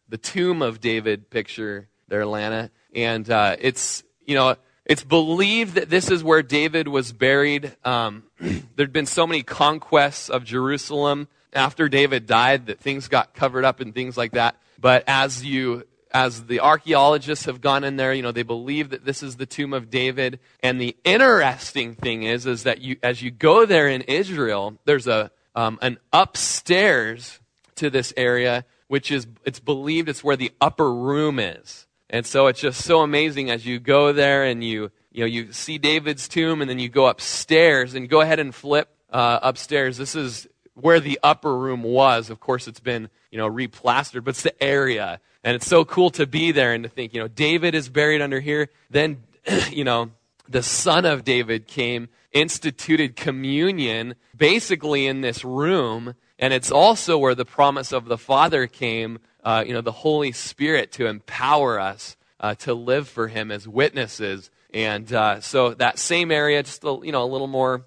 the 0.08 0.18
tomb 0.18 0.62
of 0.62 0.80
David 0.80 1.30
picture 1.30 1.90
there, 2.08 2.26
Lana. 2.26 2.72
And 2.94 3.30
uh, 3.30 3.58
it's, 3.60 4.04
you 4.26 4.36
know, 4.36 4.56
it's 4.86 5.04
believed 5.04 5.76
that 5.76 5.90
this 5.90 6.12
is 6.12 6.24
where 6.24 6.44
David 6.44 6.88
was 6.88 7.12
buried. 7.12 7.76
Um, 7.84 8.24
there'd 8.76 8.94
been 8.94 9.06
so 9.06 9.26
many 9.26 9.42
conquests 9.42 10.30
of 10.30 10.44
Jerusalem 10.44 11.28
after 11.54 11.90
David 11.90 12.26
died 12.28 12.68
that 12.68 12.80
things 12.80 13.08
got 13.08 13.34
covered 13.34 13.66
up 13.66 13.80
and 13.80 13.94
things 13.94 14.18
like 14.18 14.34
that. 14.34 14.58
But 14.80 15.04
as 15.08 15.44
you 15.44 15.86
as 16.16 16.46
the 16.46 16.62
archaeologists 16.62 17.44
have 17.44 17.60
gone 17.60 17.84
in 17.84 17.98
there, 17.98 18.14
you 18.14 18.22
know, 18.22 18.32
they 18.32 18.42
believe 18.42 18.92
that 18.92 19.04
this 19.04 19.22
is 19.22 19.36
the 19.36 19.46
tomb 19.46 19.74
of 19.74 19.90
David. 19.90 20.40
And 20.64 20.80
the 20.80 20.96
interesting 21.04 21.94
thing 21.94 22.24
is, 22.24 22.46
is 22.46 22.64
that 22.64 22.80
you, 22.80 22.96
as 23.04 23.22
you 23.22 23.32
go 23.32 23.66
there 23.66 23.90
in 23.90 24.02
Israel, 24.04 24.80
there's 24.86 25.08
a, 25.08 25.30
um, 25.56 25.78
an 25.82 25.98
upstairs 26.14 27.42
to 27.76 27.90
this 27.90 28.14
area, 28.16 28.64
which 28.88 29.12
is, 29.12 29.28
it's 29.44 29.60
believed 29.60 30.08
it's 30.08 30.24
where 30.24 30.38
the 30.38 30.54
upper 30.62 30.94
room 30.94 31.38
is. 31.38 31.86
And 32.10 32.26
so 32.26 32.48
it's 32.48 32.60
just 32.60 32.84
so 32.84 33.02
amazing 33.02 33.50
as 33.50 33.66
you 33.66 33.80
go 33.80 34.14
there 34.14 34.44
and 34.44 34.64
you, 34.64 34.92
you 35.12 35.22
know, 35.22 35.26
you 35.26 35.52
see 35.52 35.78
David's 35.78 36.28
tomb 36.28 36.62
and 36.62 36.70
then 36.70 36.80
you 36.80 36.90
go 36.90 37.08
upstairs 37.08 37.96
and 37.96 38.08
go 38.10 38.22
ahead 38.22 38.40
and 38.40 38.54
flip 38.54 38.90
uh, 39.12 39.40
upstairs. 39.42 39.98
This 39.98 40.16
is 40.16 40.48
where 40.76 41.00
the 41.00 41.20
upper 41.24 41.58
room 41.58 41.84
was. 41.84 42.30
Of 42.30 42.40
course, 42.40 42.68
it's 42.68 42.80
been, 42.80 43.10
you 43.32 43.38
know, 43.38 43.50
replastered, 43.50 44.24
but 44.24 44.32
it's 44.32 44.44
the 44.44 44.64
area. 44.64 45.20
And 45.44 45.56
it's 45.56 45.68
so 45.68 45.86
cool 45.86 46.10
to 46.12 46.28
be 46.28 46.52
there 46.52 46.74
and 46.74 46.84
to 46.84 46.90
think, 46.90 47.14
you 47.14 47.22
know, 47.22 47.28
David 47.28 47.76
is 47.76 47.90
buried 47.90 48.22
under 48.22 48.40
here. 48.40 48.70
Then, 48.90 49.24
you 49.72 49.84
know, 49.84 50.12
the 50.48 50.64
son 50.64 51.06
of 51.06 51.24
David 51.24 51.68
came, 51.68 52.10
instituted 52.32 53.16
communion 53.16 54.16
basically 54.36 55.08
in 55.08 55.22
this 55.22 55.44
room. 55.44 56.16
And 56.38 56.54
it's 56.54 56.72
also 56.72 57.18
where 57.18 57.36
the 57.36 57.46
promise 57.46 57.92
of 57.92 58.06
the 58.06 58.18
Father 58.18 58.68
came, 58.68 59.20
uh, 59.46 59.64
you 59.66 59.74
know, 59.74 59.82
the 59.82 59.92
Holy 59.92 60.32
Spirit 60.32 60.92
to 60.94 61.06
empower 61.06 61.80
us 61.80 62.18
uh, 62.40 62.56
to 62.56 62.74
live 62.74 63.08
for 63.08 63.28
Him 63.28 63.52
as 63.52 63.68
witnesses. 63.68 64.50
And 64.74 65.12
uh, 65.14 65.40
so 65.40 65.76
that 65.76 66.00
same 66.00 66.32
area, 66.32 66.64
just 66.64 66.84
a, 66.84 67.00
you 67.04 67.12
know, 67.12 67.24
a 67.24 67.32
little 67.32 67.48
more 67.48 67.86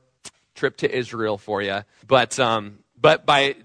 trip 0.55 0.77
to 0.79 0.91
Israel 0.91 1.37
for 1.37 1.61
you. 1.61 1.83
But, 2.07 2.39
um, 2.39 2.79
but 2.99 3.27
by 3.27 3.57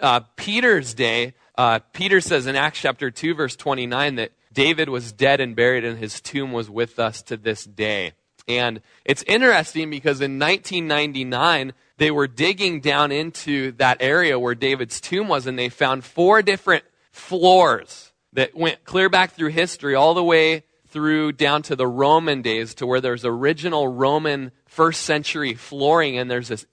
uh, 0.00 0.20
Peter's 0.36 0.94
day, 0.94 1.34
uh, 1.58 1.80
Peter 1.92 2.20
says 2.20 2.46
in 2.46 2.56
Acts 2.56 2.80
chapter 2.80 3.10
2, 3.10 3.34
verse 3.34 3.56
29, 3.56 4.14
that 4.14 4.32
David 4.52 4.88
was 4.88 5.12
dead 5.12 5.40
and 5.40 5.54
buried, 5.54 5.84
and 5.84 5.98
his 5.98 6.20
tomb 6.20 6.52
was 6.52 6.70
with 6.70 6.98
us 6.98 7.22
to 7.22 7.36
this 7.36 7.64
day. 7.64 8.12
And 8.48 8.80
it's 9.04 9.22
interesting 9.24 9.90
because 9.90 10.20
in 10.20 10.38
1999, 10.38 11.72
they 11.98 12.10
were 12.10 12.26
digging 12.26 12.80
down 12.80 13.12
into 13.12 13.72
that 13.72 13.98
area 14.00 14.38
where 14.38 14.54
David's 14.54 15.00
tomb 15.00 15.28
was, 15.28 15.46
and 15.46 15.58
they 15.58 15.68
found 15.68 16.04
four 16.04 16.42
different 16.42 16.84
floors 17.10 18.12
that 18.32 18.54
went 18.54 18.84
clear 18.84 19.08
back 19.08 19.32
through 19.32 19.50
history, 19.50 19.94
all 19.94 20.14
the 20.14 20.24
way 20.24 20.64
through 20.88 21.32
down 21.32 21.62
to 21.62 21.76
the 21.76 21.86
Roman 21.86 22.42
days, 22.42 22.74
to 22.74 22.86
where 22.86 23.00
there's 23.00 23.24
original 23.24 23.88
Roman 23.88 24.50
first 24.66 25.02
century 25.02 25.54
flooring, 25.54 26.18
and 26.18 26.30
there's 26.30 26.48
this, 26.48 26.66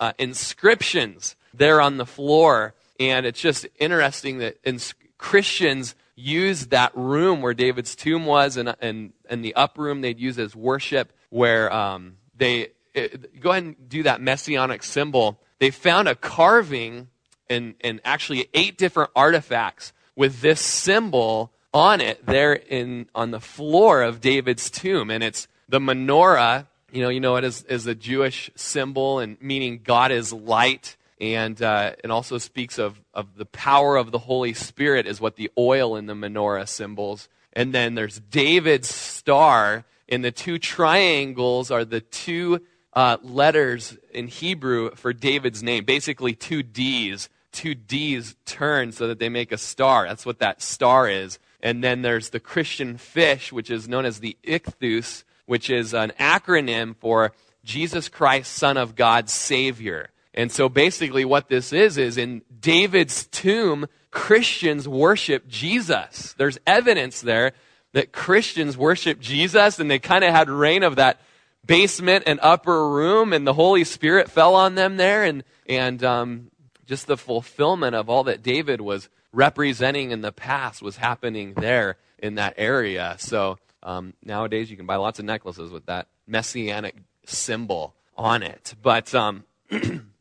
uh, 0.00 0.12
inscriptions 0.18 1.36
there 1.52 1.80
on 1.80 1.96
the 1.96 2.06
floor. 2.06 2.74
And 2.98 3.26
it's 3.26 3.40
just 3.40 3.66
interesting 3.78 4.38
that 4.38 4.58
ins- 4.64 4.94
Christians 5.18 5.94
used 6.14 6.70
that 6.70 6.92
room 6.94 7.42
where 7.42 7.54
David's 7.54 7.94
tomb 7.94 8.24
was, 8.24 8.56
and, 8.56 8.74
and, 8.80 9.12
and 9.28 9.44
the 9.44 9.54
up 9.54 9.76
room 9.76 10.00
they'd 10.00 10.18
use 10.18 10.38
as 10.38 10.56
worship, 10.56 11.12
where 11.28 11.70
um, 11.72 12.16
they 12.36 12.68
it, 12.94 13.40
go 13.40 13.50
ahead 13.50 13.62
and 13.62 13.88
do 13.88 14.02
that 14.04 14.20
messianic 14.20 14.82
symbol. 14.82 15.40
They 15.58 15.70
found 15.70 16.08
a 16.08 16.14
carving 16.14 17.08
and, 17.48 17.74
and 17.80 18.00
actually 18.04 18.48
eight 18.54 18.78
different 18.78 19.10
artifacts 19.14 19.92
with 20.14 20.40
this 20.40 20.60
symbol 20.60 21.52
on 21.72 22.00
it 22.00 22.24
there 22.24 22.54
in 22.54 23.08
on 23.14 23.30
the 23.30 23.40
floor 23.40 24.02
of 24.02 24.20
David's 24.20 24.70
tomb, 24.70 25.10
and 25.10 25.22
it's 25.22 25.46
the 25.68 25.78
menorah. 25.78 26.66
You 26.90 27.02
know, 27.02 27.08
you 27.08 27.20
know 27.20 27.36
it 27.36 27.44
as, 27.44 27.64
as 27.68 27.86
a 27.86 27.94
Jewish 27.94 28.50
symbol 28.54 29.18
and 29.18 29.36
meaning 29.42 29.80
God 29.82 30.12
is 30.12 30.32
light 30.32 30.96
and 31.20 31.60
uh, 31.62 31.92
it 32.02 32.10
also 32.10 32.38
speaks 32.38 32.78
of, 32.78 33.00
of 33.14 33.36
the 33.36 33.46
power 33.46 33.96
of 33.96 34.10
the 34.10 34.18
Holy 34.18 34.52
Spirit 34.52 35.06
is 35.06 35.20
what 35.20 35.36
the 35.36 35.50
oil 35.56 35.96
in 35.96 36.06
the 36.06 36.14
menorah 36.14 36.68
symbols. 36.68 37.28
And 37.52 37.72
then 37.72 37.94
there's 37.94 38.20
David's 38.20 38.94
star, 38.94 39.86
and 40.08 40.22
the 40.22 40.30
two 40.30 40.58
triangles 40.58 41.70
are 41.70 41.86
the 41.86 42.02
two 42.02 42.60
uh, 42.92 43.16
letters 43.22 43.96
in 44.12 44.28
Hebrew 44.28 44.94
for 44.94 45.14
David's 45.14 45.62
name, 45.62 45.84
basically 45.84 46.34
two 46.34 46.62
D's. 46.62 47.30
Two 47.56 47.74
D's 47.74 48.36
turn 48.44 48.92
so 48.92 49.08
that 49.08 49.18
they 49.18 49.30
make 49.30 49.50
a 49.50 49.56
star. 49.56 50.06
That's 50.06 50.26
what 50.26 50.40
that 50.40 50.60
star 50.60 51.08
is. 51.08 51.38
And 51.62 51.82
then 51.82 52.02
there's 52.02 52.28
the 52.28 52.38
Christian 52.38 52.98
fish, 52.98 53.50
which 53.50 53.70
is 53.70 53.88
known 53.88 54.04
as 54.04 54.20
the 54.20 54.36
ichthus, 54.44 55.24
which 55.46 55.70
is 55.70 55.94
an 55.94 56.12
acronym 56.20 56.94
for 56.94 57.32
Jesus 57.64 58.10
Christ, 58.10 58.52
Son 58.52 58.76
of 58.76 58.94
God, 58.94 59.30
Savior. 59.30 60.10
And 60.34 60.52
so 60.52 60.68
basically 60.68 61.24
what 61.24 61.48
this 61.48 61.72
is, 61.72 61.96
is 61.96 62.18
in 62.18 62.42
David's 62.60 63.26
tomb, 63.26 63.86
Christians 64.10 64.86
worship 64.86 65.48
Jesus. 65.48 66.34
There's 66.36 66.58
evidence 66.66 67.22
there 67.22 67.52
that 67.94 68.12
Christians 68.12 68.76
worship 68.76 69.18
Jesus 69.18 69.78
and 69.78 69.90
they 69.90 69.98
kind 69.98 70.24
of 70.24 70.34
had 70.34 70.50
reign 70.50 70.82
of 70.82 70.96
that 70.96 71.22
basement 71.64 72.24
and 72.26 72.38
upper 72.42 72.86
room 72.90 73.32
and 73.32 73.46
the 73.46 73.54
Holy 73.54 73.84
Spirit 73.84 74.30
fell 74.30 74.54
on 74.54 74.74
them 74.74 74.98
there 74.98 75.24
and, 75.24 75.42
and, 75.66 76.04
um, 76.04 76.50
just 76.86 77.06
the 77.06 77.16
fulfillment 77.16 77.94
of 77.94 78.08
all 78.08 78.24
that 78.24 78.42
David 78.42 78.80
was 78.80 79.08
representing 79.32 80.10
in 80.10 80.20
the 80.20 80.32
past 80.32 80.82
was 80.82 80.96
happening 80.96 81.54
there 81.54 81.96
in 82.18 82.36
that 82.36 82.54
area. 82.56 83.16
So, 83.18 83.58
um, 83.82 84.14
nowadays 84.24 84.70
you 84.70 84.76
can 84.76 84.86
buy 84.86 84.96
lots 84.96 85.18
of 85.18 85.24
necklaces 85.24 85.70
with 85.70 85.86
that 85.86 86.08
messianic 86.26 86.96
symbol 87.24 87.94
on 88.16 88.42
it. 88.42 88.74
But, 88.82 89.14
um, 89.14 89.44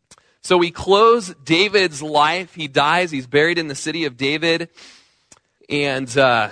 So 0.45 0.59
we 0.59 0.69
close 0.69 1.33
David's 1.43 2.03
life. 2.03 2.53
He 2.53 2.67
dies. 2.67 3.09
He's 3.09 3.25
buried 3.25 3.57
in 3.57 3.67
the 3.67 3.73
city 3.73 4.05
of 4.05 4.15
David. 4.15 4.69
And 5.67 6.15
uh, 6.15 6.49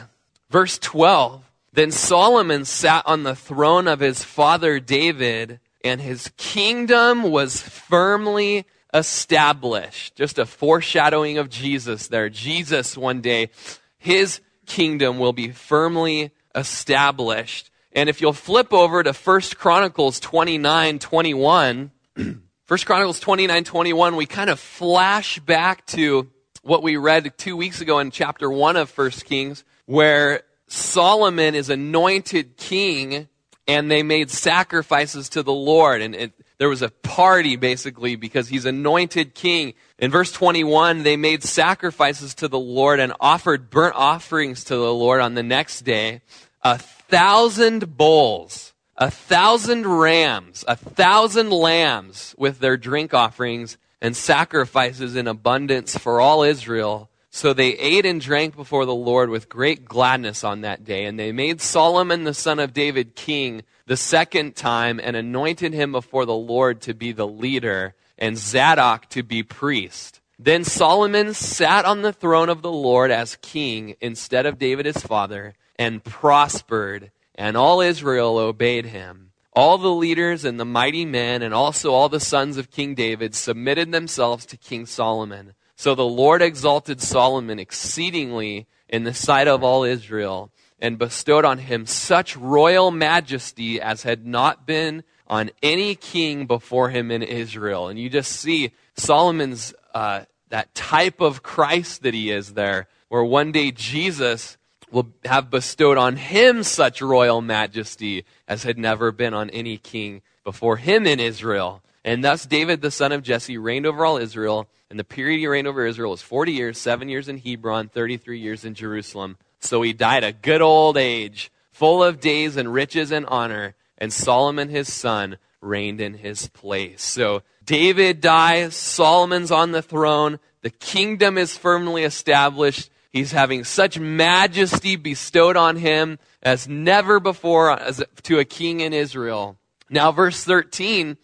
verse 0.49 0.80
12 0.80 1.43
Then 1.74 1.91
Solomon 1.91 2.66
sat 2.66 3.05
on 3.05 3.22
the 3.22 3.36
throne 3.36 3.88
of 3.88 3.99
his 3.99 4.24
father 4.24 4.80
David, 4.80 5.59
and 5.84 6.01
his 6.01 6.32
kingdom 6.38 7.22
was 7.22 7.61
firmly 7.61 8.66
established. 8.94 10.16
Just 10.16 10.38
a 10.38 10.46
foreshadowing 10.46 11.38
of 11.38 11.50
Jesus 11.50 12.08
there. 12.08 12.30
Jesus, 12.30 12.98
one 12.98 13.22
day, 13.22 13.50
his 13.98 14.41
kingdom 14.66 15.20
will 15.20 15.34
be 15.34 15.50
firmly 15.52 16.32
established. 16.56 17.72
And 17.91 18.10
if 18.10 18.22
you'll 18.22 18.34
flip 18.34 18.74
over 18.74 19.04
to 19.04 19.14
1 19.14 19.41
Chronicles 19.56 20.20
29 20.20 21.00
21, 21.00 21.91
First 22.66 22.86
Chronicles 22.86 23.20
29, 23.20 23.64
21, 23.64 24.16
we 24.16 24.26
kind 24.26 24.50
of 24.50 24.60
flash 24.60 25.39
back 25.39 25.86
to 25.88 26.30
what 26.64 26.82
we 26.82 26.98
read 26.98 27.38
two 27.38 27.58
weeks 27.58 27.82
ago 27.82 28.00
in 28.00 28.10
chapter 28.10 28.50
1 28.50 28.78
of 28.78 28.89
First 28.89 29.26
Kings, 29.26 29.64
where 29.86 30.44
Solomon 30.68 31.56
is 31.56 31.70
anointed 31.70 32.58
king 32.58 33.28
and 33.68 33.91
they 33.91 34.02
made 34.02 34.30
sacrifices 34.30 35.30
to 35.30 35.44
the 35.44 35.54
Lord. 35.54 36.02
And 36.02 36.16
it, 36.16 36.34
there 36.64 36.70
was 36.70 36.82
a 36.82 36.88
party 36.88 37.57
basically 37.57 38.16
because 38.16 38.47
he's 38.47 38.64
anointed 38.64 39.36
king. 39.36 39.74
In 39.99 40.11
verse 40.11 40.32
21, 40.32 41.03
they 41.03 41.18
made 41.18 41.43
sacrifices 41.43 42.34
to 42.36 42.47
the 42.47 42.57
Lord 42.57 43.01
and 43.01 43.11
offered 43.20 43.70
burnt 43.70 43.95
offerings 43.97 44.64
to 44.64 44.78
the 44.78 44.93
Lord 44.93 45.20
on 45.20 45.34
the 45.34 45.43
next 45.43 45.82
day. 45.82 46.22
A 46.61 46.78
thousand 46.78 47.97
bulls 47.97 48.70
a 48.95 49.11
thousand 49.11 49.86
rams, 49.86 50.64
a 50.70 50.78
thousand 50.78 51.49
lambs 51.49 52.34
with 52.38 52.59
their 52.59 52.78
drink 52.78 53.14
offerings 53.14 53.78
and 54.01 54.16
sacrifices 54.16 55.18
in 55.18 55.28
abundance 55.28 55.97
for 55.97 56.22
all 56.22 56.43
Israel. 56.43 57.09
So 57.30 57.51
they 57.51 57.72
ate 57.72 58.05
and 58.05 58.22
drank 58.22 58.55
before 58.55 58.86
the 58.86 58.95
Lord 58.95 59.30
with 59.30 59.49
great 59.49 59.84
gladness 59.84 60.45
on 60.45 60.61
that 60.61 60.86
day. 60.86 61.03
And 61.03 61.20
they 61.20 61.34
made 61.34 61.59
Solomon 61.59 62.24
the 62.24 62.34
son 62.34 62.59
of 62.59 62.74
David 62.74 63.16
king 63.16 63.64
the 63.86 63.98
second 63.98 64.56
time 64.56 65.00
and 65.02 65.16
anointed 65.16 65.74
him 65.74 65.92
before 65.92 66.26
the 66.26 66.34
Lord 66.34 66.82
to 66.82 66.94
be 66.94 67.12
the 67.12 67.28
leader 67.28 67.96
and 68.18 68.38
Zadok 68.38 69.10
to 69.10 69.24
be 69.24 69.44
priest. 69.44 70.22
Then 70.40 70.64
Solomon 70.64 71.34
sat 71.34 71.86
on 71.86 72.02
the 72.02 72.14
throne 72.14 72.50
of 72.50 72.62
the 72.62 72.72
Lord 72.72 73.12
as 73.12 73.38
king 73.42 73.96
instead 74.02 74.46
of 74.46 74.60
David 74.60 74.86
his 74.86 74.98
father 74.98 75.56
and 75.78 76.04
prospered 76.04 77.12
and 77.36 77.58
all 77.58 77.82
Israel 77.82 78.38
obeyed 78.38 78.88
him. 78.88 79.32
All 79.56 79.78
the 79.78 79.90
leaders 79.90 80.46
and 80.46 80.60
the 80.60 80.66
mighty 80.66 81.06
men, 81.06 81.44
and 81.44 81.54
also 81.54 81.94
all 81.94 82.10
the 82.10 82.20
sons 82.20 82.58
of 82.58 82.72
King 82.72 82.96
David, 82.96 83.36
submitted 83.36 83.92
themselves 83.92 84.48
to 84.48 84.58
King 84.58 84.88
Solomon. 84.88 85.54
So 85.76 85.94
the 85.94 86.06
Lord 86.06 86.42
exalted 86.42 87.02
Solomon 87.02 87.60
exceedingly 87.60 88.68
in 88.90 89.04
the 89.04 89.14
sight 89.14 89.48
of 89.48 89.64
all 89.64 89.84
Israel, 89.84 90.52
and 90.84 91.00
bestowed 91.00 91.46
on 91.46 91.60
him 91.60 91.86
such 91.86 92.36
royal 92.36 92.92
majesty 92.92 93.80
as 93.80 94.04
had 94.04 94.28
not 94.28 94.68
been 94.68 95.02
on 95.28 95.50
any 95.64 95.96
king 95.96 96.46
before 96.46 96.90
him 96.90 97.10
in 97.10 97.24
Israel. 97.24 97.88
And 97.88 97.98
you 97.98 98.10
just 98.10 98.34
see 98.34 98.74
Solomon's 98.94 99.74
uh, 99.94 100.26
that 100.50 100.76
type 100.76 101.22
of 101.22 101.42
Christ 101.42 102.04
that 102.04 102.14
he 102.14 102.30
is 102.30 102.54
there, 102.54 102.90
where 103.08 103.24
one 103.24 103.54
day 103.54 103.72
Jesus 103.72 104.58
will 104.92 105.08
have 105.24 105.50
bestowed 105.50 105.98
on 105.98 106.18
him 106.18 106.64
such 106.64 107.02
royal 107.02 107.42
majesty 107.42 108.26
as 108.46 108.64
had 108.64 108.78
never 108.78 109.14
been 109.14 109.34
on 109.34 109.50
any 109.52 109.78
king 109.78 110.22
before 110.44 110.76
him 110.76 111.08
in 111.08 111.20
Israel. 111.22 111.82
And 112.04 112.26
thus 112.26 112.46
David, 112.46 112.82
the 112.82 112.92
son 112.92 113.14
of 113.14 113.24
Jesse, 113.24 113.58
reigned 113.58 113.86
over 113.86 114.06
all 114.06 114.18
Israel. 114.18 114.68
And 114.90 115.00
the 115.00 115.06
period 115.06 115.40
he 115.40 115.48
reigned 115.48 115.66
over 115.66 115.88
Israel 115.88 116.12
was 116.12 116.22
40 116.22 116.52
years, 116.52 116.78
seven 116.78 117.08
years 117.08 117.30
in 117.30 117.38
Hebron, 117.38 117.88
33 117.88 118.38
years 118.38 118.66
in 118.66 118.76
Jerusalem. 118.76 119.38
So 119.64 119.82
he 119.82 119.93
died 119.93 120.24
a 120.24 120.34
good 120.34 120.61
old 120.61 120.97
age, 120.97 121.51
full 121.72 122.03
of 122.03 122.20
days 122.20 122.57
and 122.57 122.74
riches 122.74 123.11
and 123.11 123.26
honor. 123.26 123.76
And 123.97 124.11
Solomon, 124.11 124.70
his 124.70 124.91
son, 124.91 125.38
reigned 125.61 126.01
in 126.01 126.16
his 126.16 126.47
place. 126.49 127.01
So 127.01 127.43
David 127.66 128.22
dies, 128.22 128.76
Solomon's 128.76 129.51
on 129.51 129.72
the 129.72 129.82
throne, 129.82 130.39
the 130.61 130.70
kingdom 130.70 131.38
is 131.38 131.57
firmly 131.57 132.03
established, 132.03 132.89
He's 133.14 133.32
having 133.32 133.64
such 133.64 133.99
majesty 133.99 134.95
bestowed 134.95 135.55
on 135.55 135.76
him 135.76 136.18
as 136.41 136.68
never 136.68 137.20
before 137.20 137.70
as 137.70 138.03
to 138.24 138.39
a 138.39 138.45
king 138.45 138.80
in 138.80 138.91
Israel. 138.91 139.55
Now, 139.88 140.11
verse 140.11 140.43
13, 140.43 141.18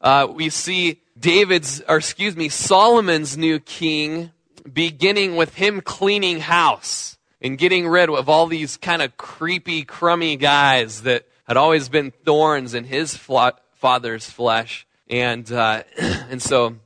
uh, 0.00 0.28
we 0.32 0.50
see 0.50 1.00
David's, 1.18 1.82
or 1.88 1.96
excuse 1.96 2.36
me, 2.36 2.48
Solomon's 2.48 3.36
new 3.36 3.58
king 3.58 4.30
beginning 4.72 5.34
with 5.34 5.56
him 5.56 5.80
cleaning 5.80 6.38
house 6.38 7.18
and 7.42 7.58
getting 7.58 7.86
rid 7.88 8.08
of 8.08 8.28
all 8.28 8.46
these 8.46 8.76
kind 8.76 9.02
of 9.02 9.16
creepy, 9.16 9.82
crummy 9.84 10.36
guys 10.36 11.02
that 11.02 11.26
had 11.44 11.56
always 11.56 11.88
been 11.88 12.12
thorns 12.24 12.72
in 12.72 12.84
his 12.84 13.16
father's 13.16 14.30
flesh. 14.30 14.86
And, 15.10 15.50
uh, 15.52 15.82
and 15.98 16.40
so, 16.40 16.76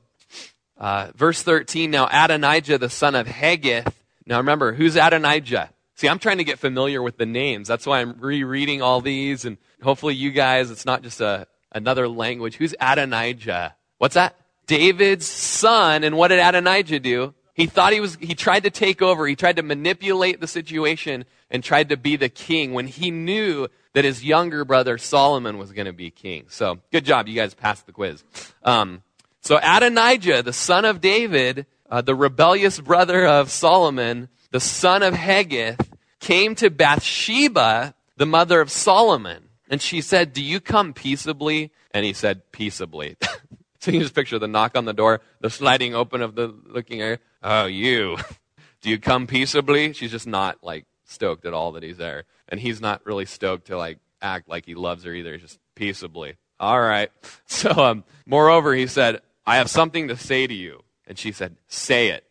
uh, 0.78 1.12
verse 1.14 1.42
13, 1.42 1.90
now 1.90 2.09
Adonijah, 2.11 2.78
the 2.78 2.88
son 2.88 3.14
of 3.14 3.26
Haggith, 3.26 4.02
now 4.26 4.38
remember, 4.38 4.72
who's 4.72 4.96
Adonijah? 4.96 5.70
See, 5.94 6.09
I'm 6.09 6.18
trying 6.18 6.38
to 6.38 6.44
get 6.44 6.59
familiar 6.59 7.00
with 7.00 7.16
the 7.16 7.26
names. 7.26 7.68
That's 7.68 7.86
why 7.86 8.00
I'm 8.00 8.16
rereading 8.18 8.82
all 8.82 9.00
these, 9.00 9.44
and 9.44 9.57
hopefully 9.82 10.14
you 10.14 10.30
guys, 10.30 10.70
it's 10.70 10.84
not 10.84 11.02
just 11.02 11.20
a, 11.20 11.46
another 11.70 12.09
language. 12.09 12.57
Who's 12.57 12.74
Adonijah? 12.80 13.76
What's 13.98 14.14
that? 14.14 14.36
David's 14.66 15.26
son, 15.26 16.02
and 16.02 16.16
what 16.16 16.28
did 16.28 16.40
Adonijah 16.40 16.98
do? 16.98 17.34
He 17.57 17.64
thought 17.64 17.94
he 17.94 18.00
was, 18.00 18.16
he 18.20 18.34
tried 18.34 18.64
to 18.64 18.70
take 18.70 19.00
over. 19.00 19.26
He 19.26 19.34
tried 19.34 19.57
to 19.57 19.62
manipulate 19.62 20.40
the 20.40 20.46
situation 20.46 21.24
and 21.50 21.64
tried 21.64 21.88
to 21.88 21.96
be 21.96 22.16
the 22.16 22.28
king 22.28 22.74
when 22.74 22.86
he 22.86 23.11
knew 23.11 23.68
that 23.94 24.04
his 24.04 24.22
younger 24.22 24.62
brother 24.66 24.98
Solomon 24.98 25.57
was 25.57 25.72
going 25.72 25.86
to 25.86 25.92
be 25.94 26.11
king. 26.11 26.44
So, 26.50 26.80
good 26.92 27.07
job. 27.07 27.28
You 27.28 27.34
guys 27.34 27.54
passed 27.54 27.86
the 27.86 27.92
quiz. 27.92 28.24
Um, 28.62 29.02
so, 29.40 29.59
Adonijah, 29.62 30.42
the 30.42 30.52
son 30.52 30.84
of 30.84 31.00
David, 31.00 31.64
uh, 31.88 32.02
the 32.02 32.14
rebellious 32.14 32.78
brother 32.78 33.26
of 33.26 33.50
Solomon, 33.50 34.28
the 34.50 34.61
son 34.61 35.02
of 35.02 35.14
Haggith, 35.14 35.94
came 36.20 36.54
to 36.57 36.68
Bathsheba, 36.68 37.94
the 38.18 38.26
mother 38.26 38.61
of 38.61 38.70
Solomon. 38.70 39.48
And 39.70 39.80
she 39.80 40.02
said, 40.02 40.34
Do 40.34 40.42
you 40.42 40.61
come 40.61 40.92
peaceably? 40.92 41.72
And 41.92 42.04
he 42.04 42.12
said, 42.12 42.52
Peaceably. 42.52 43.16
so 43.80 43.90
you 43.90 44.00
just 44.00 44.14
picture 44.14 44.38
the 44.38 44.46
knock 44.46 44.76
on 44.76 44.84
the 44.84 44.92
door, 44.92 45.22
the 45.40 45.48
sliding 45.48 45.94
open 45.94 46.20
of 46.20 46.34
the 46.34 46.54
looking 46.66 47.00
area. 47.00 47.18
Oh, 47.49 47.66
you. 47.66 48.16
Do 48.80 48.90
you 48.90 48.99
come 48.99 49.28
peaceably? 49.28 49.92
She's 49.92 50.11
just 50.11 50.26
not 50.26 50.59
like 50.64 50.84
stoked 51.05 51.47
at 51.47 51.55
all 51.55 51.72
that 51.72 51.84
he's 51.84 51.97
there. 51.97 52.24
And 52.49 52.59
he's 52.59 52.80
not 52.80 53.07
really 53.07 53.24
stoked 53.24 53.68
to 53.68 53.78
like 53.78 53.99
act 54.20 54.49
like 54.49 54.66
he 54.66 54.74
loves 54.74 55.05
her 55.05 55.14
either. 55.14 55.38
Just 55.38 55.61
peaceably. 55.76 56.34
All 56.59 56.80
right. 56.80 57.11
So, 57.49 57.70
um, 57.70 58.05
moreover, 58.26 58.74
he 58.74 58.88
said, 58.88 59.22
I 59.47 59.57
have 59.57 59.70
something 59.70 60.09
to 60.09 60.16
say 60.16 60.47
to 60.49 60.53
you. 60.53 60.82
And 61.07 61.16
she 61.16 61.30
said, 61.30 61.57
Say 61.68 62.09
it. 62.09 62.24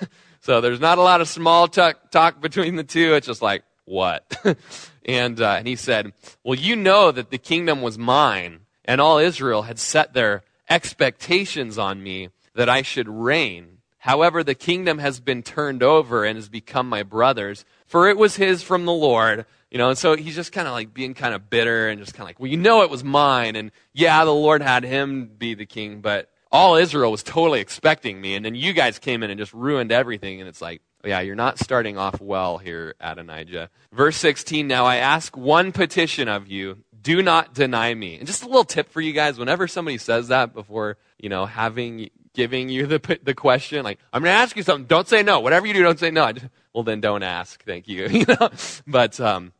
so 0.40 0.62
there's 0.62 0.80
not 0.80 0.96
a 0.96 1.02
lot 1.02 1.20
of 1.20 1.28
small 1.28 1.68
talk, 1.68 2.10
talk 2.10 2.40
between 2.40 2.76
the 2.76 2.84
two. 2.84 3.14
It's 3.14 3.26
just 3.26 3.42
like, 3.42 3.62
What? 3.84 4.34
and, 5.04 5.40
uh, 5.40 5.56
and 5.58 5.68
he 5.68 5.76
said, 5.76 6.14
Well, 6.42 6.58
you 6.58 6.74
know 6.74 7.12
that 7.12 7.30
the 7.30 7.38
kingdom 7.38 7.82
was 7.82 7.98
mine, 7.98 8.60
and 8.86 9.00
all 9.00 9.18
Israel 9.18 9.62
had 9.62 9.78
set 9.78 10.14
their 10.14 10.42
expectations 10.70 11.76
on 11.76 12.02
me 12.02 12.30
that 12.54 12.70
I 12.70 12.80
should 12.80 13.08
reign. 13.08 13.71
However, 14.02 14.42
the 14.42 14.56
kingdom 14.56 14.98
has 14.98 15.20
been 15.20 15.44
turned 15.44 15.80
over 15.80 16.24
and 16.24 16.36
has 16.36 16.48
become 16.48 16.88
my 16.88 17.04
brother's, 17.04 17.64
for 17.86 18.08
it 18.08 18.18
was 18.18 18.34
his 18.34 18.60
from 18.60 18.84
the 18.84 18.92
Lord. 18.92 19.46
You 19.70 19.78
know, 19.78 19.90
and 19.90 19.96
so 19.96 20.16
he's 20.16 20.34
just 20.34 20.50
kind 20.50 20.66
of 20.66 20.74
like 20.74 20.92
being 20.92 21.14
kind 21.14 21.32
of 21.32 21.48
bitter 21.48 21.88
and 21.88 22.00
just 22.00 22.12
kind 22.12 22.22
of 22.22 22.28
like, 22.30 22.40
well, 22.40 22.50
you 22.50 22.56
know, 22.56 22.82
it 22.82 22.90
was 22.90 23.04
mine. 23.04 23.54
And 23.54 23.70
yeah, 23.92 24.24
the 24.24 24.34
Lord 24.34 24.60
had 24.60 24.82
him 24.82 25.30
be 25.38 25.54
the 25.54 25.66
king, 25.66 26.00
but 26.00 26.28
all 26.50 26.74
Israel 26.74 27.12
was 27.12 27.22
totally 27.22 27.60
expecting 27.60 28.20
me, 28.20 28.34
and 28.34 28.44
then 28.44 28.56
you 28.56 28.72
guys 28.72 28.98
came 28.98 29.22
in 29.22 29.30
and 29.30 29.38
just 29.38 29.54
ruined 29.54 29.92
everything. 29.92 30.40
And 30.40 30.48
it's 30.48 30.60
like, 30.60 30.82
yeah, 31.04 31.20
you're 31.20 31.36
not 31.36 31.60
starting 31.60 31.96
off 31.96 32.20
well 32.20 32.58
here, 32.58 32.96
Adonijah. 33.00 33.70
Verse 33.92 34.16
16 34.16 34.66
Now 34.66 34.84
I 34.84 34.96
ask 34.96 35.36
one 35.36 35.70
petition 35.70 36.26
of 36.26 36.48
you 36.48 36.78
do 37.00 37.22
not 37.22 37.54
deny 37.54 37.94
me. 37.94 38.16
And 38.18 38.26
just 38.26 38.42
a 38.42 38.46
little 38.46 38.64
tip 38.64 38.90
for 38.90 39.00
you 39.00 39.12
guys 39.12 39.38
whenever 39.38 39.68
somebody 39.68 39.98
says 39.98 40.28
that 40.28 40.54
before, 40.54 40.98
you 41.18 41.28
know, 41.28 41.46
having 41.46 42.10
giving 42.34 42.68
you 42.68 42.86
the 42.86 43.18
the 43.22 43.34
question 43.34 43.84
like 43.84 43.98
i'm 44.12 44.22
going 44.22 44.32
to 44.32 44.38
ask 44.38 44.56
you 44.56 44.62
something. 44.62 44.86
Don't 44.86 45.08
say 45.08 45.22
no. 45.22 45.40
Whatever 45.40 45.66
you 45.66 45.74
do 45.74 45.82
don't 45.82 45.98
say 45.98 46.10
no. 46.10 46.32
Well 46.74 46.84
then 46.84 47.02
don't 47.02 47.22
ask. 47.22 47.62
Thank 47.64 47.86
you. 47.86 48.08
You 48.10 48.24
know? 48.26 48.48
But 48.86 49.20
um 49.20 49.52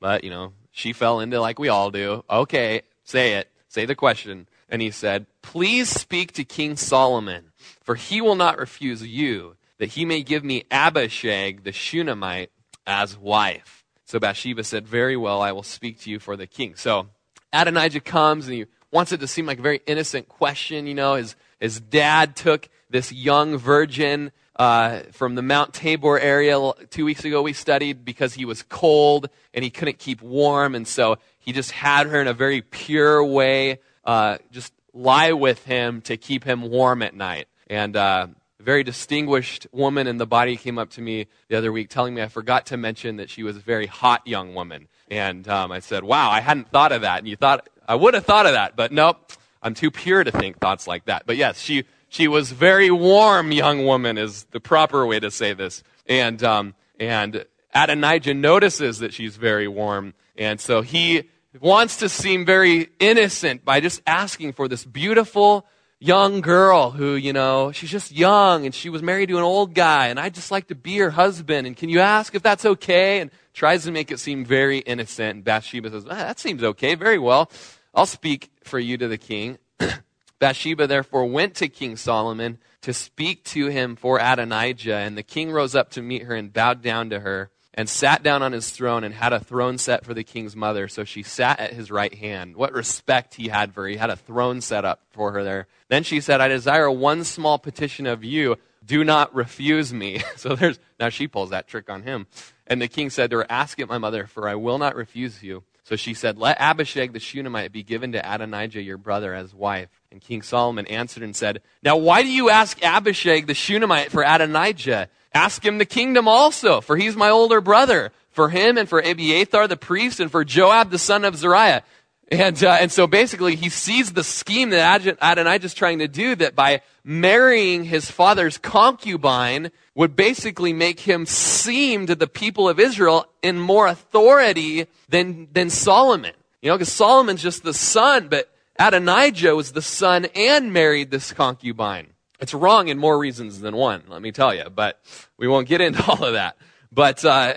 but 0.00 0.22
you 0.22 0.30
know 0.30 0.52
she 0.70 0.92
fell 0.92 1.20
into 1.20 1.40
like 1.40 1.58
we 1.58 1.68
all 1.68 1.90
do. 1.90 2.24
Okay 2.28 2.82
say 3.08 3.34
it. 3.34 3.50
Say 3.68 3.86
the 3.86 3.94
question. 3.94 4.48
And 4.68 4.82
he 4.82 4.90
said, 4.90 5.26
Please 5.42 5.88
speak 5.88 6.32
to 6.32 6.44
King 6.44 6.76
Solomon, 6.76 7.52
for 7.82 7.94
he 7.94 8.20
will 8.20 8.34
not 8.34 8.58
refuse 8.58 9.02
you, 9.02 9.56
that 9.78 9.90
he 9.90 10.04
may 10.04 10.22
give 10.22 10.44
me 10.44 10.64
Abishag 10.70 11.64
the 11.64 11.72
Shunammite 11.72 12.50
as 12.86 13.18
wife. 13.18 13.84
So 14.04 14.18
Bathsheba 14.18 14.64
said, 14.64 14.86
Very 14.86 15.16
well, 15.16 15.40
I 15.40 15.52
will 15.52 15.62
speak 15.62 16.00
to 16.00 16.10
you 16.10 16.18
for 16.18 16.36
the 16.36 16.46
king. 16.46 16.74
So 16.76 17.08
Adonijah 17.52 18.00
comes 18.00 18.46
and 18.46 18.54
he 18.54 18.66
wants 18.90 19.12
it 19.12 19.20
to 19.20 19.26
seem 19.26 19.46
like 19.46 19.58
a 19.58 19.62
very 19.62 19.80
innocent 19.86 20.28
question. 20.28 20.86
You 20.86 20.94
know, 20.94 21.14
his, 21.14 21.34
his 21.60 21.80
dad 21.80 22.36
took 22.36 22.68
this 22.90 23.12
young 23.12 23.58
virgin 23.58 24.32
uh, 24.56 25.00
from 25.12 25.34
the 25.34 25.42
Mount 25.42 25.72
Tabor 25.72 26.18
area 26.18 26.72
two 26.90 27.04
weeks 27.04 27.24
ago 27.24 27.42
we 27.42 27.52
studied 27.52 28.04
because 28.04 28.34
he 28.34 28.44
was 28.44 28.62
cold 28.64 29.28
and 29.54 29.62
he 29.62 29.70
couldn't 29.70 29.98
keep 29.98 30.20
warm. 30.20 30.74
And 30.74 30.86
so 30.86 31.18
he 31.38 31.52
just 31.52 31.70
had 31.70 32.08
her 32.08 32.20
in 32.20 32.26
a 32.26 32.32
very 32.32 32.62
pure 32.62 33.24
way 33.24 33.78
uh, 34.04 34.38
just 34.50 34.72
lie 34.92 35.32
with 35.32 35.64
him 35.64 36.00
to 36.02 36.16
keep 36.16 36.42
him 36.42 36.62
warm 36.62 37.02
at 37.02 37.14
night. 37.14 37.46
And 37.68 37.94
uh, 37.94 38.28
a 38.58 38.62
very 38.62 38.82
distinguished 38.82 39.66
woman 39.70 40.06
in 40.06 40.16
the 40.16 40.26
body 40.26 40.56
came 40.56 40.78
up 40.78 40.90
to 40.90 41.00
me 41.00 41.26
the 41.48 41.56
other 41.56 41.70
week 41.70 41.90
telling 41.90 42.14
me 42.14 42.22
I 42.22 42.28
forgot 42.28 42.66
to 42.66 42.76
mention 42.76 43.16
that 43.16 43.30
she 43.30 43.42
was 43.42 43.56
a 43.56 43.60
very 43.60 43.86
hot 43.86 44.26
young 44.26 44.54
woman. 44.54 44.88
And 45.10 45.46
um, 45.48 45.70
I 45.70 45.80
said, 45.80 46.02
wow, 46.04 46.30
I 46.30 46.40
hadn't 46.40 46.70
thought 46.70 46.92
of 46.92 47.02
that. 47.02 47.18
And 47.18 47.28
you 47.28 47.36
thought, 47.36 47.68
I 47.86 47.94
would 47.94 48.14
have 48.14 48.24
thought 48.24 48.46
of 48.46 48.52
that, 48.52 48.76
but 48.76 48.92
nope, 48.92 49.32
I'm 49.62 49.74
too 49.74 49.90
pure 49.90 50.24
to 50.24 50.30
think 50.30 50.58
thoughts 50.58 50.86
like 50.86 51.06
that. 51.06 51.24
But 51.26 51.36
yes, 51.36 51.60
she, 51.60 51.84
she 52.08 52.28
was 52.28 52.52
very 52.52 52.90
warm 52.90 53.52
young 53.52 53.84
woman 53.84 54.18
is 54.18 54.44
the 54.50 54.60
proper 54.60 55.06
way 55.06 55.20
to 55.20 55.30
say 55.30 55.52
this. 55.52 55.82
And, 56.06 56.42
um, 56.42 56.74
and 56.98 57.44
Adonijah 57.74 58.34
notices 58.34 58.98
that 58.98 59.12
she's 59.12 59.36
very 59.36 59.68
warm. 59.68 60.14
And 60.36 60.60
so 60.60 60.82
he 60.82 61.28
wants 61.60 61.98
to 61.98 62.08
seem 62.08 62.44
very 62.44 62.88
innocent 62.98 63.64
by 63.64 63.80
just 63.80 64.02
asking 64.06 64.52
for 64.52 64.68
this 64.68 64.84
beautiful 64.84 65.66
young 66.00 66.40
girl 66.40 66.92
who, 66.92 67.14
you 67.14 67.32
know, 67.32 67.72
she's 67.72 67.90
just 67.90 68.12
young 68.12 68.64
and 68.64 68.74
she 68.74 68.88
was 68.88 69.02
married 69.02 69.28
to 69.28 69.36
an 69.36 69.42
old 69.42 69.74
guy 69.74 70.08
and 70.08 70.20
I'd 70.20 70.34
just 70.34 70.50
like 70.50 70.68
to 70.68 70.74
be 70.74 70.98
her 70.98 71.10
husband. 71.10 71.66
And 71.66 71.76
can 71.76 71.88
you 71.88 72.00
ask 72.00 72.34
if 72.34 72.42
that's 72.42 72.64
okay? 72.64 73.20
And 73.20 73.30
tries 73.52 73.84
to 73.84 73.90
make 73.90 74.12
it 74.12 74.20
seem 74.20 74.44
very 74.44 74.78
innocent. 74.78 75.36
And 75.36 75.44
Bathsheba 75.44 75.90
says, 75.90 76.06
ah, 76.08 76.14
that 76.14 76.38
seems 76.38 76.62
okay. 76.62 76.94
Very 76.94 77.18
well. 77.18 77.50
I'll 77.98 78.06
speak 78.06 78.52
for 78.62 78.78
you 78.78 78.96
to 78.96 79.08
the 79.08 79.18
king. 79.18 79.58
Bathsheba 80.38 80.86
therefore 80.86 81.26
went 81.26 81.56
to 81.56 81.68
King 81.68 81.96
Solomon 81.96 82.58
to 82.82 82.92
speak 82.92 83.42
to 83.46 83.66
him 83.66 83.96
for 83.96 84.20
Adonijah. 84.20 84.94
And 84.94 85.18
the 85.18 85.24
king 85.24 85.50
rose 85.50 85.74
up 85.74 85.90
to 85.90 86.00
meet 86.00 86.22
her 86.22 86.36
and 86.36 86.52
bowed 86.52 86.80
down 86.80 87.10
to 87.10 87.18
her 87.18 87.50
and 87.74 87.88
sat 87.88 88.22
down 88.22 88.40
on 88.40 88.52
his 88.52 88.70
throne 88.70 89.02
and 89.02 89.12
had 89.12 89.32
a 89.32 89.40
throne 89.40 89.78
set 89.78 90.04
for 90.04 90.14
the 90.14 90.22
king's 90.22 90.54
mother. 90.54 90.86
So 90.86 91.02
she 91.02 91.24
sat 91.24 91.58
at 91.58 91.72
his 91.72 91.90
right 91.90 92.14
hand. 92.14 92.54
What 92.54 92.72
respect 92.72 93.34
he 93.34 93.48
had 93.48 93.74
for 93.74 93.82
her. 93.82 93.88
He 93.88 93.96
had 93.96 94.10
a 94.10 94.16
throne 94.16 94.60
set 94.60 94.84
up 94.84 95.00
for 95.10 95.32
her 95.32 95.42
there. 95.42 95.66
Then 95.88 96.04
she 96.04 96.20
said, 96.20 96.40
I 96.40 96.46
desire 96.46 96.88
one 96.88 97.24
small 97.24 97.58
petition 97.58 98.06
of 98.06 98.22
you. 98.22 98.58
Do 98.86 99.02
not 99.02 99.34
refuse 99.34 99.92
me. 99.92 100.22
So 100.36 100.54
there's, 100.54 100.78
now 101.00 101.08
she 101.08 101.26
pulls 101.26 101.50
that 101.50 101.66
trick 101.66 101.90
on 101.90 102.04
him. 102.04 102.28
And 102.64 102.80
the 102.80 102.86
king 102.86 103.10
said 103.10 103.30
to 103.30 103.38
her, 103.38 103.46
Ask 103.50 103.80
it, 103.80 103.88
my 103.88 103.98
mother, 103.98 104.28
for 104.28 104.48
I 104.48 104.54
will 104.54 104.78
not 104.78 104.94
refuse 104.94 105.42
you. 105.42 105.64
So 105.88 105.96
she 105.96 106.12
said, 106.12 106.36
Let 106.36 106.60
Abishag 106.60 107.14
the 107.14 107.18
Shunammite 107.18 107.72
be 107.72 107.82
given 107.82 108.12
to 108.12 108.18
Adonijah 108.18 108.82
your 108.82 108.98
brother 108.98 109.32
as 109.32 109.54
wife. 109.54 109.88
And 110.12 110.20
King 110.20 110.42
Solomon 110.42 110.86
answered 110.86 111.22
and 111.22 111.34
said, 111.34 111.62
Now 111.82 111.96
why 111.96 112.22
do 112.22 112.28
you 112.28 112.50
ask 112.50 112.78
Abishag 112.82 113.46
the 113.46 113.54
Shunammite 113.54 114.10
for 114.10 114.22
Adonijah? 114.22 115.08
Ask 115.32 115.64
him 115.64 115.78
the 115.78 115.86
kingdom 115.86 116.28
also, 116.28 116.82
for 116.82 116.98
he's 116.98 117.16
my 117.16 117.30
older 117.30 117.62
brother. 117.62 118.12
For 118.32 118.50
him 118.50 118.76
and 118.76 118.86
for 118.86 119.00
Abiathar 119.00 119.66
the 119.66 119.78
priest 119.78 120.20
and 120.20 120.30
for 120.30 120.44
Joab 120.44 120.90
the 120.90 120.98
son 120.98 121.24
of 121.24 121.36
Zeruiah. 121.36 121.82
And, 122.30 122.62
uh, 122.62 122.76
and 122.80 122.92
so 122.92 123.06
basically 123.06 123.56
he 123.56 123.70
sees 123.70 124.12
the 124.12 124.24
scheme 124.24 124.70
that 124.70 125.16
Adonijah 125.20 125.64
is 125.64 125.72
trying 125.72 126.00
to 126.00 126.08
do 126.08 126.34
that 126.36 126.54
by 126.54 126.82
marrying 127.02 127.84
his 127.84 128.10
father's 128.10 128.58
concubine 128.58 129.70
would 129.94 130.14
basically 130.14 130.74
make 130.74 131.00
him 131.00 131.24
seem 131.24 132.06
to 132.06 132.14
the 132.14 132.26
people 132.26 132.68
of 132.68 132.78
Israel 132.78 133.26
in 133.42 133.58
more 133.58 133.86
authority 133.86 134.86
than, 135.08 135.48
than 135.52 135.70
Solomon. 135.70 136.34
You 136.60 136.68
know, 136.68 136.76
because 136.76 136.92
Solomon's 136.92 137.42
just 137.42 137.62
the 137.62 137.72
son, 137.72 138.28
but 138.28 138.52
Adonijah 138.78 139.56
was 139.56 139.72
the 139.72 139.82
son 139.82 140.26
and 140.34 140.72
married 140.72 141.10
this 141.10 141.32
concubine. 141.32 142.08
It's 142.40 142.52
wrong 142.52 142.88
in 142.88 142.98
more 142.98 143.18
reasons 143.18 143.60
than 143.60 143.74
one, 143.74 144.02
let 144.06 144.20
me 144.20 144.32
tell 144.32 144.54
you, 144.54 144.68
but 144.68 145.00
we 145.38 145.48
won't 145.48 145.66
get 145.66 145.80
into 145.80 146.04
all 146.08 146.22
of 146.22 146.34
that. 146.34 146.58
But 146.92 147.24
uh, 147.24 147.54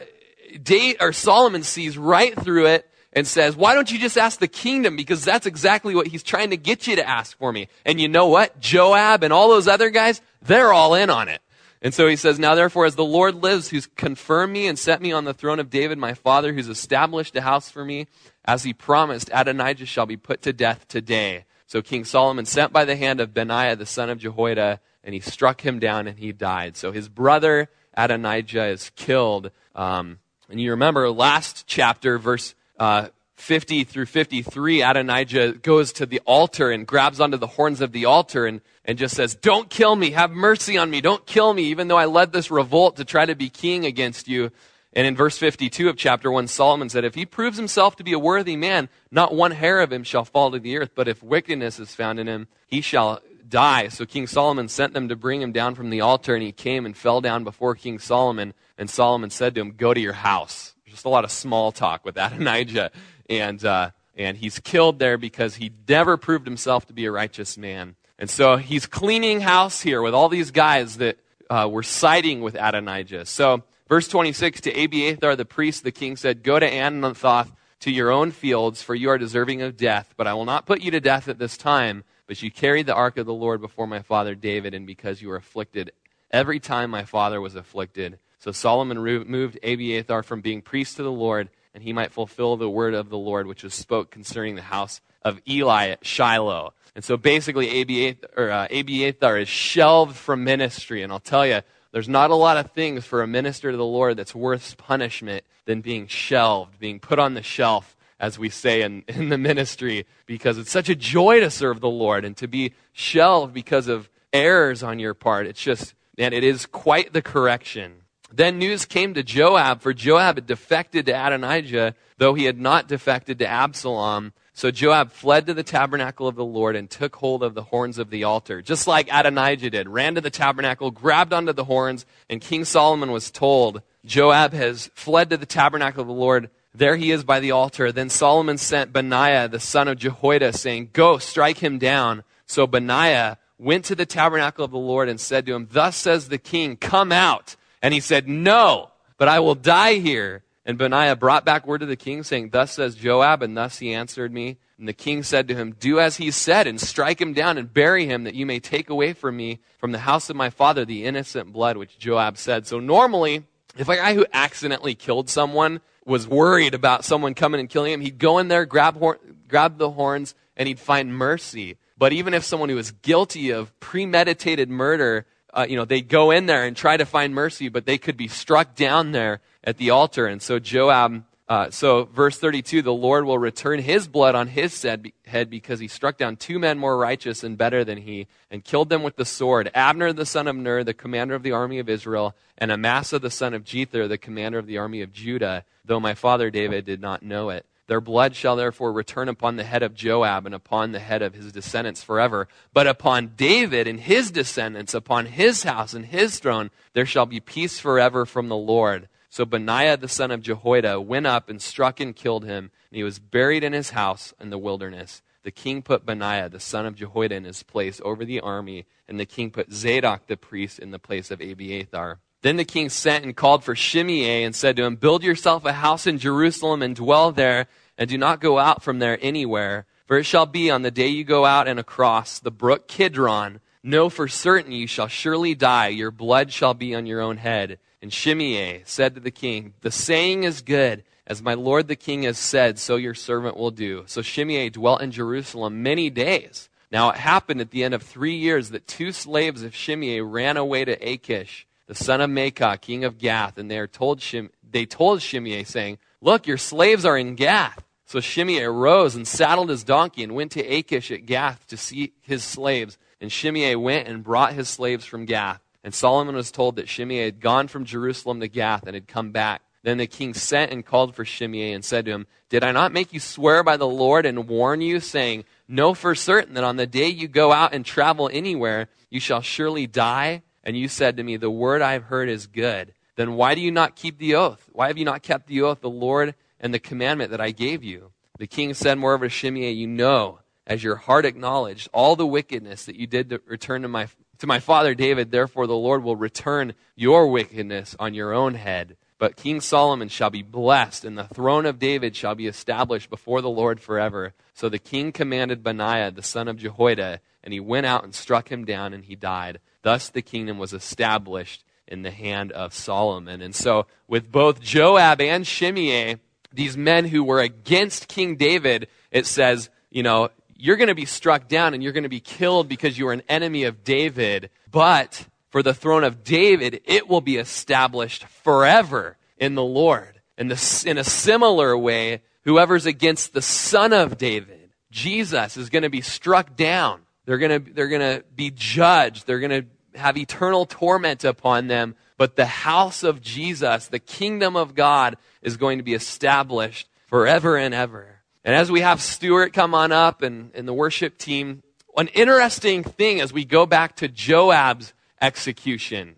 or 0.99 1.13
Solomon 1.13 1.63
sees 1.63 1.97
right 1.97 2.39
through 2.39 2.67
it 2.67 2.91
and 3.14 3.28
says, 3.28 3.55
Why 3.55 3.74
don't 3.74 3.91
you 3.91 3.99
just 3.99 4.18
ask 4.18 4.39
the 4.39 4.47
kingdom? 4.47 4.95
Because 4.95 5.24
that's 5.24 5.45
exactly 5.45 5.95
what 5.95 6.07
he's 6.07 6.24
trying 6.24 6.51
to 6.51 6.57
get 6.57 6.88
you 6.88 6.95
to 6.95 7.07
ask 7.07 7.38
for 7.38 7.51
me. 7.51 7.68
And 7.86 7.99
you 7.99 8.07
know 8.07 8.28
what? 8.28 8.59
Joab 8.59 9.24
and 9.24 9.34
all 9.34 9.49
those 9.49 9.68
other 9.68 9.89
guys, 9.89 10.22
they're 10.41 10.74
all 10.74 10.95
in 10.95 11.09
on 11.09 11.28
it. 11.28 11.41
And 11.82 11.93
so 11.93 12.07
he 12.07 12.16
says, 12.16 12.39
Now 12.39 12.55
therefore, 12.55 12.86
as 12.86 12.95
the 12.95 13.03
Lord 13.03 13.36
lives, 13.36 13.70
who's 13.70 13.88
confirmed 13.88 14.53
me 14.53 14.68
and 14.68 14.78
set 14.78 15.01
me 15.01 15.12
on 15.12 15.26
the 15.26 15.34
throne 15.34 15.59
of 15.59 15.70
David, 15.70 15.97
my 15.97 16.14
father, 16.14 16.53
who's 16.53 16.70
established 16.70 17.36
a 17.36 17.41
house 17.41 17.70
for 17.70 17.84
me, 17.84 18.07
as 18.45 18.64
he 18.64 18.74
promised, 18.74 19.30
Adonijah 19.34 19.86
shall 19.86 20.05
be 20.05 20.18
put 20.18 20.41
to 20.43 20.53
death 20.53 20.88
today. 20.88 21.45
So 21.68 21.82
King 21.82 22.05
Solomon 22.05 22.45
sent 22.45 22.74
by 22.74 22.86
the 22.86 22.95
hand 22.95 23.20
of 23.22 23.34
Benaiah, 23.34 23.78
the 23.78 23.86
son 23.86 24.09
of 24.09 24.20
Jehoiada, 24.20 24.80
and 25.03 25.14
he 25.14 25.22
struck 25.22 25.62
him 25.66 25.80
down 25.80 26.07
and 26.07 26.20
he 26.20 26.32
died. 26.32 26.76
So 26.76 26.91
his 26.91 27.07
brother 27.07 27.70
Adonijah 27.95 28.66
is 28.66 28.91
killed. 28.95 29.51
Um, 29.76 30.20
and 30.49 30.59
you 30.59 30.72
remember 30.72 31.09
last 31.09 31.66
chapter, 31.68 32.18
verse 32.18 32.55
uh, 32.82 33.09
50 33.36 33.84
through 33.84 34.07
53, 34.07 34.82
Adonijah 34.82 35.53
goes 35.53 35.93
to 35.93 36.07
the 36.07 36.19
altar 36.25 36.71
and 36.71 36.88
grabs 36.88 37.19
onto 37.19 37.38
the 37.38 37.45
horns 37.45 37.79
of 37.79 37.91
the 37.91 38.05
altar 38.05 38.47
and, 38.47 38.59
and 38.84 38.97
just 38.97 39.15
says, 39.15 39.36
Don't 39.36 39.69
kill 39.69 39.95
me. 39.95 40.11
Have 40.11 40.32
mercy 40.32 40.79
on 40.79 40.89
me. 40.89 40.99
Don't 40.99 41.23
kill 41.27 41.53
me, 41.53 41.65
even 41.65 41.88
though 41.88 41.97
I 41.97 42.05
led 42.05 42.34
this 42.34 42.49
revolt 42.49 42.95
to 42.95 43.05
try 43.05 43.27
to 43.27 43.36
be 43.36 43.49
king 43.49 43.86
against 43.86 44.27
you. 44.27 44.51
And 44.93 45.05
in 45.05 45.15
verse 45.15 45.38
52 45.38 45.89
of 45.89 45.95
chapter 45.95 46.32
1, 46.32 46.47
Solomon 46.47 46.89
said, 46.89 47.05
If 47.05 47.13
he 47.13 47.23
proves 47.23 47.55
himself 47.55 47.95
to 47.97 48.03
be 48.03 48.13
a 48.13 48.19
worthy 48.19 48.55
man, 48.55 48.89
not 49.11 49.34
one 49.34 49.51
hair 49.51 49.79
of 49.82 49.93
him 49.93 50.03
shall 50.03 50.25
fall 50.25 50.49
to 50.49 50.59
the 50.59 50.77
earth, 50.77 50.91
but 50.95 51.07
if 51.07 51.21
wickedness 51.21 51.79
is 51.79 51.93
found 51.93 52.19
in 52.19 52.27
him, 52.27 52.47
he 52.65 52.82
shall 52.82 53.21
die. 53.47 53.89
So 53.89 54.07
King 54.07 54.25
Solomon 54.25 54.67
sent 54.69 54.93
them 54.93 55.07
to 55.09 55.15
bring 55.15 55.39
him 55.39 55.51
down 55.51 55.75
from 55.75 55.91
the 55.91 56.01
altar, 56.01 56.34
and 56.34 56.41
he 56.41 56.51
came 56.51 56.88
and 56.88 56.97
fell 56.97 57.21
down 57.21 57.43
before 57.43 57.75
King 57.75 57.99
Solomon. 57.99 58.55
And 58.75 58.89
Solomon 58.89 59.29
said 59.29 59.53
to 59.53 59.61
him, 59.61 59.73
Go 59.77 59.93
to 59.93 59.99
your 59.99 60.13
house. 60.13 60.73
Just 60.92 61.06
a 61.06 61.10
lot 61.10 61.24
of 61.24 61.32
small 61.32 61.72
talk 61.72 62.06
with 62.06 62.18
Adonijah. 62.18 62.92
And, 63.30 63.64
uh, 63.64 63.92
and 64.16 64.38
he's 64.38 64.60
killed 64.60 65.00
there 65.00 65.18
because 65.18 65.56
he 65.56 65.72
never 65.88 66.18
proved 66.18 66.46
himself 66.46 66.86
to 66.88 66.94
be 66.94 67.06
a 67.06 67.12
righteous 67.12 67.58
man. 67.58 67.96
And 68.20 68.30
so 68.30 68.58
he's 68.58 68.86
cleaning 68.86 69.42
house 69.42 69.82
here 69.82 70.02
with 70.02 70.14
all 70.14 70.30
these 70.30 70.52
guys 70.52 70.98
that 70.98 71.18
uh, 71.50 71.68
were 71.70 71.84
siding 71.84 72.42
with 72.42 72.56
Adonijah. 72.56 73.26
So, 73.26 73.64
verse 73.89 74.08
26 74.08 74.62
to 74.62 74.84
Abiathar 74.84 75.36
the 75.36 75.46
priest, 75.46 75.84
the 75.84 75.92
king 75.92 76.16
said, 76.16 76.44
Go 76.44 76.60
to 76.60 76.70
Anathoth 76.70 77.52
to 77.82 77.92
your 77.92 78.12
own 78.12 78.32
fields, 78.32 78.82
for 78.84 78.94
you 78.94 79.10
are 79.10 79.18
deserving 79.18 79.62
of 79.62 79.76
death. 79.76 80.14
But 80.16 80.28
I 80.28 80.34
will 80.34 80.46
not 80.46 80.66
put 80.66 80.82
you 80.82 80.92
to 80.92 81.00
death 81.00 81.28
at 81.28 81.39
this 81.39 81.58
time. 81.58 82.04
But 82.28 82.42
you 82.42 82.52
carried 82.52 82.86
the 82.86 82.94
ark 82.94 83.18
of 83.18 83.26
the 83.26 83.34
Lord 83.34 83.60
before 83.60 83.88
my 83.88 84.02
father 84.02 84.36
David, 84.36 84.74
and 84.74 84.88
because 84.88 85.22
you 85.22 85.28
were 85.28 85.36
afflicted 85.36 85.92
every 86.32 86.60
time 86.60 86.89
my 86.89 87.04
father 87.04 87.42
was 87.42 87.56
afflicted. 87.56 88.20
So 88.42 88.52
Solomon 88.52 88.98
removed 88.98 89.60
Abiathar 89.64 90.24
from 90.24 90.42
being 90.42 90.64
priest 90.64 90.98
to 90.98 91.04
the 91.04 91.12
Lord, 91.12 91.50
and 91.76 91.84
he 91.84 91.94
might 91.94 92.12
fulfill 92.12 92.58
the 92.58 92.68
word 92.68 92.96
of 92.96 93.10
the 93.10 93.18
Lord, 93.18 93.46
which 93.46 93.62
was 93.62 93.76
spoke 93.76 94.10
concerning 94.10 94.56
the 94.56 94.64
house 94.64 95.00
of 95.22 95.39
Eli 95.48 95.89
at 95.89 96.04
Shiloh. 96.04 96.74
And 96.96 97.04
so 97.04 97.18
basically, 97.18 97.82
Abiathar, 97.82 98.30
or, 98.36 98.50
uh, 98.50 98.68
Abiathar 98.72 99.38
is 99.38 99.48
shelved 99.48 100.16
from 100.16 100.44
ministry. 100.44 101.04
And 101.04 101.14
I'll 101.14 101.20
tell 101.20 101.46
you, 101.46 101.62
there's 101.92 102.10
not 102.10 102.32
a 102.32 102.36
lot 102.36 102.58
of 102.58 102.72
things 102.72 103.06
for 103.06 103.22
a 103.22 103.28
minister 103.28 103.70
to 103.70 103.78
the 103.78 103.86
Lord 103.86 104.18
that's 104.18 104.34
worth 104.34 104.76
punishment 104.76 105.46
than 105.66 105.82
being 105.82 106.08
shelved, 106.08 106.80
being 106.80 107.00
put 107.00 107.20
on 107.20 107.36
the 107.36 107.44
shelf, 107.44 107.96
as 108.20 108.39
we 108.39 108.50
say 108.50 108.82
in, 108.82 109.04
in 109.08 109.30
the 109.30 109.38
ministry, 109.38 110.08
because 110.26 110.58
it's 110.58 110.72
such 110.72 110.89
a 110.89 110.96
joy 110.96 111.42
to 111.42 111.52
serve 111.52 111.80
the 111.80 111.88
Lord 111.88 112.26
and 112.26 112.36
to 112.38 112.48
be 112.48 112.74
shelved 112.92 113.54
because 113.54 113.88
of 113.88 114.10
errors 114.34 114.82
on 114.82 114.98
your 114.98 115.14
part. 115.14 115.46
It's 115.46 115.62
just, 115.62 115.94
and 116.18 116.34
it 116.34 116.44
is 116.44 116.66
quite 116.66 117.14
the 117.14 117.22
correction. 117.22 118.01
Then 118.34 118.59
news 118.59 118.86
came 118.86 119.13
to 119.13 119.23
Joab, 119.23 119.82
for 119.82 119.93
Joab 119.93 120.36
had 120.36 120.47
defected 120.47 121.05
to 121.05 121.11
Adonijah, 121.11 121.95
though 122.17 122.34
he 122.34 122.45
had 122.45 122.59
not 122.59 122.88
defected 122.88 123.39
to 123.39 123.47
Absalom. 123.47 124.34
So 124.53 124.71
Joab 124.71 125.11
fled 125.11 125.47
to 125.47 125.53
the 125.53 125.63
tabernacle 125.63 126.27
of 126.27 126.36
the 126.36 126.45
Lord 126.45 126.75
and 126.75 126.89
took 126.89 127.15
hold 127.15 127.41
of 127.43 127.55
the 127.55 127.63
horns 127.63 127.97
of 127.97 128.09
the 128.09 128.23
altar, 128.23 128.61
just 128.61 128.86
like 128.86 129.11
Adonijah 129.11 129.69
did. 129.69 129.89
Ran 129.89 130.15
to 130.15 130.21
the 130.21 130.29
tabernacle, 130.29 130.91
grabbed 130.91 131.34
onto 131.34 131.53
the 131.53 131.63
horns, 131.63 132.05
and 132.29 132.41
King 132.41 132.65
Solomon 132.65 133.11
was 133.11 133.32
told, 133.32 133.82
Joab 134.05 134.53
has 134.53 134.89
fled 134.93 135.29
to 135.29 135.38
the 135.38 135.45
tabernacle 135.45 136.01
of 136.01 136.07
the 136.07 136.13
Lord. 136.13 136.49
There 136.73 136.95
he 136.95 137.11
is 137.11 137.23
by 137.23 137.39
the 137.39 137.51
altar. 137.51 137.91
Then 137.91 138.09
Solomon 138.09 138.57
sent 138.57 138.93
Benaiah, 138.93 139.47
the 139.47 139.59
son 139.59 139.88
of 139.88 139.97
Jehoiada, 139.97 140.53
saying, 140.53 140.89
Go, 140.93 141.17
strike 141.17 141.57
him 141.57 141.77
down. 141.77 142.23
So 142.45 142.67
Benaiah 142.67 143.38
went 143.57 143.86
to 143.86 143.95
the 143.95 144.05
tabernacle 144.05 144.65
of 144.65 144.71
the 144.71 144.77
Lord 144.77 145.07
and 145.07 145.19
said 145.19 145.45
to 145.45 145.53
him, 145.53 145.67
Thus 145.71 145.95
says 145.95 146.27
the 146.27 146.38
king, 146.38 146.77
Come 146.77 147.11
out. 147.11 147.55
And 147.82 147.93
he 147.93 147.99
said, 147.99 148.27
No, 148.27 148.91
but 149.17 149.27
I 149.27 149.39
will 149.39 149.55
die 149.55 149.95
here. 149.95 150.43
And 150.65 150.77
Benaiah 150.77 151.15
brought 151.15 151.43
back 151.43 151.65
word 151.65 151.79
to 151.79 151.88
the 151.88 151.95
king, 151.95 152.23
saying, 152.23 152.49
Thus 152.49 152.73
says 152.73 152.95
Joab, 152.95 153.41
and 153.41 153.57
thus 153.57 153.79
he 153.79 153.93
answered 153.93 154.32
me. 154.32 154.57
And 154.77 154.88
the 154.88 154.93
king 154.93 155.23
said 155.23 155.47
to 155.47 155.55
him, 155.55 155.75
Do 155.79 155.99
as 155.99 156.17
he 156.17 156.32
said, 156.32 156.67
and 156.67 156.79
strike 156.79 157.19
him 157.19 157.34
down 157.34 157.57
and 157.57 157.73
bury 157.73 158.05
him, 158.05 158.23
that 158.25 158.36
you 158.36 158.45
may 158.45 158.59
take 158.59 158.89
away 158.89 159.13
from 159.13 159.38
me, 159.38 159.59
from 159.79 159.91
the 159.91 159.99
house 159.99 160.29
of 160.29 160.36
my 160.36 160.49
father, 160.49 160.86
the 160.86 161.05
innocent 161.05 161.51
blood 161.51 161.77
which 161.77 161.97
Joab 161.97 162.38
said. 162.38 162.67
So 162.67 162.79
normally, 162.79 163.43
if 163.77 163.89
a 163.89 163.95
guy 163.95 164.13
who 164.13 164.25
accidentally 164.34 164.95
killed 164.95 165.29
someone 165.29 165.82
was 166.05 166.27
worried 166.27 166.73
about 166.73 167.05
someone 167.05 167.34
coming 167.34 167.59
and 167.59 167.69
killing 167.69 167.93
him, 167.93 168.01
he'd 168.01 168.19
go 168.19 168.38
in 168.38 168.47
there, 168.47 168.65
grab, 168.65 168.97
hor- 168.97 169.19
grab 169.47 169.77
the 169.77 169.91
horns, 169.91 170.36
and 170.55 170.67
he'd 170.67 170.79
find 170.79 171.15
mercy. 171.15 171.77
But 171.97 172.13
even 172.13 172.34
if 172.34 172.43
someone 172.43 172.69
who 172.69 172.75
was 172.75 172.91
guilty 172.91 173.51
of 173.51 173.79
premeditated 173.79 174.69
murder, 174.69 175.25
uh, 175.54 175.66
you 175.68 175.76
know, 175.76 175.86
they 175.86 176.02
go 176.02 176.32
in 176.32 176.45
there 176.45 176.66
and 176.66 176.76
try 176.76 176.97
to 176.97 177.06
find 177.06 177.34
mercy, 177.34 177.70
but 177.70 177.86
they 177.86 177.97
could 177.97 178.18
be 178.18 178.28
struck 178.28 178.76
down 178.76 179.12
there 179.12 179.41
at 179.64 179.78
the 179.78 179.89
altar. 179.89 180.26
And 180.26 180.41
so 180.41 180.60
Joab, 180.60 181.24
uh, 181.49 181.70
so 181.70 182.06
verse 182.06 182.38
32, 182.38 182.82
the 182.82 182.93
Lord 182.93 183.26
will 183.26 183.38
return 183.38 183.80
his 183.80 184.08
blood 184.08 184.36
on 184.36 184.47
his 184.47 184.82
head 184.82 185.49
because 185.49 185.80
he 185.80 185.88
struck 185.89 186.18
down 186.18 186.38
two 186.38 186.58
men 186.60 186.80
more 186.80 186.97
righteous 186.97 187.43
and 187.43 187.58
better 187.58 187.84
than 187.84 187.97
he 187.97 188.28
and 188.49 188.64
killed 188.64 188.89
them 188.89 189.04
with 189.04 189.18
the 189.18 189.26
sword. 189.26 189.70
Abner 189.74 190.14
the 190.14 190.26
son 190.26 190.47
of 190.47 190.56
Ner, 190.56 190.84
the 190.84 190.93
commander 190.93 191.36
of 191.36 191.43
the 191.43 191.52
army 191.52 191.80
of 191.80 191.89
Israel, 191.89 192.36
and 192.58 192.72
Amasa 192.72 193.20
the 193.20 193.30
son 193.30 193.54
of 193.54 193.66
Jether, 193.66 194.08
the 194.08 194.18
commander 194.18 194.58
of 194.58 194.68
the 194.68 194.78
army 194.78 195.02
of 195.02 195.12
Judah, 195.12 195.66
though 195.84 195.99
my 195.99 196.14
father 196.14 196.49
David 196.49 196.86
did 196.86 197.02
not 197.02 197.24
know 197.24 197.49
it. 197.49 197.66
Their 197.92 198.00
blood 198.00 198.38
shall 198.38 198.56
therefore 198.56 198.94
return 198.94 199.28
upon 199.28 199.58
the 199.58 199.66
head 199.66 199.84
of 199.84 199.94
Joab 199.94 200.46
and 200.46 200.56
upon 200.56 200.94
the 200.94 201.00
head 201.00 201.22
of 201.22 201.34
his 201.34 201.52
descendants 201.52 202.02
forever. 202.02 202.48
But 202.72 202.88
upon 202.88 203.34
David 203.36 203.86
and 203.86 204.00
his 204.00 204.32
descendants, 204.32 204.94
upon 204.94 205.26
his 205.26 205.64
house 205.64 205.94
and 205.94 206.06
his 206.06 206.39
throne, 206.39 206.72
there 206.94 207.06
shall 207.06 207.26
be 207.26 207.42
peace 207.42 207.82
forever 207.82 208.26
from 208.26 208.48
the 208.48 208.56
Lord. 208.56 209.10
So 209.30 209.44
Benaiah 209.44 209.98
the 209.98 210.08
son 210.08 210.32
of 210.32 210.42
Jehoiada 210.42 211.02
went 211.02 211.28
up 211.28 211.50
and 211.50 211.62
struck 211.62 212.00
and 212.00 212.16
killed 212.16 212.46
him, 212.46 212.72
and 212.89 212.96
he 212.96 213.04
was 213.04 213.20
buried 213.20 213.62
in 213.62 213.74
his 213.74 213.89
house 213.89 214.34
in 214.39 214.52
the 214.52 214.58
wilderness. 214.58 215.22
The 215.44 215.52
king 215.52 215.82
put 215.82 216.06
Benaiah 216.06 216.48
the 216.48 216.62
son 216.62 216.86
of 216.86 216.96
Jehoiada 216.96 217.36
in 217.36 217.44
his 217.44 217.62
place 217.62 218.00
over 218.06 218.24
the 218.24 218.39
army, 218.39 218.86
and 219.06 219.20
the 219.20 219.26
king 219.26 219.52
put 219.52 219.74
Zadok 219.74 220.28
the 220.28 220.38
priest 220.38 220.80
in 220.80 220.92
the 220.92 220.98
place 220.98 221.30
of 221.30 221.42
Abiathar. 221.42 222.20
Then 222.42 222.58
the 222.58 222.66
king 222.66 222.89
sent 222.89 223.24
and 223.24 223.36
called 223.36 223.64
for 223.64 223.76
Shimei 223.76 224.44
and 224.44 224.56
said 224.56 224.76
to 224.78 224.84
him, 224.84 224.96
Build 224.96 225.24
yourself 225.24 225.64
a 225.66 225.74
house 225.74 226.08
in 226.08 226.18
Jerusalem 226.18 226.82
and 226.82 226.96
dwell 226.96 227.32
there, 227.32 227.68
and 227.98 228.10
do 228.10 228.18
not 228.18 228.42
go 228.42 228.58
out 228.58 228.82
from 228.82 229.00
there 229.00 229.20
anywhere. 229.22 229.86
For 230.08 230.18
it 230.18 230.26
shall 230.26 230.46
be 230.46 230.70
on 230.70 230.82
the 230.82 230.92
day 230.92 231.08
you 231.08 231.24
go 231.24 231.46
out 231.46 231.68
and 231.68 231.80
across 231.80 232.39
the 232.39 232.52
brook 232.52 232.88
Kidron, 232.88 233.62
know 233.84 234.10
for 234.10 234.28
certain 234.28 234.72
you 234.72 234.88
shall 234.88 235.08
surely 235.08 235.56
die, 235.56 235.88
your 235.88 236.12
blood 236.12 236.52
shall 236.52 236.74
be 236.74 236.94
on 236.96 237.06
your 237.06 237.22
own 237.22 237.38
head. 237.38 237.80
And 238.02 238.12
Shimei 238.12 238.82
said 238.86 239.16
to 239.16 239.22
the 239.22 239.32
king, 239.32 239.74
The 239.82 239.92
saying 239.92 240.44
is 240.44 240.62
good. 240.62 241.04
As 241.28 241.42
my 241.42 241.54
lord 241.54 241.88
the 241.88 241.96
king 241.96 242.24
has 242.24 242.38
said, 242.38 242.78
so 242.78 242.98
your 242.98 243.14
servant 243.14 243.56
will 243.56 243.72
do. 243.72 244.04
So 244.08 244.22
Shimei 244.22 244.70
dwelt 244.70 245.02
in 245.02 245.12
Jerusalem 245.12 245.82
many 245.82 246.10
days. 246.10 246.68
Now 246.92 247.12
it 247.12 247.18
happened 247.18 247.62
at 247.62 247.72
the 247.72 247.84
end 247.84 247.94
of 247.94 248.04
three 248.04 248.36
years 248.36 248.72
that 248.72 248.88
two 248.88 249.12
slaves 249.12 249.64
of 249.64 249.74
Shimei 249.74 250.20
ran 250.20 250.58
away 250.58 250.84
to 250.84 250.94
Achish, 250.94 251.68
the 251.92 252.02
son 252.02 252.22
of 252.22 252.30
Maachah, 252.30 252.80
king 252.80 253.04
of 253.04 253.18
Gath, 253.18 253.58
and 253.58 253.70
they, 253.70 253.86
told 253.86 254.22
Shim- 254.22 254.52
they 254.64 254.86
told 254.86 255.22
Shimei, 255.22 255.66
saying, 255.66 255.98
Look, 256.22 256.48
your 256.48 256.56
slaves 256.56 257.04
are 257.04 257.18
in 257.18 257.36
Gath. 257.36 257.84
So 258.06 258.22
Shimei 258.22 258.64
arose 258.64 259.14
and 259.14 259.28
saddled 259.28 259.68
his 259.68 259.84
donkey 259.84 260.24
and 260.24 260.34
went 260.34 260.54
to 260.54 260.66
Achish 260.66 261.12
at 261.12 261.26
Gath 261.26 261.68
to 261.68 261.76
see 261.76 262.14
his 262.22 262.46
slaves. 262.46 262.98
And 263.20 263.30
Shimei 263.30 263.76
went 263.76 264.08
and 264.08 264.24
brought 264.24 264.54
his 264.54 264.70
slaves 264.70 265.04
from 265.04 265.26
Gath. 265.26 265.60
And 265.84 265.94
Solomon 265.94 266.34
was 266.34 266.50
told 266.50 266.78
that 266.78 266.88
Shimei 266.88 267.26
had 267.26 267.42
gone 267.42 267.68
from 267.68 267.84
Jerusalem 267.84 268.39
to 268.39 268.48
Gath 268.48 268.88
and 268.88 268.94
had 268.94 269.10
come 269.10 269.34
back. 269.34 269.62
Then 269.84 269.98
the 269.98 270.08
king 270.08 270.34
sent 270.34 270.72
and 270.72 270.86
called 270.86 271.14
for 271.14 271.26
Shimei 271.26 271.74
and 271.74 271.84
said 271.84 272.06
to 272.06 272.12
him, 272.12 272.28
Did 272.48 272.64
I 272.64 272.72
not 272.72 272.94
make 272.94 273.12
you 273.12 273.20
swear 273.20 273.64
by 273.64 273.76
the 273.76 273.86
Lord 273.86 274.26
and 274.26 274.48
warn 274.48 274.80
you, 274.80 275.02
saying, 275.02 275.44
Know 275.68 275.94
for 275.94 276.16
certain 276.16 276.54
that 276.54 276.64
on 276.64 276.78
the 276.78 276.88
day 276.88 277.10
you 277.10 277.28
go 277.28 277.52
out 277.52 277.74
and 277.74 277.86
travel 277.86 278.30
anywhere, 278.32 278.88
you 279.10 279.20
shall 279.20 279.42
surely 279.42 279.88
die? 279.88 280.44
And 280.64 280.78
you 280.78 280.88
said 280.88 281.18
to 281.18 281.24
me, 281.24 281.38
The 281.38 281.49
word 281.49 281.82
I 281.82 281.93
have 281.93 282.03
heard 282.03 282.30
is 282.30 282.47
good. 282.47 282.93
Then 283.16 283.34
why 283.34 283.55
do 283.55 283.62
you 283.62 283.72
not 283.72 283.95
keep 283.95 284.18
the 284.18 284.36
oath? 284.36 284.70
Why 284.72 284.88
have 284.88 284.97
you 284.97 285.05
not 285.05 285.24
kept 285.24 285.47
the 285.47 285.62
oath, 285.62 285.82
the 285.82 285.89
Lord, 285.89 286.36
and 286.59 286.74
the 286.74 286.80
commandment 286.80 287.32
that 287.32 287.41
I 287.41 287.51
gave 287.51 287.84
you? 287.84 288.12
The 288.38 288.47
king 288.47 288.74
said 288.74 288.97
moreover 288.97 289.30
Shimei, 289.30 289.72
You 289.72 289.88
know, 289.88 290.39
as 290.66 290.84
your 290.84 290.95
heart 290.95 291.26
acknowledged, 291.26 291.89
all 291.93 292.16
the 292.16 292.26
wickedness 292.26 292.86
that 292.86 292.95
you 292.95 293.07
did 293.07 293.30
to 293.30 293.41
return 293.45 293.82
to 293.82 293.88
my 293.88 294.07
to 294.39 294.47
my 294.47 294.59
father 294.59 294.95
David, 294.95 295.30
therefore 295.30 295.68
the 295.68 295.76
Lord 295.76 296.03
will 296.03 296.16
return 296.16 296.74
your 296.95 297.28
wickedness 297.28 297.95
on 297.99 298.16
your 298.16 298.34
own 298.34 298.55
head. 298.55 298.97
But 299.20 299.36
King 299.36 299.62
Solomon 299.62 300.09
shall 300.09 300.32
be 300.32 300.41
blessed, 300.41 301.05
and 301.05 301.16
the 301.16 301.26
throne 301.26 301.68
of 301.68 301.78
David 301.78 302.16
shall 302.16 302.34
be 302.34 302.47
established 302.47 303.12
before 303.12 303.41
the 303.41 303.51
Lord 303.51 303.80
forever. 303.80 304.34
So 304.55 304.68
the 304.68 304.80
king 304.80 305.12
commanded 305.12 305.64
Benaiah, 305.64 306.09
the 306.09 306.24
son 306.24 306.47
of 306.47 306.57
Jehoiada, 306.57 307.20
and 307.43 307.53
he 307.53 307.59
went 307.59 307.86
out 307.86 308.03
and 308.03 308.16
struck 308.16 308.51
him 308.51 308.66
down, 308.66 308.93
and 308.93 309.05
he 309.05 309.16
died. 309.16 309.59
Thus 309.82 310.09
the 310.09 310.21
kingdom 310.21 310.57
was 310.57 310.73
established 310.73 311.63
in 311.88 312.03
the 312.03 312.11
hand 312.11 312.51
of 312.51 312.73
Solomon. 312.73 313.41
And 313.41 313.53
so, 313.53 313.88
with 314.07 314.32
both 314.32 314.61
Joab 314.61 315.19
and 315.19 315.45
Shimei, 315.45 316.17
these 316.53 316.77
men 316.77 317.05
who 317.05 317.23
were 317.23 317.39
against 317.39 318.07
King 318.07 318.36
David, 318.36 318.88
it 319.11 319.25
says, 319.25 319.69
you 319.89 320.03
know, 320.03 320.29
you're 320.55 320.77
going 320.77 320.89
to 320.89 320.95
be 320.95 321.05
struck 321.05 321.47
down 321.47 321.73
and 321.73 321.82
you're 321.82 321.91
going 321.91 322.03
to 322.03 322.09
be 322.09 322.19
killed 322.19 322.69
because 322.69 322.97
you 322.97 323.07
are 323.07 323.13
an 323.13 323.23
enemy 323.27 323.63
of 323.63 323.84
David. 323.84 324.49
But 324.69 325.25
for 325.49 325.63
the 325.63 325.73
throne 325.73 326.03
of 326.03 326.23
David, 326.23 326.82
it 326.86 327.09
will 327.09 327.21
be 327.21 327.38
established 327.38 328.25
forever 328.25 329.17
in 329.38 329.55
the 329.55 329.63
Lord. 329.63 330.21
In, 330.38 330.47
the, 330.47 330.84
in 330.88 330.97
a 330.97 331.03
similar 331.03 331.77
way, 331.77 332.21
whoever's 332.43 332.86
against 332.86 333.34
the 333.34 333.41
son 333.41 333.91
of 333.91 334.17
David, 334.17 334.71
Jesus, 334.91 335.57
is 335.57 335.69
going 335.69 335.84
to 335.84 335.89
be 335.89 336.01
struck 336.01 336.55
down. 336.55 337.01
They're 337.26 337.38
going 337.38 337.63
to, 337.63 337.74
they're 337.74 337.88
going 337.88 338.01
to 338.01 338.24
be 338.36 338.51
judged. 338.51 339.28
They're 339.28 339.39
going 339.39 339.63
to 339.63 339.99
have 339.99 340.17
eternal 340.17 340.65
torment 340.65 341.24
upon 341.24 341.67
them. 341.67 341.95
But 342.17 342.36
the 342.36 342.45
house 342.45 343.03
of 343.03 343.22
Jesus, 343.22 343.88
the 343.88 343.99
kingdom 343.99 344.55
of 344.55 344.76
God, 344.76 345.17
is 345.41 345.57
going 345.57 345.78
to 345.80 345.84
be 345.84 345.93
established 345.93 346.88
forever 347.07 347.57
and 347.57 347.74
ever. 347.74 348.22
And 348.43 348.55
as 348.55 348.72
we 348.72 348.82
have 348.82 349.01
Stuart 349.01 349.53
come 349.53 349.76
on 349.76 349.91
up 349.91 350.22
and, 350.22 350.51
and 350.55 350.67
the 350.67 350.74
worship 350.74 351.17
team, 351.17 351.63
an 351.97 352.07
interesting 352.09 352.84
thing 352.84 353.22
as 353.22 353.34
we 353.34 353.45
go 353.45 353.65
back 353.65 353.97
to 353.97 354.07
Joab's 354.07 354.93
execution. 355.22 356.15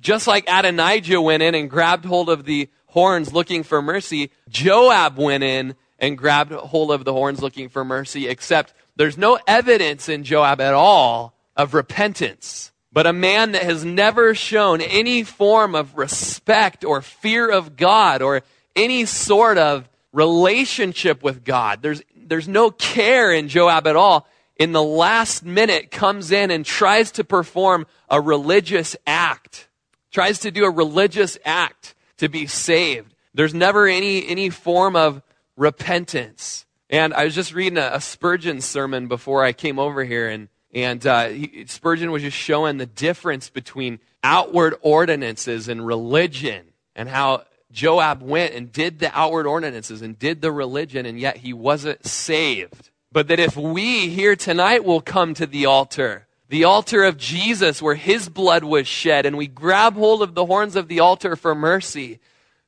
Just 0.00 0.26
like 0.26 0.44
Adonijah 0.48 1.20
went 1.20 1.42
in 1.42 1.54
and 1.54 1.70
grabbed 1.70 2.04
hold 2.04 2.28
of 2.28 2.44
the 2.44 2.68
horns 2.86 3.32
looking 3.32 3.62
for 3.62 3.80
mercy, 3.80 4.30
Joab 4.48 5.16
went 5.16 5.44
in 5.44 5.76
and 6.02 6.18
grabbed 6.18 6.52
hold 6.52 6.90
of 6.90 7.04
the 7.04 7.12
horns 7.12 7.40
looking 7.40 7.68
for 7.68 7.84
mercy, 7.84 8.28
except 8.28 8.74
there's 8.96 9.16
no 9.16 9.38
evidence 9.46 10.08
in 10.08 10.24
Joab 10.24 10.60
at 10.60 10.74
all 10.74 11.32
of 11.56 11.72
repentance. 11.72 12.72
But 12.92 13.06
a 13.06 13.12
man 13.12 13.52
that 13.52 13.62
has 13.62 13.84
never 13.84 14.34
shown 14.34 14.82
any 14.82 15.22
form 15.22 15.74
of 15.76 15.96
respect 15.96 16.84
or 16.84 17.00
fear 17.00 17.48
of 17.50 17.76
God 17.76 18.20
or 18.20 18.42
any 18.74 19.06
sort 19.06 19.56
of 19.56 19.88
relationship 20.12 21.22
with 21.22 21.44
God. 21.44 21.80
There's, 21.80 22.02
there's 22.14 22.48
no 22.48 22.70
care 22.70 23.32
in 23.32 23.48
Joab 23.48 23.86
at 23.86 23.96
all. 23.96 24.26
In 24.56 24.72
the 24.72 24.82
last 24.82 25.44
minute 25.44 25.90
comes 25.90 26.32
in 26.32 26.50
and 26.50 26.66
tries 26.66 27.12
to 27.12 27.24
perform 27.24 27.86
a 28.10 28.20
religious 28.20 28.96
act. 29.06 29.68
Tries 30.10 30.40
to 30.40 30.50
do 30.50 30.64
a 30.64 30.70
religious 30.70 31.38
act 31.44 31.94
to 32.18 32.28
be 32.28 32.46
saved. 32.46 33.14
There's 33.32 33.54
never 33.54 33.86
any, 33.86 34.26
any 34.26 34.50
form 34.50 34.96
of 34.96 35.22
repentance. 35.56 36.66
And 36.90 37.14
I 37.14 37.24
was 37.24 37.34
just 37.34 37.54
reading 37.54 37.78
a, 37.78 37.90
a 37.94 38.00
Spurgeon 38.00 38.60
sermon 38.60 39.08
before 39.08 39.44
I 39.44 39.52
came 39.52 39.78
over 39.78 40.04
here, 40.04 40.28
and, 40.28 40.48
and 40.74 41.06
uh, 41.06 41.28
he, 41.28 41.64
Spurgeon 41.66 42.12
was 42.12 42.22
just 42.22 42.36
showing 42.36 42.76
the 42.76 42.86
difference 42.86 43.48
between 43.48 43.98
outward 44.22 44.74
ordinances 44.82 45.68
and 45.68 45.86
religion, 45.86 46.66
and 46.94 47.08
how 47.08 47.44
Joab 47.72 48.22
went 48.22 48.54
and 48.54 48.70
did 48.70 48.98
the 48.98 49.10
outward 49.18 49.46
ordinances 49.46 50.02
and 50.02 50.18
did 50.18 50.42
the 50.42 50.52
religion, 50.52 51.06
and 51.06 51.18
yet 51.18 51.38
he 51.38 51.52
wasn't 51.52 52.06
saved. 52.06 52.90
But 53.10 53.28
that 53.28 53.40
if 53.40 53.56
we 53.56 54.08
here 54.08 54.36
tonight 54.36 54.84
will 54.84 55.00
come 55.00 55.34
to 55.34 55.46
the 55.46 55.66
altar, 55.66 56.26
the 56.48 56.64
altar 56.64 57.04
of 57.04 57.16
Jesus 57.16 57.80
where 57.80 57.94
his 57.94 58.28
blood 58.28 58.64
was 58.64 58.86
shed, 58.86 59.24
and 59.24 59.38
we 59.38 59.46
grab 59.46 59.94
hold 59.94 60.22
of 60.22 60.34
the 60.34 60.44
horns 60.44 60.76
of 60.76 60.88
the 60.88 61.00
altar 61.00 61.36
for 61.36 61.54
mercy, 61.54 62.20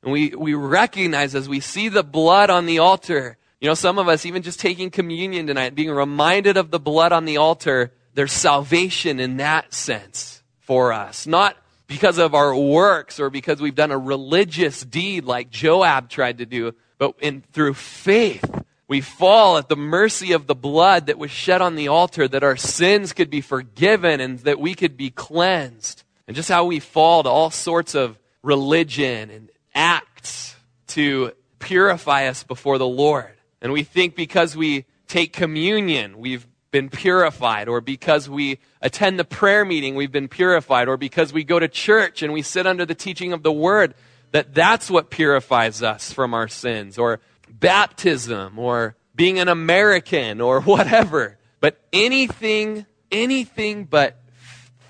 and 0.04 0.12
we, 0.12 0.34
we 0.34 0.52
recognize 0.52 1.34
as 1.34 1.48
we 1.48 1.60
see 1.60 1.88
the 1.88 2.02
blood 2.02 2.50
on 2.50 2.66
the 2.66 2.78
altar, 2.78 3.38
you 3.58 3.68
know, 3.68 3.74
some 3.74 3.98
of 3.98 4.06
us, 4.06 4.26
even 4.26 4.42
just 4.42 4.60
taking 4.60 4.90
communion 4.90 5.46
tonight, 5.46 5.74
being 5.74 5.90
reminded 5.90 6.58
of 6.58 6.70
the 6.70 6.78
blood 6.78 7.12
on 7.12 7.24
the 7.24 7.38
altar, 7.38 7.90
there's 8.12 8.32
salvation 8.32 9.18
in 9.18 9.38
that 9.38 9.72
sense 9.72 10.42
for 10.58 10.92
us. 10.92 11.26
Not 11.26 11.56
because 11.86 12.18
of 12.18 12.34
our 12.34 12.54
works 12.54 13.18
or 13.18 13.30
because 13.30 13.62
we've 13.62 13.74
done 13.74 13.90
a 13.92 13.98
religious 13.98 14.82
deed 14.84 15.24
like 15.24 15.48
Joab 15.48 16.10
tried 16.10 16.38
to 16.38 16.46
do, 16.46 16.74
but 16.98 17.14
in, 17.20 17.42
through 17.52 17.74
faith. 17.74 18.44
We 18.86 19.00
fall 19.00 19.56
at 19.56 19.70
the 19.70 19.76
mercy 19.76 20.32
of 20.32 20.46
the 20.46 20.54
blood 20.54 21.06
that 21.06 21.16
was 21.16 21.30
shed 21.30 21.62
on 21.62 21.76
the 21.76 21.88
altar 21.88 22.28
that 22.28 22.44
our 22.44 22.56
sins 22.56 23.14
could 23.14 23.30
be 23.30 23.40
forgiven 23.40 24.20
and 24.20 24.38
that 24.40 24.60
we 24.60 24.74
could 24.74 24.98
be 24.98 25.08
cleansed. 25.08 26.02
And 26.26 26.36
just 26.36 26.50
how 26.50 26.66
we 26.66 26.80
fall 26.80 27.22
to 27.22 27.30
all 27.30 27.50
sorts 27.50 27.94
of 27.94 28.18
religion 28.42 29.30
and 29.30 29.50
acts 29.74 30.56
to 30.88 31.32
purify 31.58 32.26
us 32.26 32.42
before 32.42 32.78
the 32.78 32.86
Lord. 32.86 33.32
And 33.60 33.72
we 33.72 33.82
think 33.82 34.14
because 34.14 34.56
we 34.56 34.84
take 35.08 35.32
communion, 35.32 36.18
we've 36.18 36.46
been 36.70 36.90
purified, 36.90 37.68
or 37.68 37.80
because 37.80 38.28
we 38.28 38.58
attend 38.82 39.18
the 39.18 39.24
prayer 39.24 39.64
meeting, 39.64 39.94
we've 39.94 40.10
been 40.10 40.28
purified, 40.28 40.88
or 40.88 40.96
because 40.96 41.32
we 41.32 41.44
go 41.44 41.58
to 41.60 41.68
church 41.68 42.20
and 42.20 42.32
we 42.32 42.42
sit 42.42 42.66
under 42.66 42.84
the 42.84 42.96
teaching 42.96 43.32
of 43.32 43.44
the 43.44 43.52
word, 43.52 43.94
that 44.32 44.52
that's 44.52 44.90
what 44.90 45.08
purifies 45.08 45.82
us 45.82 46.12
from 46.12 46.34
our 46.34 46.48
sins, 46.48 46.98
or 46.98 47.20
baptism, 47.48 48.58
or 48.58 48.96
being 49.14 49.38
an 49.38 49.46
American, 49.46 50.40
or 50.40 50.60
whatever. 50.72 51.38
But 51.60 51.80
anything, 51.92 52.86
anything 53.12 53.84
but 53.84 54.20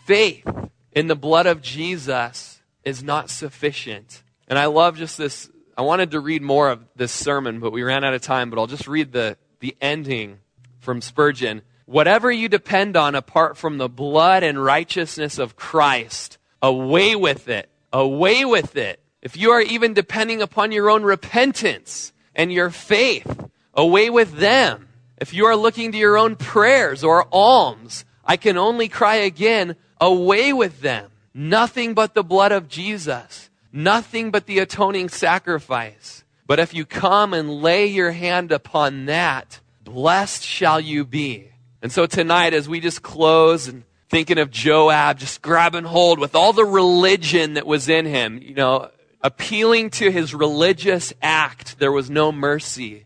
faith 0.06 0.48
in 0.90 1.06
the 1.06 1.14
blood 1.14 1.46
of 1.46 1.60
Jesus 1.60 2.62
is 2.82 3.02
not 3.02 3.28
sufficient. 3.28 4.23
And 4.48 4.58
I 4.58 4.66
love 4.66 4.96
just 4.96 5.18
this 5.18 5.50
I 5.76 5.82
wanted 5.82 6.12
to 6.12 6.20
read 6.20 6.42
more 6.42 6.70
of 6.70 6.84
this 6.94 7.10
sermon, 7.10 7.58
but 7.58 7.72
we 7.72 7.82
ran 7.82 8.04
out 8.04 8.14
of 8.14 8.22
time, 8.22 8.48
but 8.48 8.58
I'll 8.58 8.68
just 8.68 8.86
read 8.86 9.12
the, 9.12 9.36
the 9.58 9.76
ending 9.80 10.38
from 10.78 11.00
Spurgeon. 11.00 11.62
Whatever 11.86 12.30
you 12.30 12.48
depend 12.48 12.96
on 12.96 13.14
apart 13.14 13.56
from 13.56 13.78
the 13.78 13.88
blood 13.88 14.44
and 14.44 14.62
righteousness 14.62 15.38
of 15.38 15.56
Christ, 15.56 16.38
away 16.62 17.16
with 17.16 17.48
it. 17.48 17.68
Away 17.92 18.44
with 18.44 18.76
it. 18.76 19.00
If 19.20 19.36
you 19.36 19.50
are 19.50 19.60
even 19.60 19.94
depending 19.94 20.42
upon 20.42 20.70
your 20.70 20.90
own 20.90 21.02
repentance 21.02 22.12
and 22.36 22.52
your 22.52 22.70
faith, 22.70 23.48
away 23.74 24.10
with 24.10 24.36
them. 24.36 24.88
If 25.18 25.34
you 25.34 25.46
are 25.46 25.56
looking 25.56 25.92
to 25.92 25.98
your 25.98 26.16
own 26.16 26.36
prayers 26.36 27.02
or 27.02 27.26
alms, 27.32 28.04
I 28.24 28.36
can 28.36 28.58
only 28.58 28.88
cry 28.88 29.16
again, 29.16 29.76
away 30.00 30.52
with 30.52 30.80
them. 30.80 31.10
Nothing 31.32 31.94
but 31.94 32.14
the 32.14 32.24
blood 32.24 32.52
of 32.52 32.68
Jesus 32.68 33.50
nothing 33.74 34.30
but 34.30 34.46
the 34.46 34.60
atoning 34.60 35.08
sacrifice. 35.08 36.24
But 36.46 36.60
if 36.60 36.72
you 36.72 36.86
come 36.86 37.34
and 37.34 37.50
lay 37.50 37.86
your 37.86 38.12
hand 38.12 38.52
upon 38.52 39.06
that, 39.06 39.60
blessed 39.82 40.44
shall 40.44 40.80
you 40.80 41.04
be. 41.04 41.50
And 41.82 41.90
so 41.90 42.06
tonight, 42.06 42.54
as 42.54 42.68
we 42.68 42.80
just 42.80 43.02
close 43.02 43.66
and 43.66 43.82
thinking 44.08 44.38
of 44.38 44.50
Joab, 44.50 45.18
just 45.18 45.42
grabbing 45.42 45.84
hold 45.84 46.18
with 46.18 46.34
all 46.34 46.52
the 46.52 46.64
religion 46.64 47.54
that 47.54 47.66
was 47.66 47.88
in 47.88 48.06
him, 48.06 48.38
you 48.40 48.54
know, 48.54 48.90
appealing 49.20 49.90
to 49.90 50.10
his 50.10 50.34
religious 50.34 51.12
act, 51.20 51.78
there 51.78 51.92
was 51.92 52.08
no 52.08 52.30
mercy. 52.30 53.04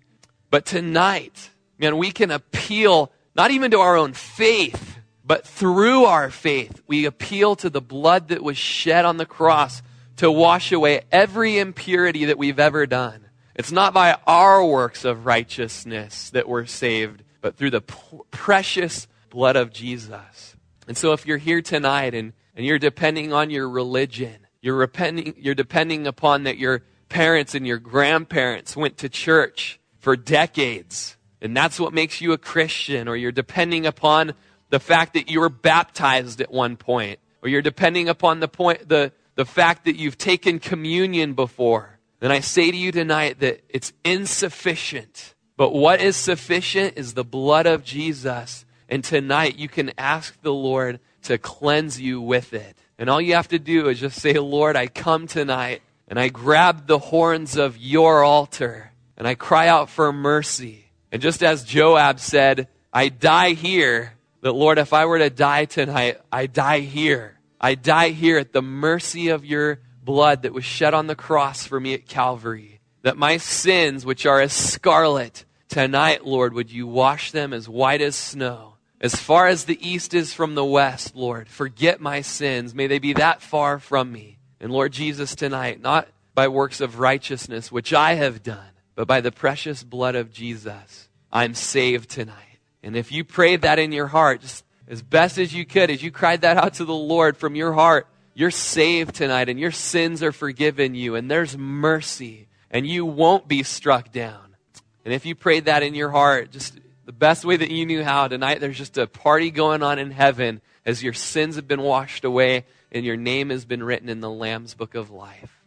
But 0.50 0.66
tonight, 0.66 1.50
man, 1.78 1.96
we 1.96 2.10
can 2.10 2.30
appeal 2.30 3.10
not 3.34 3.50
even 3.52 3.70
to 3.70 3.78
our 3.78 3.96
own 3.96 4.12
faith, 4.12 4.98
but 5.24 5.46
through 5.46 6.04
our 6.04 6.30
faith, 6.30 6.82
we 6.86 7.04
appeal 7.04 7.54
to 7.56 7.70
the 7.70 7.80
blood 7.80 8.28
that 8.28 8.42
was 8.42 8.58
shed 8.58 9.04
on 9.04 9.16
the 9.16 9.26
cross 9.26 9.82
to 10.18 10.30
wash 10.30 10.72
away 10.72 11.02
every 11.10 11.58
impurity 11.58 12.26
that 12.26 12.38
we've 12.38 12.58
ever 12.58 12.86
done. 12.86 13.28
It's 13.54 13.72
not 13.72 13.92
by 13.94 14.16
our 14.26 14.64
works 14.64 15.04
of 15.04 15.26
righteousness 15.26 16.30
that 16.30 16.48
we're 16.48 16.66
saved, 16.66 17.24
but 17.40 17.56
through 17.56 17.70
the 17.70 17.80
p- 17.80 17.96
precious 18.30 19.08
blood 19.30 19.56
of 19.56 19.72
Jesus. 19.72 20.56
And 20.86 20.96
so 20.96 21.12
if 21.12 21.26
you're 21.26 21.38
here 21.38 21.62
tonight 21.62 22.14
and, 22.14 22.32
and 22.54 22.64
you're 22.64 22.78
depending 22.78 23.32
on 23.32 23.50
your 23.50 23.68
religion, 23.68 24.46
you're, 24.60 24.76
repenting, 24.76 25.34
you're 25.38 25.54
depending 25.54 26.06
upon 26.06 26.44
that 26.44 26.58
your 26.58 26.82
parents 27.08 27.54
and 27.54 27.66
your 27.66 27.78
grandparents 27.78 28.76
went 28.76 28.98
to 28.98 29.08
church 29.08 29.80
for 29.98 30.16
decades, 30.16 31.16
and 31.40 31.56
that's 31.56 31.78
what 31.78 31.92
makes 31.92 32.20
you 32.20 32.32
a 32.32 32.38
Christian, 32.38 33.08
or 33.08 33.16
you're 33.16 33.32
depending 33.32 33.86
upon 33.86 34.34
the 34.70 34.80
fact 34.80 35.14
that 35.14 35.30
you 35.30 35.40
were 35.40 35.48
baptized 35.48 36.40
at 36.40 36.50
one 36.50 36.76
point, 36.76 37.18
or 37.42 37.48
you're 37.48 37.62
depending 37.62 38.08
upon 38.08 38.40
the 38.40 38.48
point, 38.48 38.88
the, 38.88 39.12
the 39.38 39.46
fact 39.46 39.84
that 39.84 39.94
you've 39.94 40.18
taken 40.18 40.58
communion 40.58 41.34
before, 41.34 42.00
then 42.18 42.32
I 42.32 42.40
say 42.40 42.72
to 42.72 42.76
you 42.76 42.90
tonight 42.90 43.38
that 43.38 43.60
it's 43.68 43.92
insufficient. 44.04 45.36
But 45.56 45.72
what 45.72 46.00
is 46.00 46.16
sufficient 46.16 46.94
is 46.98 47.14
the 47.14 47.22
blood 47.22 47.64
of 47.64 47.84
Jesus. 47.84 48.66
And 48.88 49.04
tonight 49.04 49.56
you 49.56 49.68
can 49.68 49.92
ask 49.96 50.42
the 50.42 50.52
Lord 50.52 50.98
to 51.22 51.38
cleanse 51.38 52.00
you 52.00 52.20
with 52.20 52.52
it. 52.52 52.76
And 52.98 53.08
all 53.08 53.20
you 53.20 53.34
have 53.34 53.46
to 53.48 53.60
do 53.60 53.88
is 53.88 54.00
just 54.00 54.20
say, 54.20 54.32
Lord, 54.34 54.74
I 54.74 54.88
come 54.88 55.28
tonight 55.28 55.82
and 56.08 56.18
I 56.18 56.30
grab 56.30 56.88
the 56.88 56.98
horns 56.98 57.56
of 57.56 57.78
your 57.78 58.24
altar 58.24 58.90
and 59.16 59.28
I 59.28 59.36
cry 59.36 59.68
out 59.68 59.88
for 59.88 60.12
mercy. 60.12 60.86
And 61.12 61.22
just 61.22 61.44
as 61.44 61.62
Joab 61.62 62.18
said, 62.18 62.66
I 62.92 63.08
die 63.08 63.52
here, 63.52 64.14
that 64.40 64.52
Lord, 64.52 64.78
if 64.78 64.92
I 64.92 65.06
were 65.06 65.20
to 65.20 65.30
die 65.30 65.66
tonight, 65.66 66.20
I 66.32 66.46
die 66.46 66.80
here. 66.80 67.37
I 67.60 67.74
die 67.74 68.10
here 68.10 68.38
at 68.38 68.52
the 68.52 68.62
mercy 68.62 69.28
of 69.28 69.44
your 69.44 69.80
blood 70.02 70.42
that 70.42 70.54
was 70.54 70.64
shed 70.64 70.94
on 70.94 71.06
the 71.06 71.16
cross 71.16 71.66
for 71.66 71.78
me 71.78 71.94
at 71.94 72.06
Calvary. 72.06 72.80
That 73.02 73.16
my 73.16 73.36
sins, 73.36 74.06
which 74.06 74.26
are 74.26 74.40
as 74.40 74.52
scarlet, 74.52 75.44
tonight, 75.68 76.26
Lord, 76.26 76.54
would 76.54 76.70
you 76.70 76.86
wash 76.86 77.30
them 77.30 77.52
as 77.52 77.68
white 77.68 78.00
as 78.00 78.16
snow? 78.16 78.74
As 79.00 79.14
far 79.14 79.46
as 79.46 79.64
the 79.64 79.78
east 79.86 80.14
is 80.14 80.34
from 80.34 80.54
the 80.54 80.64
west, 80.64 81.14
Lord, 81.14 81.48
forget 81.48 82.00
my 82.00 82.20
sins. 82.20 82.74
May 82.74 82.88
they 82.88 82.98
be 82.98 83.12
that 83.12 83.42
far 83.42 83.78
from 83.78 84.10
me. 84.10 84.38
And 84.60 84.72
Lord 84.72 84.92
Jesus, 84.92 85.36
tonight, 85.36 85.80
not 85.80 86.08
by 86.34 86.48
works 86.48 86.80
of 86.80 86.98
righteousness, 86.98 87.70
which 87.70 87.92
I 87.92 88.14
have 88.14 88.42
done, 88.42 88.70
but 88.96 89.06
by 89.06 89.20
the 89.20 89.30
precious 89.30 89.84
blood 89.84 90.16
of 90.16 90.32
Jesus, 90.32 91.08
I'm 91.32 91.54
saved 91.54 92.10
tonight. 92.10 92.58
And 92.82 92.96
if 92.96 93.12
you 93.12 93.24
prayed 93.24 93.62
that 93.62 93.78
in 93.78 93.92
your 93.92 94.08
heart, 94.08 94.40
just 94.40 94.64
as 94.88 95.02
best 95.02 95.38
as 95.38 95.54
you 95.54 95.64
could, 95.66 95.90
as 95.90 96.02
you 96.02 96.10
cried 96.10 96.40
that 96.40 96.56
out 96.56 96.74
to 96.74 96.84
the 96.84 96.94
Lord 96.94 97.36
from 97.36 97.54
your 97.54 97.72
heart, 97.74 98.06
you're 98.34 98.50
saved 98.50 99.14
tonight 99.14 99.48
and 99.48 99.60
your 99.60 99.70
sins 99.70 100.22
are 100.22 100.32
forgiven 100.32 100.94
you 100.94 101.14
and 101.14 101.30
there's 101.30 101.56
mercy 101.56 102.48
and 102.70 102.86
you 102.86 103.04
won't 103.04 103.46
be 103.46 103.62
struck 103.62 104.12
down. 104.12 104.56
And 105.04 105.12
if 105.12 105.26
you 105.26 105.34
prayed 105.34 105.66
that 105.66 105.82
in 105.82 105.94
your 105.94 106.10
heart, 106.10 106.50
just 106.50 106.78
the 107.04 107.12
best 107.12 107.44
way 107.44 107.56
that 107.56 107.70
you 107.70 107.84
knew 107.84 108.02
how, 108.02 108.28
tonight 108.28 108.60
there's 108.60 108.78
just 108.78 108.98
a 108.98 109.06
party 109.06 109.50
going 109.50 109.82
on 109.82 109.98
in 109.98 110.10
heaven 110.10 110.60
as 110.86 111.02
your 111.02 111.12
sins 111.12 111.56
have 111.56 111.68
been 111.68 111.82
washed 111.82 112.24
away 112.24 112.64
and 112.90 113.04
your 113.04 113.16
name 113.16 113.50
has 113.50 113.64
been 113.64 113.82
written 113.82 114.08
in 114.08 114.20
the 114.20 114.30
Lamb's 114.30 114.74
book 114.74 114.94
of 114.94 115.10
life. 115.10 115.57